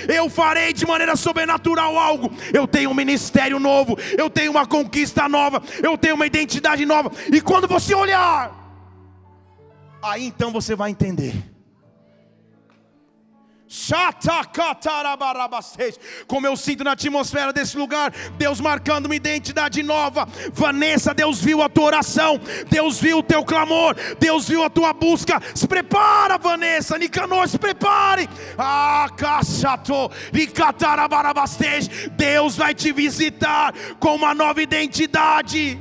Eu 0.08 0.28
farei 0.30 0.72
de 0.72 0.86
maneira 0.86 1.16
sobrenatural 1.16 1.98
algo. 1.98 2.30
Eu 2.52 2.66
tenho 2.66 2.90
um 2.90 2.94
ministério 2.94 3.58
novo. 3.58 3.96
Eu 4.16 4.30
tenho 4.30 4.50
uma 4.50 4.66
conquista 4.66 5.28
nova. 5.28 5.62
Eu 5.82 5.96
tenho 5.96 6.14
uma 6.14 6.26
identidade 6.26 6.84
nova. 6.84 7.10
E 7.32 7.40
quando 7.40 7.66
você 7.66 7.94
olhar, 7.94 8.52
aí 10.02 10.24
então 10.24 10.50
você 10.52 10.74
vai 10.74 10.90
entender 10.90 11.53
como 16.28 16.46
eu 16.46 16.56
sinto 16.56 16.84
na 16.84 16.92
atmosfera 16.92 17.52
desse 17.52 17.76
lugar, 17.76 18.12
Deus 18.38 18.60
marcando 18.60 19.06
uma 19.06 19.16
identidade 19.16 19.82
nova. 19.82 20.28
Vanessa, 20.52 21.12
Deus 21.12 21.40
viu 21.40 21.60
a 21.60 21.68
tua 21.68 21.84
oração, 21.84 22.40
Deus 22.70 23.00
viu 23.00 23.18
o 23.18 23.22
teu 23.22 23.44
clamor, 23.44 23.96
Deus 24.20 24.48
viu 24.48 24.62
a 24.62 24.70
tua 24.70 24.92
busca. 24.92 25.40
Se 25.54 25.66
prepara, 25.66 26.38
Vanessa, 26.38 26.96
Nicanor, 26.96 27.48
se 27.48 27.58
prepare. 27.58 28.28
Ah, 28.56 29.08
Deus 32.16 32.56
vai 32.56 32.74
te 32.74 32.92
visitar 32.92 33.74
com 33.98 34.14
uma 34.14 34.34
nova 34.34 34.62
identidade. 34.62 35.80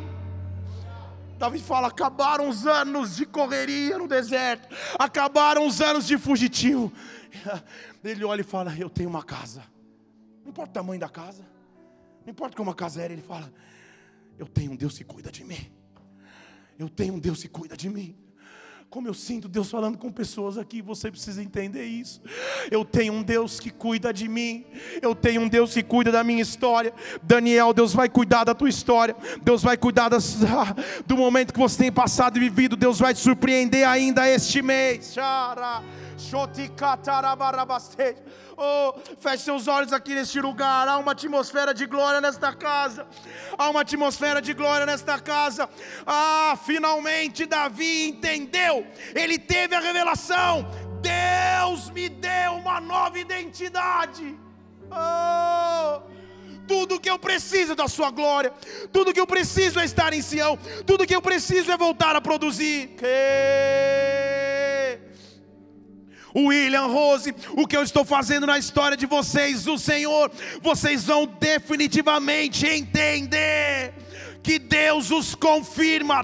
Davi 1.37 1.59
fala: 1.59 1.89
acabaram 1.89 2.47
os 2.47 2.65
anos 2.65 3.15
de 3.15 3.25
correria 3.25 3.97
no 3.97 4.07
deserto, 4.07 4.73
acabaram 4.97 5.67
os 5.67 5.81
anos 5.81 6.07
de 6.07 6.17
fugitivo. 6.17 6.91
Ele 8.03 8.23
olha 8.23 8.41
e 8.41 8.43
fala: 8.43 8.75
Eu 8.77 8.89
tenho 8.89 9.09
uma 9.09 9.23
casa. 9.23 9.63
Não 10.43 10.49
importa 10.49 10.71
o 10.71 10.73
tamanho 10.73 10.99
da 10.99 11.09
casa, 11.09 11.45
não 12.25 12.31
importa 12.31 12.55
como 12.55 12.69
a 12.69 12.75
casa 12.75 13.01
era, 13.01 13.13
ele 13.13 13.21
fala: 13.21 13.51
Eu 14.37 14.47
tenho 14.47 14.71
um 14.71 14.75
Deus 14.75 14.97
que 14.97 15.03
cuida 15.03 15.31
de 15.31 15.43
mim. 15.43 15.71
Eu 16.77 16.89
tenho 16.89 17.13
um 17.13 17.19
Deus 17.19 17.41
que 17.41 17.47
cuida 17.47 17.77
de 17.77 17.89
mim. 17.89 18.15
Como 18.89 19.07
eu 19.07 19.13
sinto 19.13 19.47
Deus 19.47 19.71
falando 19.71 19.97
com 19.97 20.11
pessoas 20.11 20.55
aqui, 20.55 20.79
você 20.79 21.09
precisa 21.09 21.41
entender 21.41 21.83
isso. 21.83 22.21
Eu 22.69 22.85
tenho 22.85 23.11
um 23.11 23.23
Deus 23.23 23.59
que 23.59 23.71
cuida 23.71 24.13
de 24.13 24.27
mim. 24.27 24.65
Eu 25.01 25.15
tenho 25.15 25.41
um 25.41 25.49
Deus 25.49 25.73
que 25.73 25.81
cuida 25.81 26.11
da 26.11 26.23
minha 26.23 26.43
história. 26.43 26.93
Daniel, 27.23 27.73
Deus 27.73 27.91
vai 27.91 28.07
cuidar 28.07 28.43
da 28.43 28.53
tua 28.53 28.69
história. 28.69 29.15
Deus 29.41 29.63
vai 29.63 29.77
cuidar 29.77 30.09
das, 30.09 30.37
do 31.07 31.17
momento 31.17 31.53
que 31.53 31.59
você 31.59 31.75
tem 31.75 31.91
passado 31.91 32.37
e 32.37 32.39
vivido. 32.39 32.75
Deus 32.75 32.99
vai 32.99 33.15
te 33.15 33.19
surpreender 33.19 33.87
ainda 33.87 34.29
este 34.29 34.61
mês. 34.61 35.11
Oh, 38.57 38.93
feche 39.19 39.43
seus 39.43 39.67
olhos 39.67 39.91
aqui 39.91 40.13
neste 40.13 40.39
lugar. 40.39 40.87
Há 40.87 40.97
uma 40.97 41.11
atmosfera 41.13 41.73
de 41.73 41.85
glória 41.85 42.21
nesta 42.21 42.53
casa. 42.53 43.07
Há 43.57 43.69
uma 43.69 43.81
atmosfera 43.81 44.41
de 44.41 44.53
glória 44.53 44.85
nesta 44.85 45.19
casa. 45.19 45.69
Ah, 46.05 46.57
finalmente 46.65 47.45
Davi 47.45 48.09
entendeu. 48.09 48.85
Ele 49.15 49.37
teve 49.37 49.75
a 49.75 49.79
revelação. 49.79 50.65
Deus 51.01 51.89
me 51.89 52.07
deu 52.09 52.53
uma 52.53 52.79
nova 52.79 53.19
identidade. 53.19 54.37
Oh, 54.91 56.01
tudo 56.67 56.99
que 56.99 57.09
eu 57.09 57.19
preciso 57.19 57.75
da 57.75 57.87
sua 57.87 58.09
glória, 58.11 58.53
tudo 58.91 59.13
que 59.13 59.19
eu 59.19 59.27
preciso 59.27 59.79
é 59.79 59.85
estar 59.85 60.13
em 60.13 60.21
Sião, 60.21 60.57
tudo 60.85 61.05
que 61.05 61.15
eu 61.15 61.21
preciso 61.21 61.71
é 61.71 61.77
voltar 61.77 62.15
a 62.15 62.21
produzir. 62.21 62.95
Que 62.97 64.42
William 66.35 66.87
Rose, 66.87 67.33
o 67.51 67.67
que 67.67 67.77
eu 67.77 67.83
estou 67.83 68.03
fazendo 68.03 68.47
na 68.47 68.57
história 68.57 68.97
de 68.97 69.05
vocês, 69.05 69.67
o 69.67 69.77
Senhor, 69.77 70.31
vocês 70.61 71.05
vão 71.05 71.25
definitivamente 71.39 72.65
entender 72.65 73.93
que 74.43 74.59
Deus 74.59 75.09
os 75.09 75.33
confirma. 75.33 76.21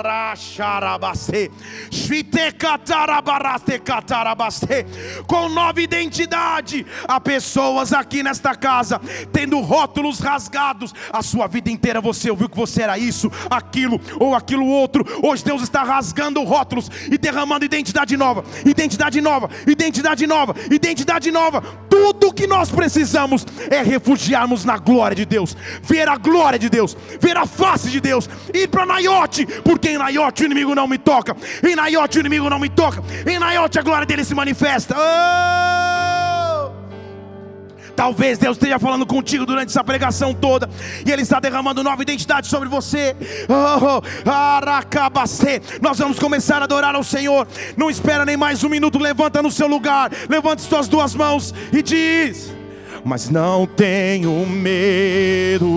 Com 5.25 5.49
nova 5.49 5.81
identidade. 5.81 6.85
Há 7.07 7.19
pessoas 7.19 7.93
aqui 7.93 8.21
nesta 8.21 8.53
casa 8.53 8.99
tendo 9.31 9.59
rótulos 9.61 10.19
rasgados. 10.19 10.93
A 11.11 11.23
sua 11.23 11.47
vida 11.47 11.71
inteira 11.71 12.01
você 12.01 12.29
ouviu 12.29 12.49
que 12.49 12.57
você 12.57 12.81
era 12.81 12.97
isso, 12.99 13.31
aquilo 13.49 13.99
ou 14.19 14.35
aquilo 14.35 14.67
outro. 14.67 15.05
Hoje 15.23 15.43
Deus 15.43 15.61
está 15.61 15.83
rasgando 15.83 16.43
rótulos 16.43 16.89
e 17.09 17.17
derramando 17.17 17.63
identidade 17.63 18.17
nova, 18.17 18.43
identidade 18.65 19.21
nova, 19.21 19.49
identidade 19.65 20.27
nova, 20.27 20.55
identidade 20.69 21.31
nova. 21.31 21.61
Tudo 21.89 22.18
que 22.33 22.47
nós 22.47 22.69
precisamos 22.69 23.45
é 23.69 23.81
refugiarmos 23.81 24.65
na 24.65 24.77
glória 24.77 25.15
de 25.15 25.25
Deus, 25.25 25.55
ver 25.81 26.07
a 26.09 26.17
glória 26.17 26.59
de 26.59 26.69
Deus, 26.69 26.95
ver 27.19 27.37
a 27.37 27.45
face 27.45 27.89
de 27.89 27.99
Deus 27.99 28.09
Deus, 28.09 28.29
ir 28.51 28.67
para 28.67 28.87
Naiote, 28.87 29.45
porque 29.63 29.89
em 29.89 29.97
Naiote 29.97 30.41
o 30.41 30.45
inimigo 30.45 30.73
não 30.73 30.87
me 30.87 30.97
toca, 30.97 31.37
em 31.63 31.75
Naiote 31.75 32.17
o 32.17 32.21
inimigo 32.21 32.49
não 32.49 32.57
me 32.57 32.67
toca, 32.67 33.03
em 33.25 33.37
Naiote 33.37 33.77
a 33.77 33.83
glória 33.83 34.07
dele 34.07 34.23
se 34.23 34.33
manifesta. 34.33 34.95
Oh! 34.97 35.98
Talvez 37.99 38.37
Deus 38.37 38.55
esteja 38.55 38.79
falando 38.79 39.05
contigo 39.05 39.45
durante 39.45 39.71
essa 39.71 39.83
pregação 39.83 40.33
toda, 40.33 40.69
e 41.05 41.11
Ele 41.11 41.21
está 41.21 41.37
derramando 41.37 41.83
nova 41.83 42.01
identidade 42.01 42.47
sobre 42.47 42.69
você. 42.69 43.13
Oh, 43.49 44.01
aracabacê. 44.31 45.61
Nós 45.81 45.99
vamos 45.99 46.17
começar 46.17 46.61
a 46.61 46.63
adorar 46.63 46.95
ao 46.95 47.03
Senhor. 47.03 47.45
Não 47.75 47.89
espera 47.89 48.23
nem 48.23 48.37
mais 48.37 48.63
um 48.63 48.69
minuto, 48.69 48.97
levanta 48.97 49.43
no 49.43 49.51
seu 49.51 49.67
lugar, 49.67 50.13
levanta 50.29 50.61
suas 50.61 50.87
duas 50.87 51.13
mãos 51.13 51.53
e 51.73 51.83
diz: 51.83 52.55
Mas 53.03 53.29
não 53.29 53.67
tenho 53.67 54.47
medo 54.47 55.67